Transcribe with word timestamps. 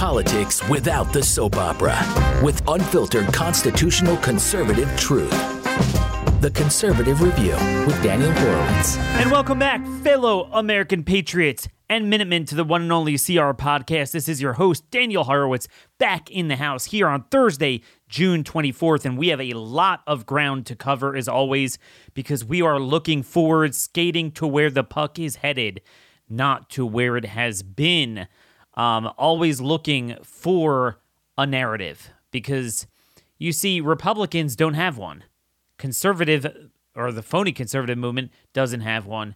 politics 0.00 0.66
without 0.70 1.12
the 1.12 1.22
soap 1.22 1.56
opera 1.56 1.94
with 2.42 2.66
unfiltered 2.68 3.30
constitutional 3.34 4.16
conservative 4.16 4.88
truth. 4.96 5.30
The 6.40 6.50
Conservative 6.54 7.20
Review 7.20 7.52
with 7.84 8.02
Daniel 8.02 8.32
Horowitz. 8.32 8.96
And 8.96 9.30
welcome 9.30 9.58
back, 9.58 9.86
fellow 10.02 10.48
American 10.54 11.04
patriots 11.04 11.68
and 11.90 12.08
Minutemen, 12.08 12.46
to 12.46 12.54
the 12.54 12.64
one 12.64 12.80
and 12.80 12.90
only 12.90 13.18
CR 13.18 13.52
podcast. 13.52 14.12
This 14.12 14.26
is 14.26 14.40
your 14.40 14.54
host, 14.54 14.90
Daniel 14.90 15.24
Horowitz, 15.24 15.68
back 15.98 16.30
in 16.30 16.48
the 16.48 16.56
house 16.56 16.86
here 16.86 17.06
on 17.06 17.24
Thursday, 17.24 17.82
June 18.08 18.42
24th. 18.42 19.04
And 19.04 19.18
we 19.18 19.28
have 19.28 19.40
a 19.42 19.52
lot 19.52 20.00
of 20.06 20.24
ground 20.24 20.64
to 20.64 20.74
cover, 20.74 21.14
as 21.14 21.28
always, 21.28 21.78
because 22.14 22.42
we 22.42 22.62
are 22.62 22.80
looking 22.80 23.22
forward, 23.22 23.74
skating 23.74 24.32
to 24.32 24.46
where 24.46 24.70
the 24.70 24.82
puck 24.82 25.18
is 25.18 25.36
headed, 25.36 25.82
not 26.26 26.70
to 26.70 26.86
where 26.86 27.18
it 27.18 27.26
has 27.26 27.62
been. 27.62 28.28
Um, 28.74 29.12
always 29.18 29.60
looking 29.60 30.16
for 30.22 31.00
a 31.36 31.46
narrative, 31.46 32.10
because 32.30 32.86
you 33.38 33.52
see, 33.52 33.80
Republicans 33.80 34.54
don't 34.54 34.74
have 34.74 34.96
one 34.96 35.24
conservative 35.78 36.70
or 36.94 37.10
the 37.10 37.22
phony 37.22 37.52
conservative 37.52 37.96
movement 37.96 38.30
doesn't 38.52 38.82
have 38.82 39.06
one. 39.06 39.34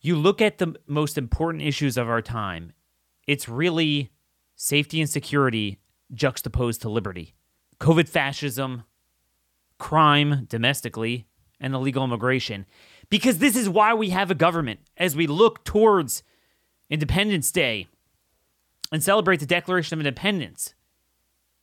You 0.00 0.16
look 0.16 0.42
at 0.42 0.58
the 0.58 0.74
most 0.86 1.16
important 1.16 1.62
issues 1.62 1.96
of 1.96 2.08
our 2.08 2.20
time, 2.20 2.72
it's 3.26 3.48
really 3.48 4.10
safety 4.54 5.00
and 5.00 5.08
security 5.08 5.78
juxtaposed 6.12 6.82
to 6.82 6.90
liberty. 6.90 7.34
COVID 7.80 8.08
fascism, 8.08 8.84
crime 9.78 10.46
domestically, 10.48 11.26
and 11.58 11.74
illegal 11.74 12.04
immigration. 12.04 12.66
Because 13.08 13.38
this 13.38 13.56
is 13.56 13.68
why 13.68 13.94
we 13.94 14.10
have 14.10 14.30
a 14.30 14.34
government 14.34 14.80
as 14.96 15.16
we 15.16 15.26
look 15.26 15.64
towards 15.64 16.22
Independence 16.90 17.50
Day 17.50 17.86
and 18.92 19.02
celebrate 19.02 19.40
the 19.40 19.46
Declaration 19.46 19.94
of 19.94 20.00
Independence. 20.00 20.74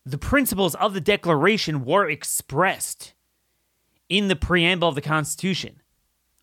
The 0.05 0.17
principles 0.17 0.75
of 0.75 0.93
the 0.93 1.01
Declaration 1.01 1.85
were 1.85 2.09
expressed 2.09 3.13
in 4.09 4.27
the 4.27 4.35
preamble 4.35 4.87
of 4.87 4.95
the 4.95 5.01
Constitution. 5.01 5.81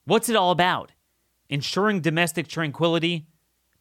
What's 0.05 0.29
it 0.29 0.37
all 0.37 0.51
about? 0.51 0.93
Ensuring 1.51 2.01
domestic 2.01 2.49
tranquility, 2.49 3.27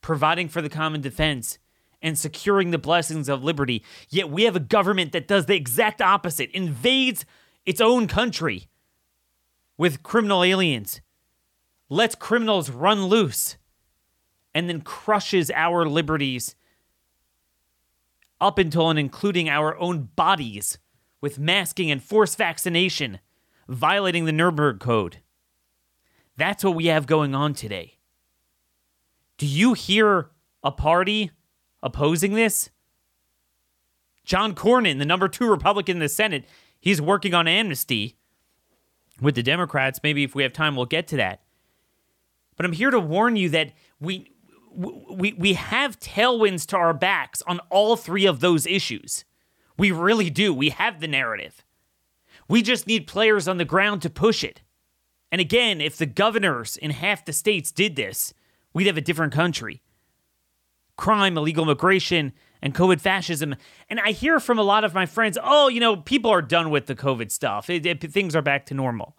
providing 0.01 0.49
for 0.49 0.61
the 0.61 0.69
common 0.69 1.01
defense, 1.01 1.59
and 2.01 2.17
securing 2.17 2.71
the 2.71 2.77
blessings 2.77 3.29
of 3.29 3.43
liberty. 3.43 3.83
Yet 4.09 4.29
we 4.29 4.43
have 4.43 4.55
a 4.55 4.61
government 4.61 5.11
that 5.11 5.27
does 5.27 5.45
the 5.45 5.55
exact 5.55 6.01
opposite, 6.01 6.51
invades 6.51 7.25
its 7.65 7.81
own 7.81 8.07
country 8.07 8.67
with 9.77 10.03
criminal 10.03 10.43
aliens, 10.43 11.01
lets 11.89 12.15
criminals 12.15 12.69
run 12.69 13.05
loose, 13.05 13.57
and 14.53 14.69
then 14.69 14.81
crushes 14.81 15.51
our 15.51 15.85
liberties 15.85 16.55
up 18.39 18.57
until 18.57 18.89
and 18.89 18.99
including 18.99 19.49
our 19.49 19.77
own 19.77 20.09
bodies 20.15 20.77
with 21.21 21.39
masking 21.39 21.89
and 21.89 22.03
forced 22.03 22.37
vaccination 22.37 23.19
violating 23.67 24.25
the 24.25 24.31
Nuremberg 24.31 24.79
Code. 24.79 25.17
That's 26.37 26.63
what 26.63 26.75
we 26.75 26.85
have 26.85 27.07
going 27.07 27.33
on 27.33 27.53
today. 27.53 27.97
Do 29.37 29.45
you 29.45 29.73
hear 29.73 30.29
a 30.63 30.71
party 30.71 31.31
opposing 31.83 32.33
this? 32.33 32.69
John 34.23 34.53
Cornyn, 34.53 34.99
the 34.99 35.05
number 35.05 35.27
two 35.27 35.49
Republican 35.49 35.97
in 35.97 36.01
the 36.01 36.09
Senate, 36.09 36.45
he's 36.79 37.01
working 37.01 37.33
on 37.33 37.47
amnesty 37.47 38.17
with 39.21 39.35
the 39.35 39.43
Democrats. 39.43 39.99
Maybe 40.03 40.23
if 40.23 40.35
we 40.35 40.43
have 40.43 40.53
time, 40.53 40.75
we'll 40.75 40.85
get 40.85 41.07
to 41.07 41.17
that. 41.17 41.41
But 42.55 42.65
I'm 42.65 42.73
here 42.73 42.91
to 42.91 42.99
warn 42.99 43.35
you 43.35 43.49
that 43.49 43.73
we 43.99 44.31
we 44.77 45.33
we 45.33 45.53
have 45.53 45.99
tailwinds 45.99 46.65
to 46.67 46.77
our 46.77 46.93
backs 46.93 47.41
on 47.47 47.59
all 47.69 47.95
three 47.95 48.25
of 48.25 48.39
those 48.39 48.67
issues. 48.67 49.25
We 49.77 49.91
really 49.91 50.29
do. 50.29 50.53
We 50.53 50.69
have 50.69 50.99
the 50.99 51.07
narrative. 51.07 51.63
We 52.47 52.61
just 52.61 52.87
need 52.87 53.07
players 53.07 53.47
on 53.47 53.57
the 53.57 53.65
ground 53.65 54.01
to 54.03 54.09
push 54.09 54.43
it. 54.43 54.61
And 55.31 55.41
again, 55.41 55.81
if 55.81 55.97
the 55.97 56.05
governors 56.05 56.77
in 56.77 56.91
half 56.91 57.25
the 57.25 57.33
states 57.33 57.71
did 57.71 57.95
this, 57.95 58.33
we'd 58.73 58.87
have 58.87 58.97
a 58.97 59.01
different 59.01 59.33
country. 59.33 59.81
Crime, 60.95 61.37
illegal 61.37 61.65
immigration, 61.65 62.33
and 62.61 62.73
COVID 62.73 63.01
fascism. 63.01 63.55
And 63.89 63.99
I 63.99 64.11
hear 64.11 64.39
from 64.39 64.57
a 64.57 64.63
lot 64.63 64.83
of 64.83 64.93
my 64.93 65.05
friends, 65.05 65.37
oh, 65.41 65.67
you 65.67 65.79
know, 65.79 65.97
people 65.97 66.31
are 66.31 66.41
done 66.41 66.69
with 66.69 66.85
the 66.85 66.95
COVID 66.95 67.31
stuff. 67.31 67.69
It, 67.69 67.85
it, 67.85 68.01
things 68.11 68.35
are 68.35 68.41
back 68.41 68.65
to 68.67 68.73
normal. 68.73 69.15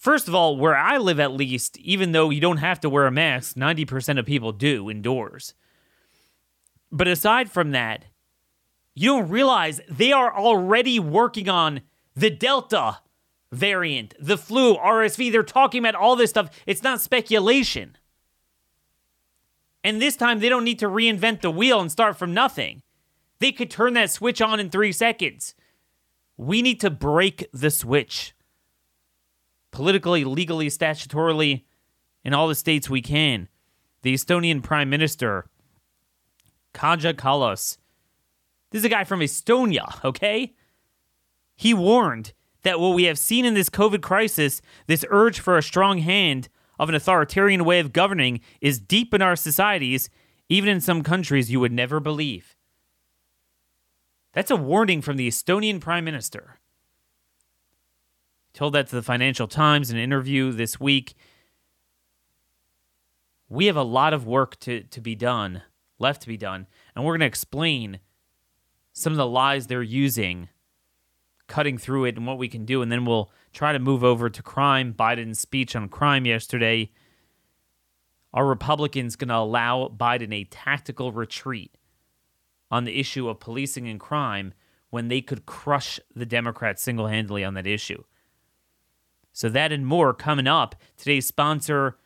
First 0.00 0.28
of 0.28 0.34
all, 0.34 0.56
where 0.56 0.74
I 0.74 0.96
live 0.96 1.20
at 1.20 1.30
least, 1.30 1.76
even 1.76 2.12
though 2.12 2.30
you 2.30 2.40
don't 2.40 2.56
have 2.56 2.80
to 2.80 2.88
wear 2.88 3.06
a 3.06 3.10
mask, 3.10 3.54
90% 3.54 4.18
of 4.18 4.24
people 4.24 4.50
do 4.50 4.88
indoors. 4.88 5.52
But 6.90 7.06
aside 7.06 7.50
from 7.50 7.72
that, 7.72 8.06
you 8.94 9.10
don't 9.10 9.28
realize 9.28 9.78
they 9.90 10.10
are 10.10 10.34
already 10.34 10.98
working 10.98 11.50
on 11.50 11.82
the 12.16 12.30
Delta 12.30 13.00
variant, 13.52 14.14
the 14.18 14.38
flu, 14.38 14.74
RSV. 14.74 15.30
They're 15.30 15.42
talking 15.42 15.80
about 15.80 15.94
all 15.94 16.16
this 16.16 16.30
stuff. 16.30 16.48
It's 16.64 16.82
not 16.82 17.02
speculation. 17.02 17.98
And 19.84 20.00
this 20.00 20.16
time, 20.16 20.40
they 20.40 20.48
don't 20.48 20.64
need 20.64 20.78
to 20.78 20.88
reinvent 20.88 21.42
the 21.42 21.50
wheel 21.50 21.78
and 21.78 21.92
start 21.92 22.16
from 22.16 22.32
nothing. 22.32 22.80
They 23.38 23.52
could 23.52 23.70
turn 23.70 23.92
that 23.94 24.10
switch 24.10 24.40
on 24.40 24.60
in 24.60 24.70
three 24.70 24.92
seconds. 24.92 25.54
We 26.38 26.62
need 26.62 26.80
to 26.80 26.88
break 26.88 27.46
the 27.52 27.70
switch 27.70 28.32
politically, 29.70 30.24
legally, 30.24 30.68
statutorily, 30.68 31.64
in 32.24 32.34
all 32.34 32.48
the 32.48 32.54
states 32.54 32.90
we 32.90 33.02
can. 33.02 33.48
The 34.02 34.14
Estonian 34.14 34.62
Prime 34.62 34.90
Minister, 34.90 35.46
Kaja 36.74 37.14
Kallas, 37.14 37.78
this 38.70 38.80
is 38.80 38.84
a 38.84 38.88
guy 38.88 39.04
from 39.04 39.20
Estonia, 39.20 40.02
okay? 40.04 40.54
He 41.56 41.74
warned 41.74 42.32
that 42.62 42.80
what 42.80 42.94
we 42.94 43.04
have 43.04 43.18
seen 43.18 43.44
in 43.44 43.54
this 43.54 43.68
COVID 43.68 44.00
crisis, 44.00 44.62
this 44.86 45.04
urge 45.10 45.40
for 45.40 45.58
a 45.58 45.62
strong 45.62 45.98
hand 45.98 46.48
of 46.78 46.88
an 46.88 46.94
authoritarian 46.94 47.64
way 47.64 47.80
of 47.80 47.92
governing, 47.92 48.40
is 48.60 48.80
deep 48.80 49.12
in 49.12 49.22
our 49.22 49.36
societies, 49.36 50.08
even 50.48 50.70
in 50.70 50.80
some 50.80 51.02
countries 51.02 51.50
you 51.50 51.60
would 51.60 51.72
never 51.72 52.00
believe. 52.00 52.54
That's 54.32 54.50
a 54.50 54.56
warning 54.56 55.02
from 55.02 55.16
the 55.16 55.28
Estonian 55.28 55.80
Prime 55.80 56.04
Minister. 56.04 56.59
Told 58.52 58.74
that 58.74 58.88
to 58.88 58.96
the 58.96 59.02
Financial 59.02 59.46
Times 59.46 59.90
in 59.90 59.96
an 59.96 60.02
interview 60.02 60.52
this 60.52 60.80
week. 60.80 61.14
We 63.48 63.66
have 63.66 63.76
a 63.76 63.82
lot 63.82 64.12
of 64.12 64.26
work 64.26 64.58
to, 64.60 64.82
to 64.84 65.00
be 65.00 65.14
done, 65.14 65.62
left 65.98 66.22
to 66.22 66.28
be 66.28 66.36
done, 66.36 66.66
and 66.94 67.04
we're 67.04 67.12
going 67.12 67.20
to 67.20 67.26
explain 67.26 68.00
some 68.92 69.12
of 69.12 69.16
the 69.16 69.26
lies 69.26 69.66
they're 69.66 69.82
using, 69.82 70.48
cutting 71.46 71.78
through 71.78 72.04
it, 72.04 72.16
and 72.16 72.26
what 72.26 72.38
we 72.38 72.48
can 72.48 72.64
do. 72.64 72.82
And 72.82 72.90
then 72.90 73.04
we'll 73.04 73.30
try 73.52 73.72
to 73.72 73.78
move 73.78 74.04
over 74.04 74.28
to 74.28 74.42
crime. 74.42 74.94
Biden's 74.94 75.40
speech 75.40 75.74
on 75.74 75.88
crime 75.88 76.26
yesterday. 76.26 76.90
Are 78.32 78.46
Republicans 78.46 79.16
going 79.16 79.28
to 79.28 79.36
allow 79.36 79.88
Biden 79.88 80.32
a 80.32 80.44
tactical 80.44 81.10
retreat 81.10 81.76
on 82.70 82.84
the 82.84 83.00
issue 83.00 83.28
of 83.28 83.40
policing 83.40 83.88
and 83.88 83.98
crime 83.98 84.54
when 84.90 85.08
they 85.08 85.20
could 85.20 85.46
crush 85.46 85.98
the 86.14 86.26
Democrats 86.26 86.82
single 86.82 87.08
handedly 87.08 87.42
on 87.42 87.54
that 87.54 87.66
issue? 87.66 88.04
So, 89.32 89.48
that 89.48 89.72
and 89.72 89.86
more 89.86 90.12
coming 90.12 90.46
up. 90.46 90.74
Today's 90.96 91.26
sponsor, 91.26 91.96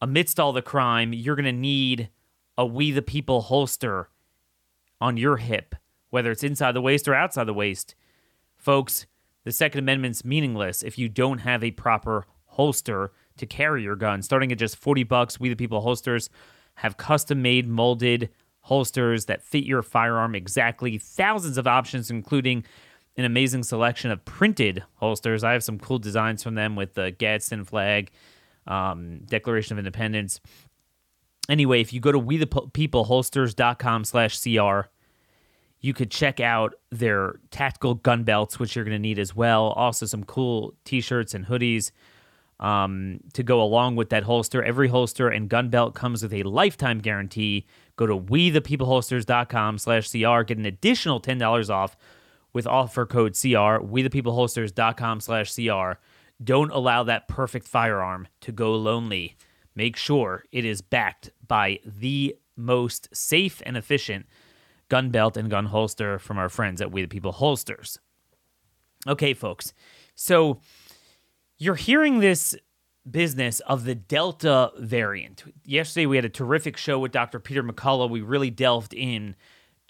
amidst 0.00 0.38
all 0.38 0.52
the 0.52 0.62
crime, 0.62 1.12
you're 1.12 1.36
going 1.36 1.44
to 1.44 1.52
need 1.52 2.10
a 2.58 2.66
We 2.66 2.90
the 2.90 3.02
People 3.02 3.42
holster 3.42 4.10
on 5.00 5.16
your 5.16 5.38
hip, 5.38 5.74
whether 6.10 6.30
it's 6.30 6.44
inside 6.44 6.72
the 6.72 6.82
waist 6.82 7.08
or 7.08 7.14
outside 7.14 7.44
the 7.44 7.54
waist. 7.54 7.94
Folks, 8.56 9.06
the 9.44 9.52
Second 9.52 9.80
Amendment's 9.80 10.24
meaningless 10.24 10.82
if 10.82 10.98
you 10.98 11.08
don't 11.08 11.38
have 11.38 11.64
a 11.64 11.72
proper 11.72 12.26
holster 12.46 13.12
to 13.36 13.46
carry 13.46 13.82
your 13.82 13.96
gun. 13.96 14.22
Starting 14.22 14.52
at 14.52 14.58
just 14.58 14.76
40 14.76 15.04
bucks, 15.04 15.40
We 15.40 15.48
the 15.48 15.56
People 15.56 15.80
holsters 15.80 16.30
have 16.76 16.96
custom 16.96 17.42
made 17.42 17.66
molded 17.66 18.30
holsters 18.60 19.24
that 19.26 19.42
fit 19.42 19.64
your 19.64 19.82
firearm 19.82 20.34
exactly. 20.34 20.98
Thousands 20.98 21.58
of 21.58 21.66
options, 21.66 22.10
including 22.10 22.64
an 23.16 23.24
amazing 23.24 23.62
selection 23.62 24.10
of 24.10 24.24
printed 24.24 24.82
holsters. 24.94 25.44
I 25.44 25.52
have 25.52 25.64
some 25.64 25.78
cool 25.78 25.98
designs 25.98 26.42
from 26.42 26.54
them 26.54 26.76
with 26.76 26.94
the 26.94 27.10
Gadsden 27.10 27.64
flag, 27.64 28.10
um, 28.66 29.20
Declaration 29.26 29.74
of 29.74 29.78
Independence. 29.78 30.40
Anyway, 31.48 31.80
if 31.80 31.92
you 31.92 32.00
go 32.00 32.12
to 32.12 32.18
we 32.18 32.36
the 32.36 32.46
people 32.46 33.04
holsters.com 33.04 34.04
slash 34.04 34.40
CR, 34.40 34.82
you 35.80 35.92
could 35.92 36.10
check 36.10 36.40
out 36.40 36.74
their 36.90 37.40
tactical 37.50 37.94
gun 37.94 38.22
belts, 38.22 38.58
which 38.58 38.76
you're 38.76 38.84
going 38.84 38.94
to 38.94 39.00
need 39.00 39.18
as 39.18 39.34
well. 39.34 39.66
Also, 39.70 40.06
some 40.06 40.24
cool 40.24 40.74
t 40.84 41.00
shirts 41.00 41.34
and 41.34 41.46
hoodies 41.46 41.90
um, 42.60 43.18
to 43.34 43.42
go 43.42 43.60
along 43.60 43.96
with 43.96 44.10
that 44.10 44.22
holster. 44.22 44.62
Every 44.62 44.88
holster 44.88 45.28
and 45.28 45.48
gun 45.48 45.68
belt 45.68 45.94
comes 45.94 46.22
with 46.22 46.32
a 46.32 46.44
lifetime 46.44 47.00
guarantee. 47.00 47.66
Go 47.96 48.06
to 48.06 48.16
wethepeopleholsters.com 48.16 49.78
slash 49.78 50.10
CR. 50.10 50.42
Get 50.42 50.58
an 50.58 50.66
additional 50.66 51.20
$10 51.20 51.70
off 51.70 51.96
with 52.52 52.66
offer 52.66 53.06
code 53.06 53.32
CR. 53.32 53.78
Wethepeopleholsters.com 53.80 55.20
slash 55.20 55.54
CR. 55.54 55.92
Don't 56.42 56.72
allow 56.72 57.02
that 57.04 57.28
perfect 57.28 57.68
firearm 57.68 58.28
to 58.40 58.52
go 58.52 58.74
lonely. 58.74 59.36
Make 59.74 59.96
sure 59.96 60.44
it 60.52 60.64
is 60.64 60.82
backed 60.82 61.30
by 61.46 61.78
the 61.84 62.36
most 62.56 63.08
safe 63.14 63.62
and 63.64 63.76
efficient 63.76 64.26
gun 64.88 65.10
belt 65.10 65.36
and 65.36 65.48
gun 65.48 65.66
holster 65.66 66.18
from 66.18 66.36
our 66.36 66.48
friends 66.48 66.82
at 66.82 66.92
We 66.92 67.02
the 67.02 67.08
People 67.08 67.32
Holsters. 67.32 67.98
Okay, 69.06 69.34
folks. 69.34 69.72
So 70.14 70.60
you're 71.58 71.74
hearing 71.76 72.20
this 72.20 72.54
business 73.10 73.60
of 73.60 73.84
the 73.84 73.94
Delta 73.94 74.70
variant. 74.78 75.44
Yesterday 75.64 76.06
we 76.06 76.16
had 76.16 76.24
a 76.24 76.30
terrific 76.30 76.76
show 76.76 76.98
with 76.98 77.10
Dr. 77.10 77.40
Peter 77.40 77.62
McCullough. 77.62 78.10
We 78.10 78.20
really 78.20 78.50
delved 78.50 78.94
in 78.94 79.34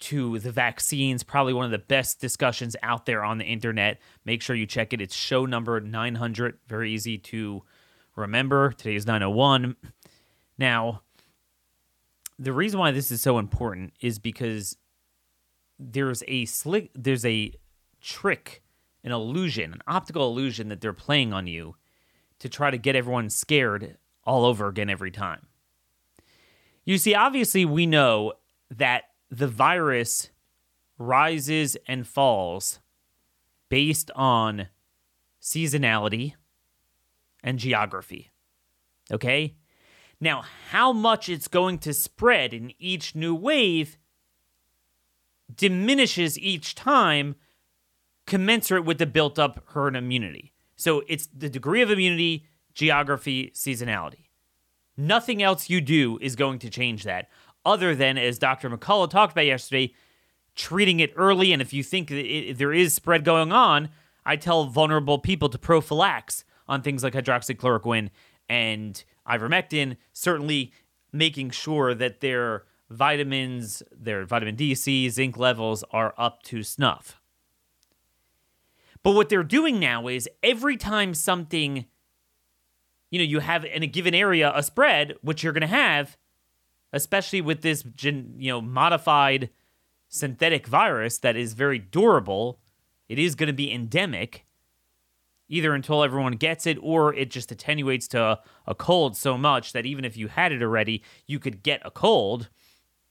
to 0.03 0.37
the 0.39 0.51
vaccines, 0.51 1.23
probably 1.23 1.53
one 1.53 1.63
of 1.63 1.71
the 1.71 1.77
best 1.77 2.19
discussions 2.19 2.75
out 2.83 3.05
there 3.05 3.23
on 3.23 3.37
the 3.37 3.45
internet. 3.45 3.99
Make 4.25 4.41
sure 4.41 4.53
you 4.53 4.65
check 4.65 4.91
it. 4.91 4.99
It's 4.99 5.15
show 5.15 5.45
number 5.45 5.79
900, 5.79 6.59
very 6.67 6.91
easy 6.91 7.17
to 7.19 7.63
remember. 8.17 8.73
Today 8.73 8.95
is 8.95 9.07
901. 9.07 9.77
Now, 10.57 11.03
the 12.37 12.51
reason 12.51 12.81
why 12.81 12.91
this 12.91 13.11
is 13.11 13.21
so 13.21 13.37
important 13.37 13.93
is 14.01 14.19
because 14.19 14.75
there's 15.79 16.21
a 16.27 16.45
slick 16.45 16.91
there's 16.93 17.25
a 17.25 17.53
trick, 18.01 18.61
an 19.05 19.13
illusion, 19.13 19.71
an 19.71 19.81
optical 19.87 20.27
illusion 20.27 20.67
that 20.67 20.81
they're 20.81 20.91
playing 20.91 21.31
on 21.31 21.47
you 21.47 21.75
to 22.39 22.49
try 22.49 22.69
to 22.69 22.77
get 22.77 22.97
everyone 22.97 23.29
scared 23.29 23.97
all 24.25 24.43
over 24.43 24.67
again 24.67 24.89
every 24.89 25.11
time. 25.11 25.47
You 26.83 26.97
see, 26.97 27.15
obviously, 27.15 27.63
we 27.63 27.85
know 27.85 28.33
that 28.69 29.03
the 29.33 29.47
virus 29.47 30.29
rises 30.99 31.75
and 31.87 32.07
falls 32.07 32.79
based 33.67 34.11
on 34.15 34.67
seasonality 35.41 36.33
and 37.43 37.57
geography. 37.57 38.29
Okay? 39.11 39.55
Now, 40.21 40.43
how 40.69 40.93
much 40.93 41.29
it's 41.29 41.47
going 41.47 41.79
to 41.79 41.93
spread 41.93 42.53
in 42.53 42.73
each 42.77 43.15
new 43.15 43.33
wave 43.33 43.97
diminishes 45.53 46.37
each 46.37 46.75
time 46.75 47.35
commensurate 48.27 48.85
with 48.85 48.99
the 48.99 49.05
built 49.05 49.37
up 49.39 49.63
herd 49.69 49.95
immunity. 49.95 50.53
So 50.75 51.03
it's 51.07 51.27
the 51.27 51.49
degree 51.49 51.81
of 51.81 51.91
immunity, 51.91 52.45
geography, 52.73 53.51
seasonality. 53.53 54.29
Nothing 54.95 55.41
else 55.41 55.69
you 55.69 55.81
do 55.81 56.19
is 56.21 56.35
going 56.35 56.59
to 56.59 56.69
change 56.69 57.03
that, 57.03 57.29
other 57.65 57.95
than, 57.95 58.17
as 58.17 58.37
Dr. 58.37 58.69
McCullough 58.69 59.09
talked 59.09 59.33
about 59.33 59.45
yesterday, 59.45 59.93
treating 60.55 60.99
it 60.99 61.13
early. 61.15 61.51
And 61.51 61.61
if 61.61 61.73
you 61.73 61.83
think 61.83 62.11
it, 62.11 62.57
there 62.57 62.73
is 62.73 62.93
spread 62.93 63.23
going 63.23 63.51
on, 63.51 63.89
I 64.25 64.35
tell 64.35 64.65
vulnerable 64.65 65.19
people 65.19 65.49
to 65.49 65.57
prophylax 65.57 66.43
on 66.67 66.81
things 66.81 67.03
like 67.03 67.13
hydroxychloroquine 67.13 68.09
and 68.49 69.03
ivermectin, 69.27 69.97
certainly 70.11 70.71
making 71.11 71.51
sure 71.51 71.93
that 71.93 72.21
their 72.21 72.63
vitamins, 72.89 73.83
their 73.91 74.25
vitamin 74.25 74.55
D, 74.55 74.75
C, 74.75 75.09
zinc 75.09 75.37
levels 75.37 75.83
are 75.91 76.13
up 76.17 76.43
to 76.43 76.63
snuff. 76.63 77.19
But 79.01 79.11
what 79.11 79.29
they're 79.29 79.43
doing 79.43 79.79
now 79.79 80.07
is 80.07 80.29
every 80.41 80.77
time 80.77 81.13
something, 81.13 81.85
you 83.11 83.19
know, 83.19 83.25
you 83.25 83.39
have 83.39 83.65
in 83.65 83.83
a 83.83 83.87
given 83.87 84.15
area 84.15 84.51
a 84.55 84.63
spread, 84.63 85.15
which 85.21 85.43
you're 85.43 85.53
going 85.53 85.61
to 85.61 85.67
have, 85.67 86.17
especially 86.93 87.41
with 87.41 87.61
this, 87.61 87.83
you 88.01 88.49
know, 88.49 88.61
modified 88.61 89.49
synthetic 90.07 90.67
virus 90.67 91.17
that 91.17 91.35
is 91.35 91.53
very 91.53 91.79
durable, 91.79 92.59
it 93.09 93.17
is 93.17 93.35
going 93.35 93.47
to 93.47 93.53
be 93.53 93.71
endemic, 93.71 94.45
either 95.49 95.73
until 95.73 96.03
everyone 96.03 96.33
gets 96.33 96.65
it 96.67 96.77
or 96.81 97.13
it 97.15 97.31
just 97.31 97.51
attenuates 97.51 98.07
to 98.07 98.21
a, 98.21 98.39
a 98.67 98.75
cold 98.75 99.17
so 99.17 99.37
much 99.37 99.73
that 99.73 99.85
even 99.85 100.05
if 100.05 100.15
you 100.15 100.27
had 100.27 100.51
it 100.51 100.61
already, 100.61 101.03
you 101.27 101.39
could 101.39 101.63
get 101.63 101.81
a 101.83 101.91
cold. 101.91 102.49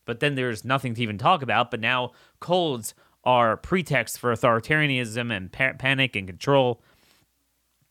But 0.04 0.20
then 0.20 0.36
there's 0.36 0.64
nothing 0.64 0.94
to 0.94 1.02
even 1.02 1.18
talk 1.18 1.42
about. 1.42 1.70
But 1.70 1.80
now 1.80 2.12
colds 2.40 2.94
are 3.24 3.56
pretext 3.56 4.18
for 4.18 4.32
authoritarianism 4.32 5.36
and 5.36 5.52
pa- 5.52 5.74
panic 5.78 6.16
and 6.16 6.26
control 6.26 6.82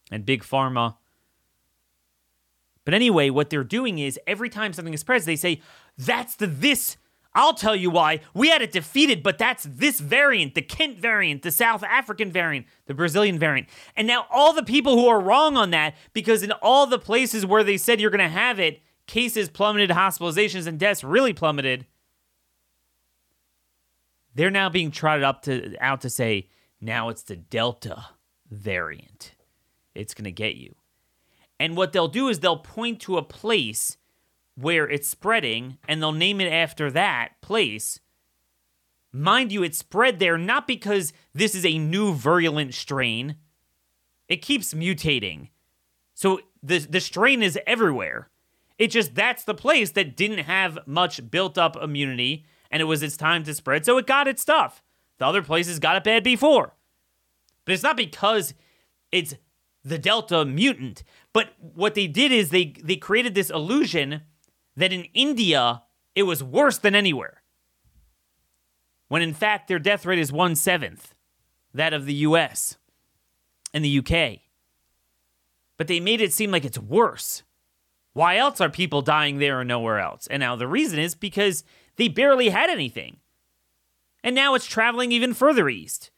and 0.10 0.26
big 0.26 0.44
pharma. 0.44 0.96
But 2.86 2.94
anyway, 2.94 3.30
what 3.30 3.50
they're 3.50 3.64
doing 3.64 4.00
is 4.00 4.20
every 4.26 4.50
time 4.50 4.74
something 4.74 4.94
is 4.94 5.02
spreads, 5.02 5.26
they 5.26 5.36
say, 5.36 5.62
that's 5.98 6.36
the 6.36 6.48
this. 6.48 6.98
I'll 7.34 7.54
tell 7.54 7.76
you 7.76 7.90
why. 7.90 8.20
We 8.34 8.50
had 8.50 8.62
it 8.62 8.72
defeated, 8.72 9.24
but 9.24 9.38
that's 9.38 9.64
this 9.64 10.00
variant, 10.00 10.56
the 10.56 10.62
Kent 10.62 11.00
variant, 11.00 11.44
the 11.44 11.52
South 11.52 11.84
African 11.84 12.32
variant, 12.32 12.66
the 12.88 12.94
Brazilian 12.94 13.40
variant. 13.40 13.70
And 13.96 14.08
now 14.08 14.26
all 14.30 14.52
the 14.52 14.64
people 14.64 14.98
who 14.98 15.08
are 15.08 15.20
wrong 15.20 15.56
on 15.56 15.70
that, 15.72 15.96
because 16.12 16.44
in 16.44 16.52
all 16.52 16.88
the 16.88 17.00
places 17.00 17.46
where 17.46 17.64
they 17.64 17.78
said 17.78 18.02
you're 18.02 18.10
going 18.10 18.20
to 18.20 18.28
have 18.28 18.60
it, 18.60 18.82
cases 19.08 19.50
plummeted, 19.50 19.92
hospitalizations 19.92 20.68
and 20.68 20.80
deaths 20.80 21.04
really 21.04 21.34
plummeted 21.34 21.86
they're 24.36 24.50
now 24.50 24.70
being 24.70 24.92
trotted 24.92 25.24
up 25.24 25.42
to 25.44 25.76
out 25.80 26.02
to 26.02 26.10
say 26.10 26.48
now 26.80 27.10
it's 27.10 27.24
the 27.24 27.36
Delta 27.36 28.06
variant. 28.50 29.34
It's 29.94 30.14
going 30.14 30.26
to 30.26 30.32
get 30.32 30.56
you. 30.56 30.76
And 31.62 31.78
what 31.78 31.94
they'll 31.94 32.08
do 32.08 32.28
is 32.28 32.40
they'll 32.40 32.58
point 32.58 33.00
to 33.02 33.18
a 33.18 33.22
place 33.22 33.96
where 34.56 34.90
it's 34.90 35.08
spreading 35.08 35.78
and 35.88 36.02
they'll 36.02 36.12
name 36.12 36.42
it 36.42 36.52
after 36.52 36.90
that 36.90 37.40
place. 37.42 38.00
Mind 39.12 39.52
you, 39.52 39.62
it 39.62 39.76
spread 39.76 40.18
there 40.18 40.40
not 40.40 40.66
because 40.66 41.14
this 41.36 41.54
is 41.54 41.64
a 41.64 41.78
new 41.78 42.16
virulent 42.16 42.74
strain. 42.74 43.36
It 44.28 44.42
keeps 44.42 44.74
mutating. 44.74 45.50
So 46.16 46.40
the 46.64 46.80
the 46.80 47.00
strain 47.00 47.44
is 47.44 47.60
everywhere. 47.68 48.32
It 48.80 48.88
just 48.88 49.14
that's 49.14 49.44
the 49.44 49.54
place 49.54 49.92
that 49.92 50.18
didn't 50.18 50.46
have 50.46 50.80
much 50.88 51.30
built 51.30 51.60
up 51.60 51.76
immunity 51.76 52.44
and 52.72 52.82
it 52.82 52.86
was 52.86 53.04
its 53.04 53.18
time 53.18 53.44
to 53.44 53.54
spread, 53.54 53.86
so 53.86 54.00
it 54.00 54.08
got 54.08 54.28
its 54.28 54.42
stuff. 54.42 54.82
The 55.20 55.28
other 55.28 55.44
places 55.44 55.78
got 55.78 55.96
it 55.96 56.04
bad 56.04 56.24
before. 56.24 56.74
But 57.66 57.74
it's 57.74 57.84
not 57.84 57.98
because 57.98 58.56
it's 59.12 59.36
the 59.84 59.98
Delta 59.98 60.46
mutant. 60.46 61.04
But 61.34 61.54
what 61.60 61.96
they 61.96 62.08
did 62.08 62.32
is 62.32 62.50
they, 62.50 62.74
they 62.84 62.98
created 62.98 63.36
this 63.36 63.50
illusion 63.50 64.22
that 64.76 64.94
in 64.94 65.06
India, 65.14 65.84
it 66.16 66.24
was 66.24 66.44
worse 66.44 66.78
than 66.78 66.96
anywhere. 66.96 67.42
When 69.08 69.22
in 69.22 69.34
fact, 69.34 69.68
their 69.68 69.80
death 69.80 70.06
rate 70.06 70.20
is 70.20 70.32
one 70.32 70.56
seventh 70.56 71.14
that 71.74 71.94
of 71.94 72.06
the 72.06 72.14
US 72.14 72.78
and 73.74 73.84
the 73.84 74.00
UK. 74.00 74.40
But 75.78 75.88
they 75.88 76.00
made 76.00 76.22
it 76.22 76.34
seem 76.34 76.52
like 76.52 76.66
it's 76.66 76.78
worse. 76.78 77.44
Why 78.14 78.38
else 78.38 78.60
are 78.60 78.70
people 78.70 79.02
dying 79.02 79.38
there 79.38 79.62
and 79.62 79.68
nowhere 79.68 80.00
else? 80.00 80.28
And 80.28 80.42
now 80.42 80.56
the 80.56 80.68
reason 80.68 81.00
is 81.00 81.16
because 81.16 81.64
they 81.96 82.08
barely 82.08 82.50
had 82.50 82.70
anything. 82.70 83.18
And 84.24 84.36
now 84.36 84.54
it's 84.54 84.66
traveling 84.66 85.12
even 85.12 85.34
further 85.34 85.70
east. 85.70 86.12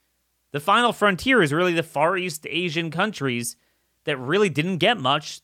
The 0.51 0.59
final 0.59 0.91
frontier 0.91 1.41
is 1.41 1.53
really 1.53 1.73
the 1.73 1.83
Far 1.83 2.17
East 2.17 2.45
Asian 2.49 2.91
countries 2.91 3.55
that 4.05 4.17
really 4.17 4.49
didn't 4.49 4.77
get 4.77 4.99
much. 4.99 5.41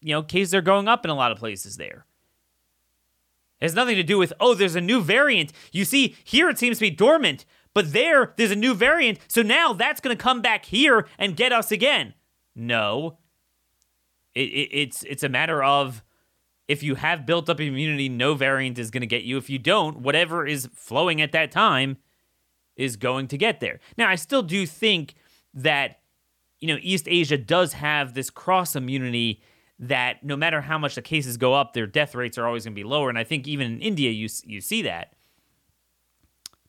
You 0.00 0.14
know, 0.14 0.22
cases 0.22 0.54
are 0.54 0.62
going 0.62 0.88
up 0.88 1.04
in 1.04 1.10
a 1.10 1.14
lot 1.14 1.32
of 1.32 1.38
places 1.38 1.76
there. 1.76 2.06
It 3.60 3.64
has 3.64 3.74
nothing 3.74 3.96
to 3.96 4.02
do 4.02 4.18
with, 4.18 4.32
oh, 4.40 4.54
there's 4.54 4.76
a 4.76 4.80
new 4.80 5.00
variant. 5.00 5.52
You 5.72 5.84
see, 5.84 6.16
here 6.24 6.48
it 6.48 6.58
seems 6.58 6.78
to 6.78 6.82
be 6.82 6.90
dormant, 6.90 7.46
but 7.72 7.92
there, 7.92 8.34
there's 8.36 8.50
a 8.50 8.56
new 8.56 8.74
variant. 8.74 9.18
So 9.28 9.42
now 9.42 9.72
that's 9.72 10.00
going 10.00 10.16
to 10.16 10.22
come 10.22 10.42
back 10.42 10.66
here 10.66 11.06
and 11.18 11.36
get 11.36 11.52
us 11.52 11.72
again. 11.72 12.14
No. 12.54 13.18
It, 14.34 14.50
it, 14.50 14.68
it's, 14.72 15.02
it's 15.04 15.22
a 15.22 15.28
matter 15.28 15.62
of 15.62 16.02
if 16.68 16.82
you 16.82 16.96
have 16.96 17.24
built 17.24 17.48
up 17.48 17.60
immunity, 17.60 18.08
no 18.08 18.34
variant 18.34 18.78
is 18.78 18.90
going 18.90 19.00
to 19.02 19.06
get 19.06 19.22
you. 19.22 19.38
If 19.38 19.48
you 19.48 19.58
don't, 19.58 20.00
whatever 20.00 20.46
is 20.46 20.68
flowing 20.74 21.20
at 21.20 21.32
that 21.32 21.50
time 21.50 21.96
is 22.76 22.96
going 22.96 23.28
to 23.28 23.38
get 23.38 23.60
there. 23.60 23.80
Now, 23.96 24.08
I 24.08 24.16
still 24.16 24.42
do 24.42 24.66
think 24.66 25.14
that, 25.54 26.00
you 26.64 26.72
know, 26.72 26.80
East 26.80 27.06
Asia 27.10 27.36
does 27.36 27.74
have 27.74 28.14
this 28.14 28.30
cross 28.30 28.74
immunity 28.74 29.42
that 29.78 30.24
no 30.24 30.34
matter 30.34 30.62
how 30.62 30.78
much 30.78 30.94
the 30.94 31.02
cases 31.02 31.36
go 31.36 31.52
up, 31.52 31.74
their 31.74 31.86
death 31.86 32.14
rates 32.14 32.38
are 32.38 32.46
always 32.46 32.64
going 32.64 32.72
to 32.72 32.80
be 32.80 32.88
lower. 32.88 33.10
And 33.10 33.18
I 33.18 33.24
think 33.24 33.46
even 33.46 33.66
in 33.66 33.80
India, 33.82 34.10
you, 34.10 34.30
you 34.46 34.62
see 34.62 34.80
that. 34.80 35.12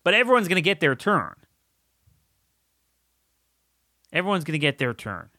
But 0.03 0.13
everyone's 0.13 0.49
going 0.49 0.57
to 0.57 0.61
get 0.61 0.81
their 0.81 0.95
turn. 0.95 1.35
Everyone's 4.11 4.43
going 4.43 4.51
to 4.51 4.59
get 4.59 4.79
their 4.79 4.93
turn. 4.93 5.29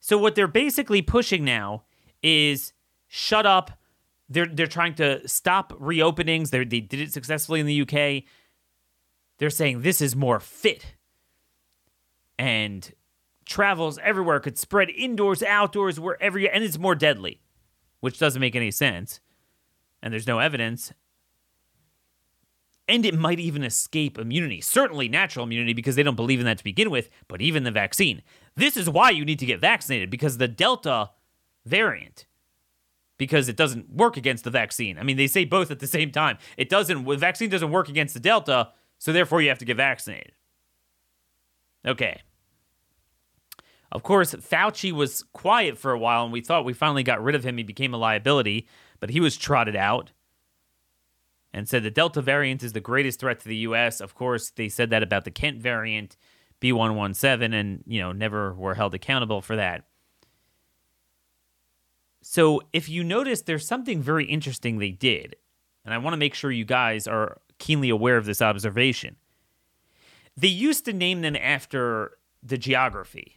So, 0.00 0.16
what 0.16 0.34
they're 0.34 0.48
basically 0.48 1.02
pushing 1.02 1.44
now 1.44 1.82
is 2.22 2.72
shut 3.06 3.44
up. 3.44 3.70
They're 4.30 4.46
they're 4.46 4.66
trying 4.66 4.94
to 4.94 5.28
stop 5.28 5.74
reopenings. 5.74 6.50
They 6.50 6.64
they 6.64 6.80
did 6.80 7.00
it 7.00 7.12
successfully 7.12 7.60
in 7.60 7.66
the 7.66 7.82
UK. 7.82 8.24
They're 9.36 9.50
saying 9.50 9.82
this 9.82 10.00
is 10.00 10.16
more 10.16 10.40
fit. 10.40 10.95
And 12.38 12.92
travels 13.46 13.98
everywhere 14.02 14.40
could 14.40 14.58
spread 14.58 14.90
indoors, 14.90 15.42
outdoors, 15.42 15.98
wherever 15.98 16.38
you 16.38 16.48
and 16.48 16.62
it's 16.62 16.78
more 16.78 16.94
deadly, 16.94 17.40
which 18.00 18.18
doesn't 18.18 18.40
make 18.40 18.56
any 18.56 18.70
sense. 18.70 19.20
And 20.02 20.12
there's 20.12 20.26
no 20.26 20.38
evidence. 20.38 20.92
And 22.88 23.04
it 23.04 23.18
might 23.18 23.40
even 23.40 23.64
escape 23.64 24.18
immunity. 24.18 24.60
Certainly 24.60 25.08
natural 25.08 25.44
immunity 25.44 25.72
because 25.72 25.96
they 25.96 26.02
don't 26.02 26.14
believe 26.14 26.38
in 26.38 26.46
that 26.46 26.58
to 26.58 26.64
begin 26.64 26.90
with, 26.90 27.08
but 27.26 27.40
even 27.40 27.64
the 27.64 27.70
vaccine. 27.70 28.22
This 28.54 28.76
is 28.76 28.88
why 28.88 29.10
you 29.10 29.24
need 29.24 29.40
to 29.40 29.46
get 29.46 29.60
vaccinated 29.60 30.10
because 30.10 30.38
the 30.38 30.46
Delta 30.46 31.10
variant 31.64 32.26
because 33.18 33.48
it 33.48 33.56
doesn't 33.56 33.90
work 33.90 34.16
against 34.16 34.44
the 34.44 34.50
vaccine. 34.50 34.98
I 34.98 35.02
mean, 35.02 35.16
they 35.16 35.26
say 35.26 35.44
both 35.44 35.70
at 35.70 35.78
the 35.78 35.86
same 35.86 36.10
time. 36.10 36.38
It 36.56 36.68
doesn't, 36.68 37.04
the 37.04 37.16
vaccine 37.16 37.50
doesn't 37.50 37.70
work 37.70 37.88
against 37.88 38.14
the 38.14 38.20
Delta, 38.20 38.70
so 38.98 39.12
therefore 39.12 39.40
you 39.40 39.48
have 39.48 39.58
to 39.58 39.64
get 39.64 39.76
vaccinated. 39.76 40.32
Okay. 41.86 42.20
Of 43.92 44.02
course, 44.02 44.34
Fauci 44.34 44.92
was 44.92 45.24
quiet 45.32 45.78
for 45.78 45.92
a 45.92 45.98
while, 45.98 46.24
and 46.24 46.32
we 46.32 46.40
thought 46.40 46.64
we 46.64 46.72
finally 46.72 47.02
got 47.02 47.22
rid 47.22 47.34
of 47.34 47.44
him. 47.44 47.56
He 47.56 47.62
became 47.62 47.94
a 47.94 47.98
liability, 47.98 48.66
but 49.00 49.10
he 49.10 49.20
was 49.20 49.36
trotted 49.36 49.76
out 49.76 50.12
and 51.52 51.68
said 51.68 51.82
the 51.82 51.90
Delta 51.90 52.20
variant 52.20 52.62
is 52.62 52.72
the 52.72 52.80
greatest 52.80 53.20
threat 53.20 53.40
to 53.40 53.48
the 53.48 53.56
U.S. 53.56 54.00
Of 54.00 54.14
course, 54.14 54.50
they 54.50 54.68
said 54.68 54.90
that 54.90 55.02
about 55.02 55.24
the 55.24 55.30
Kent 55.30 55.62
variant, 55.62 56.16
B117, 56.60 57.54
and, 57.54 57.82
you 57.86 58.00
know, 58.00 58.12
never 58.12 58.52
were 58.54 58.74
held 58.74 58.94
accountable 58.94 59.40
for 59.40 59.56
that. 59.56 59.84
So 62.20 62.60
if 62.72 62.88
you 62.88 63.04
notice, 63.04 63.42
there's 63.42 63.66
something 63.66 64.02
very 64.02 64.24
interesting 64.24 64.78
they 64.78 64.90
did, 64.90 65.36
and 65.84 65.94
I 65.94 65.98
want 65.98 66.12
to 66.12 66.18
make 66.18 66.34
sure 66.34 66.50
you 66.50 66.64
guys 66.64 67.06
are 67.06 67.38
keenly 67.58 67.88
aware 67.88 68.16
of 68.16 68.26
this 68.26 68.42
observation. 68.42 69.16
They 70.36 70.48
used 70.48 70.84
to 70.86 70.92
name 70.92 71.22
them 71.22 71.36
after 71.36 72.18
the 72.42 72.58
geography, 72.58 73.35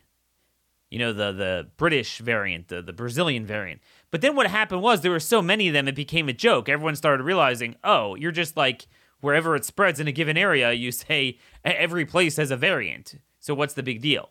you 0.89 0.99
know, 0.99 1.13
the 1.13 1.31
the 1.31 1.67
British 1.77 2.19
variant, 2.19 2.67
the, 2.67 2.81
the 2.81 2.93
Brazilian 2.93 3.45
variant. 3.45 3.81
But 4.11 4.21
then 4.21 4.35
what 4.35 4.47
happened 4.47 4.81
was 4.81 5.01
there 5.01 5.11
were 5.11 5.19
so 5.19 5.41
many 5.41 5.67
of 5.67 5.73
them, 5.73 5.87
it 5.87 5.95
became 5.95 6.29
a 6.29 6.33
joke. 6.33 6.67
Everyone 6.67 6.95
started 6.95 7.23
realizing, 7.23 7.75
oh, 7.83 8.15
you're 8.15 8.31
just 8.31 8.57
like 8.57 8.87
wherever 9.21 9.55
it 9.55 9.65
spreads 9.65 9.99
in 9.99 10.07
a 10.07 10.11
given 10.11 10.37
area, 10.37 10.71
you 10.71 10.91
say 10.91 11.37
every 11.63 12.05
place 12.05 12.37
has 12.37 12.51
a 12.51 12.57
variant. 12.57 13.15
So 13.39 13.53
what's 13.53 13.73
the 13.73 13.83
big 13.83 14.01
deal? 14.01 14.29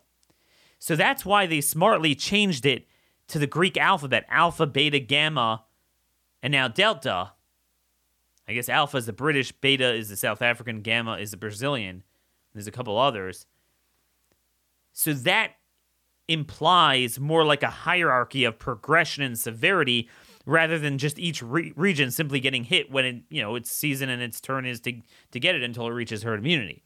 So 0.79 0.95
that's 0.95 1.25
why 1.25 1.45
they 1.45 1.61
smartly 1.61 2.15
changed 2.15 2.65
it 2.65 2.87
to 3.27 3.39
the 3.39 3.47
Greek 3.47 3.77
alphabet 3.77 4.25
alpha, 4.29 4.65
beta, 4.65 4.99
gamma, 4.99 5.63
and 6.41 6.51
now 6.51 6.67
delta. 6.67 7.33
I 8.47 8.53
guess 8.53 8.69
alpha 8.69 8.97
is 8.97 9.05
the 9.05 9.13
British, 9.13 9.51
beta 9.51 9.93
is 9.93 10.09
the 10.09 10.17
South 10.17 10.41
African, 10.41 10.81
gamma 10.81 11.17
is 11.17 11.31
the 11.31 11.37
Brazilian. 11.37 12.03
There's 12.53 12.67
a 12.67 12.71
couple 12.71 12.97
others. 12.97 13.45
So 14.91 15.13
that 15.13 15.51
implies 16.29 17.19
more 17.19 17.43
like 17.43 17.63
a 17.63 17.69
hierarchy 17.69 18.45
of 18.45 18.59
progression 18.59 19.23
and 19.23 19.37
severity 19.37 20.07
rather 20.45 20.79
than 20.79 20.97
just 20.97 21.19
each 21.19 21.41
re- 21.41 21.73
region 21.75 22.11
simply 22.11 22.39
getting 22.39 22.63
hit 22.63 22.91
when 22.91 23.05
it, 23.05 23.15
you 23.29 23.41
know 23.41 23.55
its 23.55 23.71
season 23.71 24.09
and 24.09 24.21
its 24.21 24.39
turn 24.39 24.65
is 24.65 24.79
to 24.81 24.93
to 25.31 25.39
get 25.39 25.55
it 25.55 25.63
until 25.63 25.87
it 25.87 25.91
reaches 25.91 26.23
herd 26.23 26.39
immunity. 26.39 26.83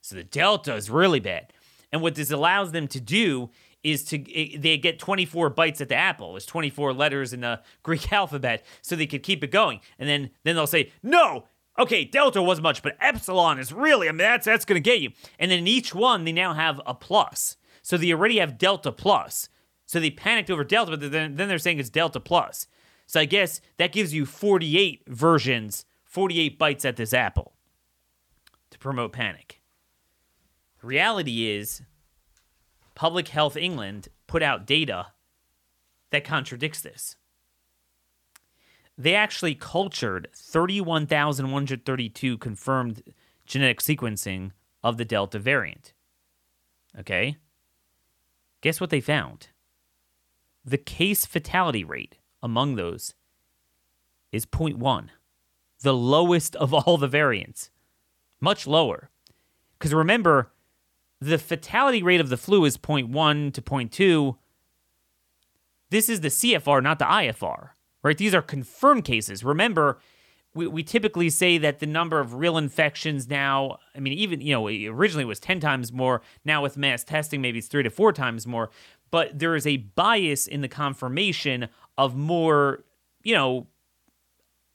So 0.00 0.14
the 0.16 0.24
delta 0.24 0.74
is 0.74 0.90
really 0.90 1.20
bad. 1.20 1.52
And 1.90 2.02
what 2.02 2.14
this 2.14 2.30
allows 2.30 2.72
them 2.72 2.86
to 2.88 3.00
do 3.00 3.50
is 3.82 4.04
to 4.04 4.18
they 4.18 4.76
get 4.76 4.98
24 4.98 5.50
bites 5.50 5.80
at 5.80 5.88
the 5.88 5.94
apple. 5.94 6.32
There's 6.32 6.46
24 6.46 6.92
letters 6.92 7.32
in 7.32 7.40
the 7.40 7.60
Greek 7.82 8.12
alphabet, 8.12 8.64
so 8.82 8.96
they 8.96 9.06
could 9.06 9.22
keep 9.22 9.42
it 9.44 9.50
going. 9.50 9.80
And 9.98 10.08
then 10.08 10.30
then 10.44 10.56
they'll 10.56 10.66
say, 10.66 10.92
no, 11.02 11.44
okay, 11.78 12.04
delta 12.04 12.42
wasn't 12.42 12.64
much, 12.64 12.82
but 12.82 12.96
epsilon 13.00 13.58
is 13.58 13.72
really, 13.72 14.08
I 14.08 14.12
mean, 14.12 14.18
that's 14.18 14.46
that's 14.46 14.64
gonna 14.64 14.80
get 14.80 15.00
you. 15.00 15.10
And 15.38 15.50
then 15.50 15.60
in 15.60 15.66
each 15.68 15.94
one, 15.94 16.24
they 16.24 16.32
now 16.32 16.54
have 16.54 16.80
a 16.86 16.94
plus. 16.94 17.56
So 17.88 17.96
they 17.96 18.12
already 18.12 18.36
have 18.36 18.58
delta 18.58 18.92
plus. 18.92 19.48
So 19.86 19.98
they 19.98 20.10
panicked 20.10 20.50
over 20.50 20.62
delta, 20.62 20.94
but 20.94 21.10
then, 21.10 21.36
then 21.36 21.48
they're 21.48 21.58
saying 21.58 21.78
it's 21.78 21.88
delta 21.88 22.20
plus. 22.20 22.66
So 23.06 23.18
I 23.18 23.24
guess 23.24 23.62
that 23.78 23.92
gives 23.92 24.12
you 24.12 24.26
48 24.26 25.04
versions, 25.08 25.86
48 26.04 26.58
bites 26.58 26.84
at 26.84 26.96
this 26.96 27.14
apple 27.14 27.54
to 28.68 28.78
promote 28.78 29.14
panic. 29.14 29.62
The 30.82 30.86
reality 30.86 31.48
is 31.48 31.80
Public 32.94 33.28
Health 33.28 33.56
England 33.56 34.08
put 34.26 34.42
out 34.42 34.66
data 34.66 35.06
that 36.10 36.24
contradicts 36.24 36.82
this. 36.82 37.16
They 38.98 39.14
actually 39.14 39.54
cultured 39.54 40.28
31,132 40.34 42.36
confirmed 42.36 43.02
genetic 43.46 43.80
sequencing 43.80 44.50
of 44.84 44.98
the 44.98 45.06
Delta 45.06 45.38
variant. 45.38 45.94
Okay? 46.98 47.38
Guess 48.60 48.80
what 48.80 48.90
they 48.90 49.00
found? 49.00 49.48
The 50.64 50.78
case 50.78 51.24
fatality 51.24 51.84
rate 51.84 52.18
among 52.42 52.74
those 52.74 53.14
is 54.32 54.44
0.1, 54.46 55.08
the 55.80 55.94
lowest 55.94 56.56
of 56.56 56.74
all 56.74 56.98
the 56.98 57.08
variants. 57.08 57.70
Much 58.40 58.66
lower. 58.66 59.10
Because 59.78 59.94
remember, 59.94 60.50
the 61.20 61.38
fatality 61.38 62.02
rate 62.02 62.20
of 62.20 62.28
the 62.28 62.36
flu 62.36 62.64
is 62.64 62.76
0.1 62.76 63.52
to 63.52 63.62
0.2. 63.62 64.36
This 65.90 66.08
is 66.08 66.20
the 66.20 66.28
CFR, 66.28 66.82
not 66.82 66.98
the 66.98 67.04
IFR, 67.04 67.70
right? 68.02 68.18
These 68.18 68.34
are 68.34 68.42
confirmed 68.42 69.04
cases. 69.04 69.42
Remember, 69.42 69.98
we, 70.58 70.66
we 70.66 70.82
typically 70.82 71.30
say 71.30 71.56
that 71.58 71.78
the 71.78 71.86
number 71.86 72.18
of 72.18 72.34
real 72.34 72.58
infections 72.58 73.28
now, 73.28 73.78
I 73.94 74.00
mean, 74.00 74.12
even, 74.12 74.40
you 74.40 74.52
know, 74.52 74.66
originally 74.66 75.22
it 75.22 75.28
was 75.28 75.38
10 75.38 75.60
times 75.60 75.92
more. 75.92 76.20
Now 76.44 76.62
with 76.62 76.76
mass 76.76 77.04
testing, 77.04 77.40
maybe 77.40 77.60
it's 77.60 77.68
three 77.68 77.84
to 77.84 77.90
four 77.90 78.12
times 78.12 78.44
more. 78.44 78.70
But 79.12 79.38
there 79.38 79.54
is 79.54 79.66
a 79.66 79.76
bias 79.76 80.48
in 80.48 80.60
the 80.60 80.68
confirmation 80.68 81.68
of 81.96 82.16
more, 82.16 82.84
you 83.22 83.34
know, 83.34 83.68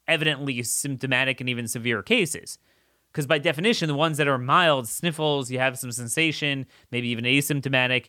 evidently 0.08 0.64
symptomatic 0.64 1.42
and 1.42 1.50
even 1.50 1.68
severe 1.68 2.02
cases 2.02 2.58
because 3.12 3.28
by 3.28 3.38
definition, 3.38 3.88
the 3.88 3.94
ones 3.94 4.18
that 4.18 4.28
are 4.28 4.40
mild 4.40 4.88
sniffles, 4.88 5.52
you 5.52 5.60
have 5.60 5.78
some 5.78 5.92
sensation, 5.92 6.66
maybe 6.92 7.10
even 7.10 7.26
asymptomatic. 7.26 8.08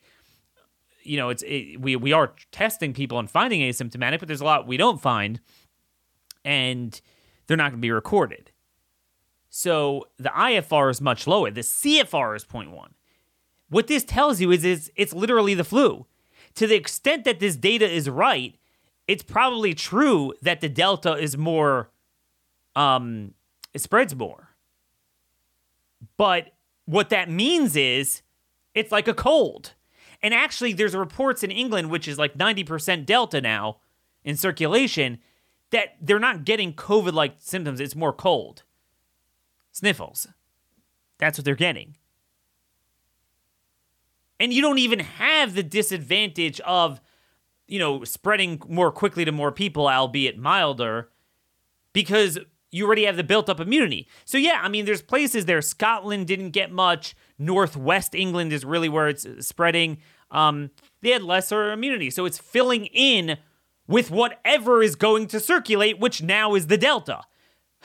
You 1.02 1.18
know, 1.18 1.28
it's 1.28 1.42
it, 1.42 1.78
we 1.78 1.94
we 1.96 2.12
are 2.14 2.32
testing 2.52 2.94
people 2.94 3.18
and 3.18 3.28
finding 3.28 3.60
asymptomatic, 3.60 4.20
but 4.20 4.28
there's 4.28 4.40
a 4.40 4.44
lot 4.44 4.66
we 4.66 4.78
don't 4.78 5.02
find, 5.02 5.40
and 6.42 6.98
they're 7.46 7.56
not 7.56 7.70
going 7.70 7.80
to 7.80 7.86
be 7.86 7.90
recorded. 7.90 8.50
So 9.48 10.08
the 10.18 10.30
IFR 10.30 10.90
is 10.90 11.00
much 11.00 11.26
lower. 11.26 11.50
The 11.50 11.60
CFR 11.60 12.36
is 12.36 12.44
0.1. 12.44 12.88
What 13.68 13.86
this 13.86 14.04
tells 14.04 14.40
you 14.40 14.50
is 14.50 14.64
it's, 14.64 14.90
it's 14.96 15.12
literally 15.12 15.54
the 15.54 15.64
flu. 15.64 16.06
To 16.56 16.66
the 16.66 16.74
extent 16.74 17.24
that 17.24 17.40
this 17.40 17.56
data 17.56 17.88
is 17.88 18.08
right, 18.08 18.56
it's 19.06 19.22
probably 19.22 19.74
true 19.74 20.32
that 20.42 20.60
the 20.60 20.68
delta 20.68 21.14
is 21.14 21.36
more 21.36 21.90
um 22.76 23.34
it 23.72 23.80
spreads 23.80 24.14
more. 24.14 24.50
But 26.16 26.52
what 26.86 27.10
that 27.10 27.28
means 27.28 27.76
is 27.76 28.22
it's 28.74 28.92
like 28.92 29.08
a 29.08 29.14
cold. 29.14 29.74
And 30.22 30.32
actually, 30.32 30.72
there's 30.72 30.94
reports 30.94 31.42
in 31.42 31.50
England, 31.50 31.90
which 31.90 32.08
is 32.08 32.18
like 32.18 32.38
90% 32.38 33.04
Delta 33.04 33.40
now 33.40 33.78
in 34.24 34.36
circulation, 34.36 35.18
that 35.70 35.96
they're 36.00 36.18
not 36.18 36.44
getting 36.44 36.72
COVID 36.72 37.12
like 37.12 37.36
symptoms. 37.38 37.80
It's 37.80 37.96
more 37.96 38.12
cold. 38.12 38.62
Sniffles. 39.72 40.28
That's 41.18 41.38
what 41.38 41.44
they're 41.44 41.54
getting. 41.54 41.96
And 44.38 44.52
you 44.52 44.62
don't 44.62 44.78
even 44.78 45.00
have 45.00 45.54
the 45.54 45.62
disadvantage 45.62 46.60
of, 46.60 47.00
you 47.66 47.78
know, 47.78 48.04
spreading 48.04 48.60
more 48.68 48.90
quickly 48.92 49.24
to 49.24 49.32
more 49.32 49.52
people, 49.52 49.88
albeit 49.88 50.36
milder, 50.36 51.08
because 51.92 52.38
you 52.70 52.84
already 52.84 53.04
have 53.04 53.16
the 53.16 53.24
built 53.24 53.48
up 53.48 53.60
immunity. 53.60 54.08
So, 54.24 54.36
yeah, 54.36 54.60
I 54.62 54.68
mean, 54.68 54.84
there's 54.84 55.02
places 55.02 55.46
there. 55.46 55.62
Scotland 55.62 56.26
didn't 56.26 56.50
get 56.50 56.72
much. 56.72 57.14
Northwest 57.38 58.14
England 58.14 58.52
is 58.52 58.64
really 58.64 58.88
where 58.88 59.08
it's 59.08 59.26
spreading. 59.46 59.98
Um, 60.30 60.70
they 61.00 61.10
had 61.10 61.22
lesser 61.22 61.70
immunity. 61.72 62.10
So 62.10 62.24
it's 62.24 62.38
filling 62.38 62.86
in 62.86 63.38
with 63.86 64.10
whatever 64.10 64.82
is 64.82 64.96
going 64.96 65.26
to 65.28 65.40
circulate, 65.40 65.98
which 65.98 66.22
now 66.22 66.54
is 66.54 66.66
the 66.68 66.78
Delta. 66.78 67.22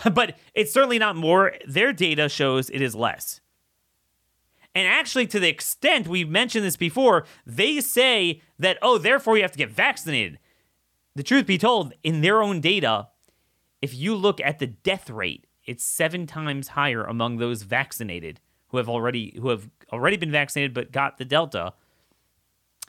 but 0.14 0.38
it's 0.54 0.74
certainly 0.74 1.00
not 1.00 1.16
more. 1.16 1.54
Their 1.68 1.94
data 1.94 2.30
shows 2.30 2.70
it 2.70 2.82
is 2.82 2.96
less. 2.96 3.42
And 4.76 4.88
actually, 4.88 5.28
to 5.28 5.40
the 5.40 5.50
extent 5.50 6.08
we've 6.08 6.30
mentioned 6.30 6.64
this 6.64 6.78
before, 6.78 7.26
they 7.46 7.82
say 7.82 8.42
that, 8.60 8.78
oh, 8.82 8.98
therefore 8.98 9.36
you 9.36 9.44
have 9.44 9.52
to 9.52 9.58
get 9.58 9.72
vaccinated. 9.72 10.40
The 11.16 11.24
truth 11.24 11.48
be 11.48 11.58
told, 11.58 11.94
in 12.04 12.22
their 12.22 12.42
own 12.42 12.62
data, 12.62 13.08
if 13.82 13.96
you 13.96 14.16
look 14.16 14.40
at 14.42 14.60
the 14.60 14.68
death 14.68 15.10
rate, 15.10 15.48
it's 15.66 15.84
seven 15.84 16.28
times 16.28 16.70
higher 16.70 17.04
among 17.04 17.38
those 17.38 17.64
vaccinated 17.64 18.40
who 18.68 18.78
have 18.78 18.90
already 18.90 19.38
who 19.42 19.50
have 19.50 19.70
already 19.92 20.18
been 20.18 20.32
vaccinated 20.32 20.74
but 20.74 20.92
got 20.92 21.18
the 21.18 21.26
Delta. 21.26 21.74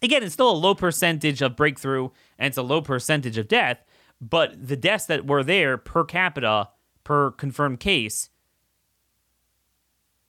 Again, 0.02 0.22
it's 0.22 0.32
still 0.32 0.50
a 0.50 0.52
low 0.52 0.74
percentage 0.74 1.42
of 1.42 1.56
breakthrough 1.56 2.10
and 2.38 2.48
it's 2.48 2.56
a 2.56 2.62
low 2.62 2.80
percentage 2.80 3.36
of 3.36 3.48
death, 3.48 3.84
but 4.20 4.68
the 4.68 4.76
deaths 4.76 5.06
that 5.06 5.26
were 5.26 5.44
there 5.44 5.76
per 5.76 6.04
capita 6.04 6.68
per 7.04 7.30
confirmed 7.32 7.80
case 7.80 8.30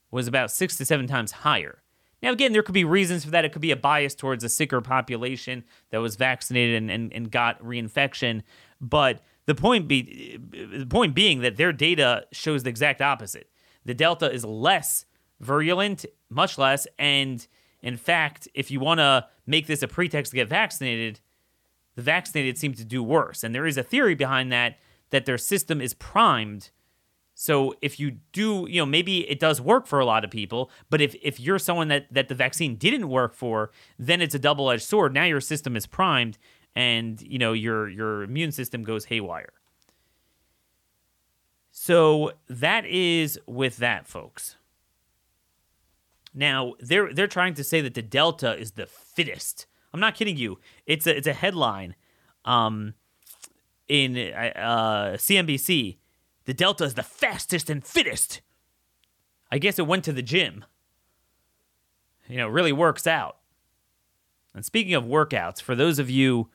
was 0.09 0.27
about 0.27 0.51
six 0.51 0.75
to 0.77 0.85
seven 0.85 1.07
times 1.07 1.31
higher. 1.31 1.81
Now, 2.21 2.31
again, 2.31 2.53
there 2.53 2.61
could 2.61 2.73
be 2.73 2.83
reasons 2.83 3.25
for 3.25 3.31
that. 3.31 3.45
It 3.45 3.51
could 3.51 3.61
be 3.61 3.71
a 3.71 3.77
bias 3.77 4.13
towards 4.13 4.43
a 4.43 4.49
sicker 4.49 4.79
population 4.79 5.63
that 5.89 5.99
was 5.99 6.15
vaccinated 6.17 6.75
and, 6.75 6.91
and, 6.91 7.13
and 7.13 7.31
got 7.31 7.61
reinfection. 7.63 8.43
But 8.79 9.21
the 9.47 9.55
point 9.55 9.87
be 9.87 10.37
the 10.37 10.85
point 10.85 11.15
being 11.15 11.39
that 11.41 11.57
their 11.57 11.73
data 11.73 12.27
shows 12.31 12.63
the 12.63 12.69
exact 12.69 13.01
opposite. 13.01 13.49
The 13.85 13.95
delta 13.95 14.31
is 14.31 14.45
less 14.45 15.05
virulent, 15.39 16.05
much 16.29 16.59
less, 16.59 16.85
and 16.99 17.47
in 17.81 17.97
fact, 17.97 18.47
if 18.53 18.69
you 18.71 18.79
want 18.79 18.99
to 18.99 19.27
make 19.45 19.67
this 19.67 19.81
a 19.81 19.87
pretext 19.87 20.31
to 20.31 20.35
get 20.35 20.47
vaccinated, 20.47 21.19
the 21.95 22.01
vaccinated 22.01 22.57
seem 22.57 22.73
to 22.73 22.85
do 22.85 23.03
worse. 23.03 23.43
And 23.43 23.53
there 23.53 23.65
is 23.65 23.77
a 23.77 23.83
theory 23.83 24.15
behind 24.15 24.51
that 24.51 24.77
that 25.09 25.25
their 25.25 25.37
system 25.37 25.81
is 25.81 25.93
primed. 25.93 26.71
So 27.33 27.75
if 27.81 27.99
you 27.99 28.11
do, 28.31 28.65
you 28.69 28.79
know, 28.79 28.85
maybe 28.85 29.29
it 29.29 29.39
does 29.39 29.59
work 29.59 29.87
for 29.87 29.99
a 29.99 30.05
lot 30.05 30.23
of 30.23 30.31
people, 30.31 30.69
but 30.89 31.01
if, 31.01 31.15
if 31.21 31.39
you're 31.39 31.59
someone 31.59 31.89
that, 31.89 32.05
that 32.11 32.29
the 32.29 32.35
vaccine 32.35 32.75
didn't 32.75 33.09
work 33.09 33.33
for, 33.33 33.71
then 33.99 34.21
it's 34.21 34.35
a 34.35 34.39
double-edged 34.39 34.83
sword. 34.83 35.13
Now 35.13 35.25
your 35.25 35.41
system 35.41 35.75
is 35.75 35.85
primed 35.85 36.37
and, 36.75 37.21
you 37.21 37.39
know, 37.39 37.51
your 37.51 37.89
your 37.89 38.23
immune 38.23 38.51
system 38.51 38.83
goes 38.83 39.05
haywire. 39.05 39.53
So 41.71 42.33
that 42.47 42.85
is 42.85 43.39
with 43.47 43.77
that, 43.77 44.07
folks. 44.07 44.55
Now 46.33 46.73
they're 46.79 47.13
they're 47.13 47.27
trying 47.27 47.53
to 47.55 47.63
say 47.63 47.81
that 47.81 47.93
the 47.93 48.01
Delta 48.01 48.57
is 48.57 48.71
the 48.71 48.85
fittest. 48.85 49.65
I'm 49.93 49.99
not 49.99 50.15
kidding 50.15 50.37
you. 50.37 50.59
It's 50.85 51.05
a 51.05 51.15
it's 51.15 51.27
a 51.27 51.33
headline, 51.33 51.95
um, 52.45 52.93
in 53.87 54.15
uh, 54.17 55.17
CNBC. 55.17 55.97
The 56.45 56.53
Delta 56.53 56.85
is 56.85 56.93
the 56.93 57.03
fastest 57.03 57.69
and 57.69 57.85
fittest. 57.85 58.41
I 59.51 59.57
guess 59.57 59.77
it 59.77 59.85
went 59.85 60.05
to 60.05 60.13
the 60.13 60.21
gym. 60.21 60.65
You 62.27 62.37
know, 62.37 62.47
it 62.47 62.51
really 62.51 62.71
works 62.71 63.05
out. 63.05 63.37
And 64.55 64.65
speaking 64.65 64.93
of 64.93 65.03
workouts, 65.03 65.61
for 65.61 65.75
those 65.75 65.99
of 65.99 66.09
you 66.09 66.49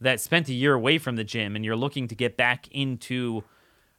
that 0.00 0.20
spent 0.20 0.48
a 0.48 0.54
year 0.54 0.74
away 0.74 0.98
from 0.98 1.16
the 1.16 1.24
gym 1.24 1.56
and 1.56 1.64
you're 1.64 1.76
looking 1.76 2.08
to 2.08 2.14
get 2.14 2.36
back 2.36 2.68
into 2.70 3.44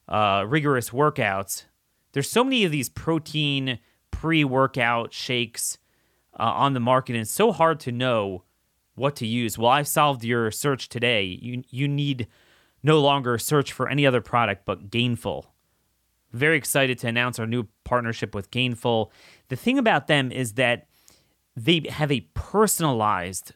uh, 0.08 0.46
rigorous 0.48 0.92
workouts, 0.92 1.66
there's 2.14 2.30
so 2.30 2.44
many 2.44 2.64
of 2.64 2.72
these 2.72 2.90
protein 2.90 3.80
pre 4.22 4.44
workout 4.44 5.12
shakes 5.12 5.80
uh, 6.40 6.44
on 6.44 6.74
the 6.74 6.80
market, 6.80 7.14
and 7.14 7.24
it's 7.24 7.32
so 7.32 7.52
hard 7.52 7.80
to 7.80 7.92
know 7.92 8.44
what 8.94 9.16
to 9.16 9.26
use. 9.26 9.58
Well, 9.58 9.72
I 9.72 9.82
solved 9.82 10.24
your 10.24 10.52
search 10.52 10.90
today. 10.90 11.24
You, 11.24 11.64
you 11.72 11.88
need 11.88 12.28
no 12.84 13.00
longer 13.00 13.40
search 13.40 13.74
for 13.74 13.90
any 13.90 14.06
other 14.06 14.22
product 14.22 14.64
but 14.64 14.92
Gainful. 14.92 15.46
Very 16.32 16.56
excited 16.56 17.00
to 17.00 17.08
announce 17.08 17.40
our 17.40 17.48
new 17.48 17.68
partnership 17.84 18.36
with 18.36 18.52
Gainful. 18.52 19.10
The 19.50 19.56
thing 19.56 19.80
about 19.80 20.06
them 20.06 20.32
is 20.32 20.54
that 20.54 20.86
they 21.56 21.88
have 21.90 22.12
a 22.12 22.28
personalized 22.36 23.54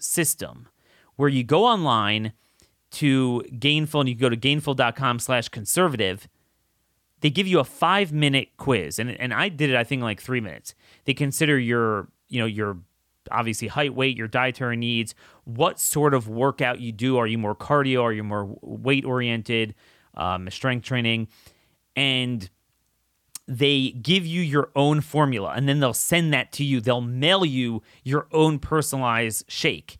system 0.00 0.68
where 1.16 1.28
you 1.28 1.44
go 1.44 1.66
online 1.66 2.32
to 2.92 3.44
Gainful 3.58 4.00
and 4.00 4.08
you 4.08 4.14
go 4.14 4.30
to 4.30 4.36
gainful.com 4.36 5.18
slash 5.18 5.50
conservative. 5.50 6.28
They 7.22 7.30
give 7.30 7.46
you 7.46 7.58
a 7.58 7.64
five 7.64 8.12
minute 8.12 8.48
quiz. 8.58 8.98
And, 8.98 9.10
and 9.10 9.32
I 9.32 9.48
did 9.48 9.70
it, 9.70 9.76
I 9.76 9.84
think, 9.84 10.02
like 10.02 10.20
three 10.20 10.40
minutes. 10.40 10.74
They 11.06 11.14
consider 11.14 11.58
your, 11.58 12.08
you 12.28 12.40
know, 12.40 12.46
your 12.46 12.78
obviously 13.30 13.68
height, 13.68 13.94
weight, 13.94 14.16
your 14.16 14.28
dietary 14.28 14.76
needs, 14.76 15.14
what 15.44 15.80
sort 15.80 16.14
of 16.14 16.28
workout 16.28 16.80
you 16.80 16.92
do. 16.92 17.16
Are 17.16 17.26
you 17.26 17.38
more 17.38 17.54
cardio? 17.54 18.02
Are 18.02 18.12
you 18.12 18.24
more 18.24 18.56
weight 18.60 19.04
oriented? 19.04 19.74
Um, 20.14 20.50
strength 20.50 20.84
training. 20.84 21.28
And 21.96 22.50
they 23.48 23.90
give 23.90 24.26
you 24.26 24.40
your 24.40 24.70
own 24.76 25.00
formula 25.00 25.52
and 25.54 25.68
then 25.68 25.80
they'll 25.80 25.92
send 25.94 26.32
that 26.32 26.52
to 26.52 26.64
you. 26.64 26.80
They'll 26.80 27.00
mail 27.00 27.44
you 27.44 27.82
your 28.02 28.26
own 28.32 28.58
personalized 28.58 29.44
shake. 29.48 29.96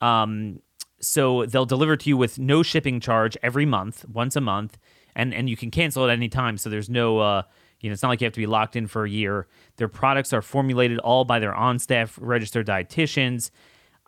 Um, 0.00 0.60
so 1.00 1.46
they'll 1.46 1.66
deliver 1.66 1.96
to 1.96 2.08
you 2.08 2.16
with 2.16 2.38
no 2.38 2.62
shipping 2.62 3.00
charge 3.00 3.36
every 3.42 3.66
month, 3.66 4.04
once 4.08 4.36
a 4.36 4.40
month, 4.40 4.78
and 5.18 5.34
and 5.34 5.50
you 5.50 5.56
can 5.56 5.70
cancel 5.70 6.04
at 6.04 6.10
any 6.10 6.30
time. 6.30 6.56
So 6.56 6.70
there's 6.70 6.88
no, 6.88 7.18
uh, 7.18 7.42
you 7.80 7.90
know, 7.90 7.92
it's 7.92 8.02
not 8.02 8.08
like 8.08 8.22
you 8.22 8.24
have 8.24 8.32
to 8.32 8.40
be 8.40 8.46
locked 8.46 8.76
in 8.76 8.86
for 8.86 9.04
a 9.04 9.10
year. 9.10 9.46
Their 9.76 9.88
products 9.88 10.32
are 10.32 10.40
formulated 10.40 10.98
all 11.00 11.26
by 11.26 11.40
their 11.40 11.54
on-staff 11.54 12.18
registered 12.22 12.66
dietitians. 12.66 13.50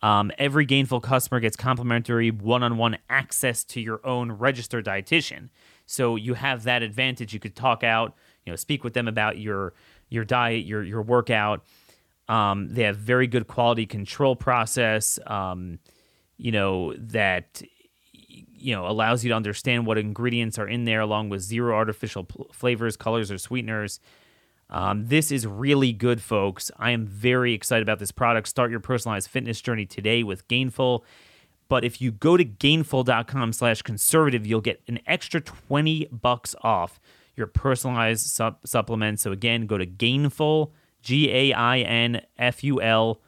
Um, 0.02 0.30
every 0.38 0.64
gainful 0.64 1.00
customer 1.00 1.40
gets 1.40 1.56
complimentary 1.56 2.30
one-on-one 2.30 2.96
access 3.10 3.64
to 3.64 3.82
your 3.82 4.00
own 4.06 4.32
registered 4.32 4.86
dietitian. 4.86 5.50
So 5.84 6.16
you 6.16 6.34
have 6.34 6.62
that 6.62 6.82
advantage. 6.82 7.34
You 7.34 7.40
could 7.40 7.54
talk 7.54 7.84
out, 7.84 8.14
you 8.46 8.52
know, 8.52 8.56
speak 8.56 8.82
with 8.82 8.94
them 8.94 9.08
about 9.08 9.36
your 9.38 9.74
your 10.08 10.24
diet, 10.24 10.64
your 10.64 10.82
your 10.82 11.02
workout. 11.02 11.64
Um, 12.28 12.68
they 12.72 12.84
have 12.84 12.96
very 12.96 13.26
good 13.26 13.48
quality 13.48 13.84
control 13.84 14.36
process. 14.36 15.18
Um, 15.26 15.80
you 16.38 16.52
know 16.52 16.94
that 16.96 17.62
you 18.60 18.74
know 18.74 18.86
allows 18.86 19.24
you 19.24 19.30
to 19.30 19.36
understand 19.36 19.86
what 19.86 19.98
ingredients 19.98 20.58
are 20.58 20.68
in 20.68 20.84
there, 20.84 21.00
along 21.00 21.28
with 21.28 21.40
zero 21.40 21.74
artificial 21.74 22.24
pl- 22.24 22.48
flavors, 22.52 22.96
colors, 22.96 23.30
or 23.30 23.38
sweeteners. 23.38 24.00
Um, 24.68 25.06
this 25.06 25.32
is 25.32 25.46
really 25.46 25.92
good, 25.92 26.22
folks. 26.22 26.70
I 26.78 26.92
am 26.92 27.04
very 27.04 27.54
excited 27.54 27.82
about 27.82 27.98
this 27.98 28.12
product. 28.12 28.46
Start 28.46 28.70
your 28.70 28.78
personalized 28.78 29.28
fitness 29.28 29.60
journey 29.60 29.84
today 29.84 30.22
with 30.22 30.46
Gainful. 30.46 31.02
But 31.68 31.84
if 31.84 32.00
you 32.00 32.10
go 32.10 32.36
to 32.36 32.44
gainful.com 32.44 33.52
slash 33.52 33.82
conservative, 33.82 34.44
you'll 34.44 34.60
get 34.60 34.82
an 34.88 34.98
extra 35.06 35.40
20 35.40 36.08
bucks 36.10 36.54
off 36.62 37.00
your 37.36 37.46
personalized 37.46 38.26
sup- 38.26 38.66
supplement. 38.66 39.20
So 39.20 39.32
again, 39.32 39.66
go 39.66 39.78
to 39.78 39.86
gainful, 39.86 40.72
G 41.00 41.30
A 41.30 41.52
I 41.52 41.78
N 41.78 42.22
F 42.38 42.62
U 42.64 42.82
L 42.82 43.20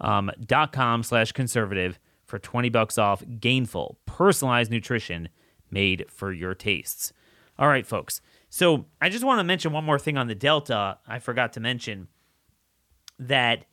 um, 0.00 0.30
dot 0.44 0.72
com 0.72 1.02
slash 1.02 1.32
conservative 1.32 1.98
for 2.34 2.40
20 2.40 2.68
bucks 2.68 2.98
off 2.98 3.22
Gainful, 3.24 3.94
personalized 4.06 4.68
nutrition 4.68 5.28
made 5.70 6.04
for 6.10 6.32
your 6.32 6.52
tastes. 6.52 7.12
All 7.60 7.68
right, 7.68 7.86
folks. 7.86 8.20
So 8.48 8.86
I 9.00 9.08
just 9.08 9.22
want 9.24 9.38
to 9.38 9.44
mention 9.44 9.70
one 9.70 9.84
more 9.84 10.00
thing 10.00 10.18
on 10.18 10.26
the 10.26 10.34
Delta. 10.34 10.98
I 11.06 11.20
forgot 11.20 11.52
to 11.52 11.60
mention 11.60 12.08
that 13.20 13.66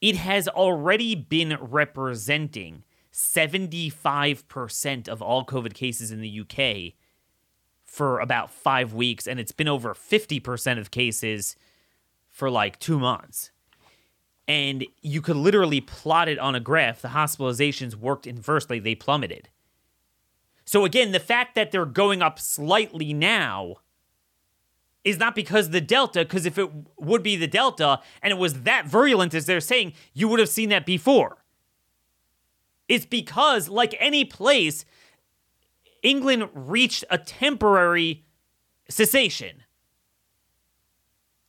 it 0.00 0.16
has 0.16 0.48
already 0.48 1.14
been 1.14 1.58
representing 1.60 2.84
75% 3.12 5.06
of 5.06 5.20
all 5.20 5.44
COVID 5.44 5.74
cases 5.74 6.10
in 6.10 6.22
the 6.22 6.40
UK 6.40 6.94
for 7.84 8.18
about 8.20 8.50
five 8.50 8.94
weeks, 8.94 9.26
and 9.26 9.38
it's 9.38 9.52
been 9.52 9.68
over 9.68 9.92
50% 9.92 10.78
of 10.78 10.90
cases 10.90 11.54
for 12.30 12.48
like 12.48 12.78
two 12.78 12.98
months. 12.98 13.50
And 14.50 14.84
you 15.00 15.22
could 15.22 15.36
literally 15.36 15.80
plot 15.80 16.28
it 16.28 16.36
on 16.40 16.56
a 16.56 16.60
graph. 16.60 17.02
The 17.02 17.08
hospitalizations 17.10 17.94
worked 17.94 18.26
inversely, 18.26 18.80
they 18.80 18.96
plummeted. 18.96 19.48
So, 20.64 20.84
again, 20.84 21.12
the 21.12 21.20
fact 21.20 21.54
that 21.54 21.70
they're 21.70 21.86
going 21.86 22.20
up 22.20 22.40
slightly 22.40 23.12
now 23.12 23.76
is 25.04 25.18
not 25.18 25.36
because 25.36 25.70
the 25.70 25.80
Delta, 25.80 26.24
because 26.24 26.46
if 26.46 26.58
it 26.58 26.68
would 26.98 27.22
be 27.22 27.36
the 27.36 27.46
Delta 27.46 28.00
and 28.22 28.32
it 28.32 28.38
was 28.38 28.62
that 28.62 28.88
virulent 28.88 29.34
as 29.34 29.46
they're 29.46 29.60
saying, 29.60 29.92
you 30.14 30.26
would 30.26 30.40
have 30.40 30.48
seen 30.48 30.68
that 30.70 30.84
before. 30.84 31.44
It's 32.88 33.06
because, 33.06 33.68
like 33.68 33.94
any 34.00 34.24
place, 34.24 34.84
England 36.02 36.48
reached 36.54 37.04
a 37.08 37.18
temporary 37.18 38.24
cessation. 38.88 39.62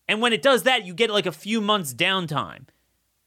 And 0.08 0.22
when 0.22 0.34
it 0.34 0.44
does 0.44 0.62
that, 0.64 0.86
you 0.86 0.94
get 0.94 1.10
like 1.10 1.26
a 1.26 1.32
few 1.32 1.62
months 1.62 1.96
downtime. 1.96 2.68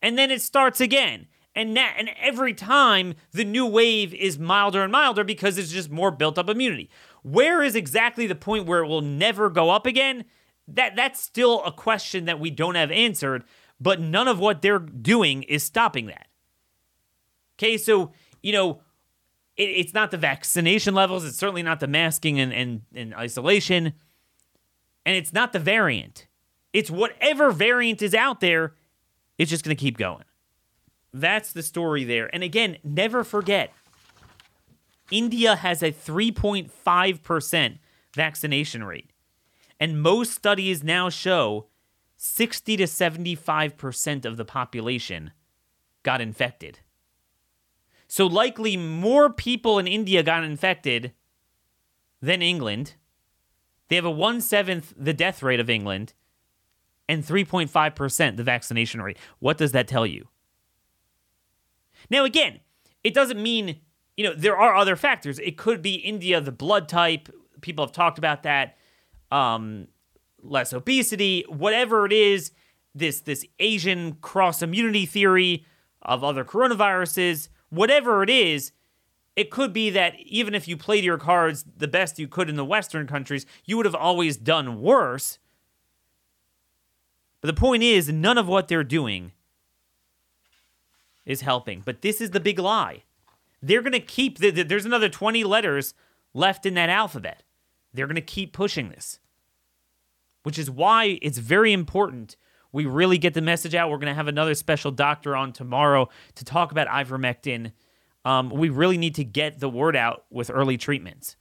And 0.05 0.19
then 0.19 0.31
it 0.31 0.43
starts 0.43 0.83
again. 0.83 1.29
And 1.57 1.75
that, 1.79 1.95
and 1.97 2.11
every 2.21 2.53
time 2.53 3.15
the 3.33 3.43
new 3.43 3.65
wave 3.65 4.13
is 4.13 4.39
milder 4.39 4.83
and 4.83 4.93
milder 4.93 5.25
because 5.25 5.57
it's 5.57 5.73
just 5.73 5.91
more 5.91 6.11
built 6.11 6.37
up 6.37 6.51
immunity. 6.51 6.91
Where 7.23 7.63
is 7.63 7.75
exactly 7.75 8.27
the 8.27 8.35
point 8.35 8.67
where 8.67 8.85
it 8.85 8.87
will 8.87 9.01
never 9.01 9.49
go 9.49 9.71
up 9.71 9.87
again? 9.87 10.27
That 10.69 10.95
that's 10.95 11.21
still 11.21 11.65
a 11.65 11.73
question 11.73 12.27
that 12.27 12.39
we 12.39 12.51
don't 12.51 12.75
have 12.75 12.91
answered, 12.91 13.45
but 13.81 13.99
none 13.99 14.29
of 14.29 14.39
what 14.39 14.61
they're 14.61 14.79
doing 14.79 15.43
is 15.45 15.63
stopping 15.63 16.07
that. 16.07 16.27
Okay, 17.57 17.79
so 17.79 18.13
you 18.43 18.53
know, 18.53 18.83
it, 19.57 19.71
it's 19.71 19.95
not 19.95 20.11
the 20.11 20.19
vaccination 20.19 20.95
levels, 20.95 21.25
it's 21.25 21.39
certainly 21.39 21.63
not 21.63 21.81
the 21.81 21.87
masking 21.87 22.39
and, 22.39 22.53
and, 22.53 22.83
and 22.95 23.15
isolation, 23.15 23.95
and 25.07 25.17
it's 25.17 25.33
not 25.33 25.55
the 25.55 25.59
variant. 25.59 26.27
It's 26.75 26.91
whatever 26.91 27.53
variant 27.53 28.03
is 28.03 28.15
out 28.15 28.41
there, 28.41 28.75
it's 29.39 29.51
just 29.51 29.65
gonna 29.65 29.75
keep 29.75 29.99
going. 29.99 30.25
That's 31.13 31.53
the 31.53 31.63
story 31.63 32.05
there. 32.05 32.29
And 32.35 32.43
again, 32.43 32.79
never 32.83 33.23
forget 33.23 33.73
India 35.11 35.57
has 35.57 35.83
a 35.83 35.93
3.5% 35.93 37.79
vaccination 38.15 38.85
rate. 38.85 39.11
And 39.79 40.01
most 40.03 40.33
studies 40.33 40.83
now 40.83 41.09
show 41.09 41.67
60 42.17 42.77
to 42.79 42.85
75% 42.85 44.25
of 44.25 44.37
the 44.37 44.45
population 44.45 45.33
got 46.03 46.21
infected. 46.21 46.81
So, 48.07 48.27
likely 48.27 48.77
more 48.77 49.31
people 49.31 49.79
in 49.79 49.87
India 49.87 50.23
got 50.23 50.45
infected 50.45 51.13
than 52.21 52.43
England. 52.43 52.95
They 53.89 53.97
have 53.97 54.05
a 54.05 54.11
one 54.11 54.41
seventh 54.41 54.95
the 54.97 55.13
death 55.13 55.43
rate 55.43 55.61
of 55.61 55.69
England 55.69 56.15
and 57.09 57.25
3.5% 57.25 58.37
the 58.37 58.43
vaccination 58.43 59.03
rate. 59.03 59.19
What 59.39 59.59
does 59.59 59.73
that 59.73 59.89
tell 59.89 60.07
you? 60.07 60.29
Now, 62.11 62.25
again, 62.25 62.61
it 63.03 63.15
doesn't 63.15 63.43
mean, 63.43 63.81
you 64.17 64.25
know, 64.25 64.35
there 64.35 64.57
are 64.57 64.75
other 64.75 64.97
factors. 64.97 65.39
It 65.39 65.57
could 65.57 65.83
be 65.83 65.95
India, 65.95 66.41
the 66.41 66.53
blood 66.53 66.89
type. 66.89 67.29
People 67.61 67.85
have 67.85 67.93
talked 67.93 68.19
about 68.19 68.43
that. 68.43 68.77
Um, 69.31 69.89
less 70.43 70.73
obesity, 70.73 71.45
whatever 71.49 72.07
it 72.07 72.13
is, 72.13 72.53
this 72.95 73.21
this 73.21 73.45
Asian 73.59 74.15
cross 74.15 74.63
immunity 74.63 75.07
theory 75.07 75.65
of 76.03 76.23
other 76.23 76.45
coronaviruses, 76.45 77.49
whatever 77.71 78.23
it 78.23 78.31
is, 78.31 78.73
it 79.37 79.51
could 79.51 79.73
be 79.73 79.91
that 79.91 80.15
even 80.21 80.55
if 80.55 80.69
you 80.69 80.77
played 80.77 81.03
your 81.05 81.19
cards 81.19 81.65
the 81.77 81.89
best 81.89 82.19
you 82.19 82.29
could 82.29 82.49
in 82.49 82.57
the 82.57 82.65
Western 82.65 83.07
countries, 83.07 83.47
you 83.65 83.77
would 83.77 83.87
have 83.87 83.95
always 83.95 84.37
done 84.37 84.81
worse. 84.81 85.39
But 87.45 87.55
the 87.55 87.61
point 87.61 87.83
is, 87.83 88.09
none 88.09 88.39
of 88.39 88.49
what 88.49 88.69
they're 88.69 88.83
doing 88.83 89.33
is 91.27 91.43
helping. 91.43 91.83
But 91.85 92.01
this 92.01 92.23
is 92.23 92.31
the 92.31 92.41
big 92.41 92.59
lie. 92.59 93.03
They're 93.61 93.83
going 93.83 93.93
to 93.93 94.01
keep, 94.01 94.39
the, 94.39 94.49
the, 94.49 94.63
there's 94.63 94.87
another 94.87 95.11
20 95.11 95.45
letters 95.45 95.93
left 96.33 96.65
in 96.65 96.73
that 96.73 96.89
alphabet. 96.89 97.43
They're 97.93 98.07
going 98.07 98.15
to 98.15 98.23
keep 98.23 98.55
pushing 98.55 98.89
this, 98.89 99.19
which 100.43 100.59
is 100.59 100.71
why 100.71 101.19
it's 101.21 101.37
very 101.37 101.75
important 101.75 102.39
we 102.73 102.87
really 102.87 103.19
get 103.19 103.35
the 103.35 103.43
message 103.43 103.75
out. 103.75 103.91
We're 103.91 103.99
going 103.99 104.11
to 104.11 104.15
have 104.15 104.27
another 104.27 104.55
special 104.55 104.91
doctor 104.91 105.37
on 105.37 105.53
tomorrow 105.53 106.09
to 106.37 106.47
talk 106.47 106.73
about 106.73 106.89
ivermectin. 106.89 107.73
Um, 108.25 108.49
we 108.49 108.71
really 108.71 108.97
need 108.97 109.17
to 109.17 109.25
get 109.25 109.61
the 109.61 109.69
word 109.69 109.97
out 109.97 110.25
with 110.31 110.51
early 110.51 110.79
treatments 110.79 111.37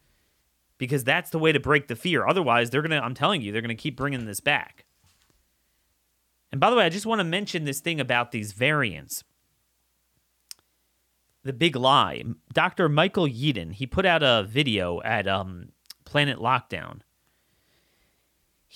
because 0.77 1.05
that's 1.05 1.29
the 1.29 1.39
way 1.39 1.53
to 1.53 1.61
break 1.61 1.87
the 1.87 1.95
fear. 1.95 2.27
Otherwise, 2.27 2.71
they're 2.71 2.81
going 2.81 2.91
to, 2.91 3.01
I'm 3.01 3.13
telling 3.13 3.41
you, 3.41 3.53
they're 3.53 3.61
going 3.61 3.69
to 3.69 3.81
keep 3.81 3.95
bringing 3.95 4.25
this 4.25 4.41
back. 4.41 4.82
And 6.53 6.61
by 6.61 6.69
the 6.69 6.77
way, 6.77 6.85
I 6.85 6.89
just 6.89 7.05
want 7.05 7.19
to 7.19 7.25
mention 7.25 7.65
this 7.65 7.81
thing 7.81 7.99
about 7.99 8.31
these 8.31 8.53
variants. 8.53 9.25
The 11.43 11.51
big 11.51 11.75
lie. 11.75 12.23
Dr. 12.53 12.87
Michael 12.87 13.27
Yeadon, 13.27 13.73
he 13.73 13.85
put 13.85 14.05
out 14.05 14.23
a 14.23 14.45
video 14.47 15.01
at 15.01 15.27
um, 15.27 15.73
Planet 16.05 16.39
Lockdown 16.39 17.01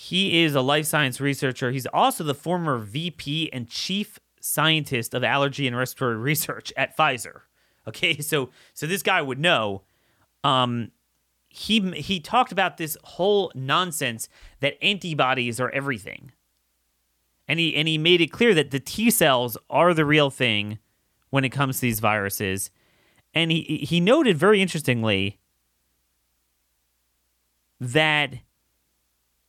he 0.00 0.44
is 0.44 0.54
a 0.54 0.60
life 0.60 0.86
science 0.86 1.20
researcher. 1.20 1.72
He's 1.72 1.86
also 1.86 2.22
the 2.22 2.32
former 2.32 2.78
VP 2.78 3.52
and 3.52 3.68
chief 3.68 4.20
scientist 4.40 5.12
of 5.12 5.24
allergy 5.24 5.66
and 5.66 5.76
respiratory 5.76 6.16
research 6.22 6.72
at 6.76 6.96
Pfizer. 6.96 7.40
Okay, 7.88 8.18
so 8.20 8.50
so 8.74 8.86
this 8.86 9.02
guy 9.02 9.20
would 9.20 9.40
know. 9.40 9.82
Um, 10.44 10.92
he 11.48 11.80
he 11.96 12.20
talked 12.20 12.52
about 12.52 12.76
this 12.76 12.96
whole 13.02 13.50
nonsense 13.56 14.28
that 14.60 14.80
antibodies 14.80 15.58
are 15.58 15.70
everything, 15.70 16.30
and 17.48 17.58
he 17.58 17.74
and 17.74 17.88
he 17.88 17.98
made 17.98 18.20
it 18.20 18.30
clear 18.30 18.54
that 18.54 18.70
the 18.70 18.80
T 18.80 19.10
cells 19.10 19.56
are 19.70 19.94
the 19.94 20.04
real 20.04 20.30
thing 20.30 20.78
when 21.30 21.44
it 21.44 21.50
comes 21.50 21.76
to 21.76 21.82
these 21.82 22.00
viruses, 22.00 22.70
and 23.34 23.50
he 23.50 23.62
he 23.88 24.00
noted 24.00 24.36
very 24.36 24.60
interestingly 24.60 25.38
that 27.80 28.34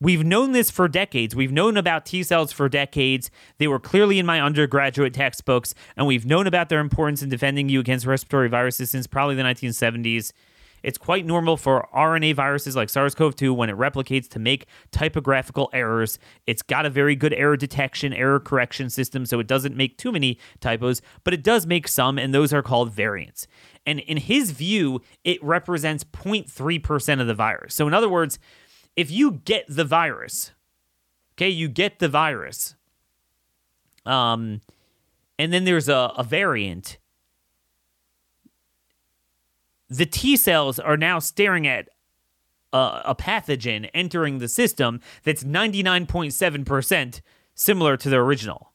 We've 0.02 0.24
known 0.24 0.54
this 0.54 0.72
for 0.72 0.88
decades. 0.88 1.36
We've 1.36 1.52
known 1.52 1.76
about 1.76 2.06
T 2.06 2.24
cells 2.24 2.54
for 2.54 2.70
decades. 2.70 3.30
They 3.58 3.68
were 3.68 3.80
clearly 3.80 4.18
in 4.18 4.26
my 4.26 4.40
undergraduate 4.40 5.14
textbooks, 5.14 5.76
and 5.98 6.08
we've 6.08 6.26
known 6.26 6.48
about 6.48 6.70
their 6.70 6.80
importance 6.80 7.22
in 7.22 7.28
defending 7.28 7.68
you 7.68 7.82
against 7.82 8.06
respiratory 8.06 8.48
viruses 8.48 8.90
since 8.90 9.08
probably 9.08 9.36
the 9.36 9.44
1970s. 9.44 10.32
It's 10.84 10.98
quite 10.98 11.26
normal 11.26 11.58
for 11.58 11.88
RNA 11.96 12.36
viruses 12.36 12.76
like 12.76 12.90
SARS 12.90 13.16
CoV 13.16 13.36
2 13.36 13.54
when 13.54 13.70
it 13.70 13.78
replicates 13.78 14.28
to 14.30 14.40
make 14.40 14.68
typographical 14.92 15.70
errors. 15.74 16.20
It's 16.48 16.62
got 16.62 16.86
a 16.86 16.90
very 16.90 17.16
good 17.16 17.34
error 17.34 17.58
detection, 17.58 18.14
error 18.14 18.40
correction 18.40 18.90
system, 18.90 19.26
so 19.26 19.40
it 19.40 19.48
doesn't 19.48 19.76
make 19.76 19.98
too 19.98 20.12
many 20.12 20.40
typos, 20.60 21.02
but 21.24 21.34
it 21.34 21.44
does 21.44 21.66
make 21.66 21.88
some, 21.88 22.18
and 22.18 22.34
those 22.34 22.54
are 22.54 22.64
called 22.64 22.94
variants. 22.94 23.48
And 23.86 24.00
in 24.00 24.18
his 24.18 24.52
view, 24.52 25.02
it 25.24 25.44
represents 25.44 26.04
0.3% 26.04 27.22
of 27.22 27.28
the 27.28 27.34
virus. 27.34 27.74
So, 27.74 27.88
in 27.88 27.94
other 27.94 28.10
words, 28.10 28.40
if 28.96 29.10
you 29.10 29.42
get 29.46 29.66
the 29.68 29.86
virus, 29.86 30.52
okay, 31.36 31.50
you 31.50 31.68
get 31.68 32.00
the 32.00 32.10
virus, 32.10 32.76
um, 34.06 34.62
and 35.38 35.54
then 35.54 35.64
there's 35.64 35.88
a, 35.88 36.14
a 36.18 36.24
variant, 36.24 36.98
the 39.90 40.06
T 40.06 40.38
cells 40.38 40.80
are 40.80 40.98
now 40.98 41.20
staring 41.20 41.68
at 41.68 41.90
a, 42.72 43.02
a 43.06 43.16
pathogen 43.16 43.90
entering 43.94 44.38
the 44.38 44.48
system 44.48 45.02
that's 45.24 45.44
99.7% 45.44 47.22
similar 47.56 47.98
to 47.98 48.10
the 48.10 48.18
original. 48.18 48.74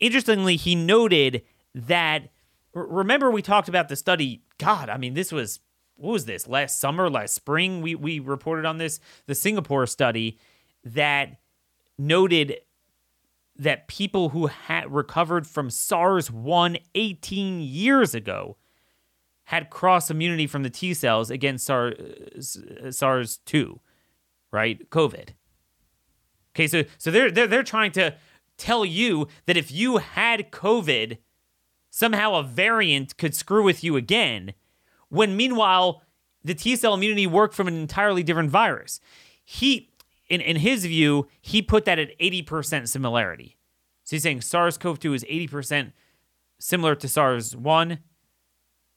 Interestingly, 0.00 0.56
he 0.56 0.74
noted 0.74 1.42
that 1.74 2.28
remember 2.72 3.30
we 3.30 3.42
talked 3.42 3.68
about 3.68 3.88
the 3.88 3.96
study 3.96 4.42
god 4.58 4.88
i 4.88 4.96
mean 4.96 5.14
this 5.14 5.32
was 5.32 5.58
what 5.98 6.12
was 6.12 6.24
this 6.26 6.46
last 6.46 6.80
summer, 6.80 7.10
last 7.10 7.34
spring? 7.34 7.82
We 7.82 7.94
we 7.94 8.20
reported 8.20 8.64
on 8.64 8.78
this 8.78 9.00
the 9.26 9.34
Singapore 9.34 9.86
study 9.86 10.38
that 10.84 11.40
noted 11.98 12.58
that 13.56 13.88
people 13.88 14.28
who 14.28 14.46
had 14.46 14.92
recovered 14.92 15.46
from 15.46 15.68
SARS 15.68 16.30
1 16.30 16.78
18 16.94 17.60
years 17.60 18.14
ago 18.14 18.56
had 19.48 19.70
cross 19.70 20.10
immunity 20.10 20.46
from 20.46 20.62
the 20.62 20.68
T 20.68 20.92
cells 20.92 21.30
against 21.30 21.70
uh, 21.70 21.90
SARS 22.90 23.38
2, 23.46 23.80
right? 24.52 24.90
COVID. 24.90 25.30
Okay, 26.54 26.66
so 26.66 26.84
so 26.98 27.10
they're, 27.10 27.30
they're 27.30 27.46
they're 27.46 27.62
trying 27.62 27.92
to 27.92 28.14
tell 28.58 28.84
you 28.84 29.26
that 29.46 29.56
if 29.56 29.72
you 29.72 29.98
had 29.98 30.50
COVID, 30.50 31.16
somehow 31.88 32.34
a 32.34 32.42
variant 32.42 33.16
could 33.16 33.34
screw 33.34 33.62
with 33.62 33.82
you 33.82 33.96
again 33.96 34.52
when 35.08 35.34
meanwhile 35.34 36.02
the 36.44 36.54
T 36.54 36.76
cell 36.76 36.92
immunity 36.92 37.26
worked 37.26 37.54
from 37.54 37.68
an 37.68 37.80
entirely 37.80 38.22
different 38.22 38.50
virus. 38.50 39.00
He, 39.42 39.94
in, 40.28 40.42
in 40.42 40.56
his 40.56 40.84
view, 40.84 41.26
he 41.40 41.62
put 41.62 41.86
that 41.86 41.98
at 41.98 42.18
80% 42.18 42.86
similarity. 42.86 43.56
So 44.04 44.16
he's 44.16 44.24
saying 44.24 44.42
SARS 44.42 44.76
CoV 44.76 44.98
2 44.98 45.14
is 45.14 45.24
80% 45.24 45.92
similar 46.58 46.94
to 46.96 47.08
SARS 47.08 47.56
1, 47.56 48.00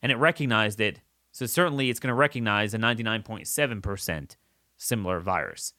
and 0.02 0.12
it 0.12 0.16
recognized 0.16 0.80
it. 0.80 1.02
So 1.32 1.46
certainly 1.46 1.90
it's 1.90 2.00
going 2.00 2.10
to 2.10 2.16
recognize 2.16 2.74
a 2.74 2.78
99.7% 2.78 4.36
similar 4.78 5.20
virus. 5.20 5.74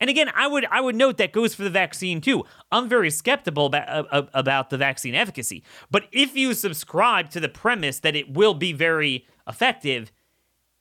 And 0.00 0.10
again, 0.10 0.30
I 0.34 0.46
would 0.48 0.66
I 0.66 0.80
would 0.80 0.96
note 0.96 1.18
that 1.18 1.32
goes 1.32 1.54
for 1.54 1.62
the 1.62 1.70
vaccine 1.70 2.20
too. 2.20 2.44
I'm 2.72 2.88
very 2.88 3.10
skeptical 3.10 3.66
about, 3.66 4.12
uh, 4.12 4.26
about 4.34 4.70
the 4.70 4.76
vaccine 4.76 5.14
efficacy. 5.14 5.62
But 5.90 6.08
if 6.12 6.36
you 6.36 6.52
subscribe 6.52 7.30
to 7.30 7.40
the 7.40 7.48
premise 7.48 8.00
that 8.00 8.16
it 8.16 8.32
will 8.32 8.54
be 8.54 8.72
very 8.72 9.26
effective, 9.48 10.10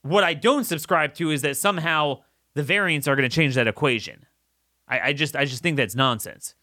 what 0.01 0.23
I 0.23 0.33
don't 0.33 0.63
subscribe 0.65 1.13
to 1.15 1.29
is 1.29 1.41
that 1.43 1.57
somehow 1.57 2.23
the 2.55 2.63
variants 2.63 3.07
are 3.07 3.15
going 3.15 3.29
to 3.29 3.33
change 3.33 3.55
that 3.55 3.67
equation. 3.67 4.25
I, 4.87 4.99
I 4.99 5.13
just 5.13 5.35
I 5.35 5.45
just 5.45 5.61
think 5.61 5.77
that's 5.77 5.95
nonsense. 5.95 6.55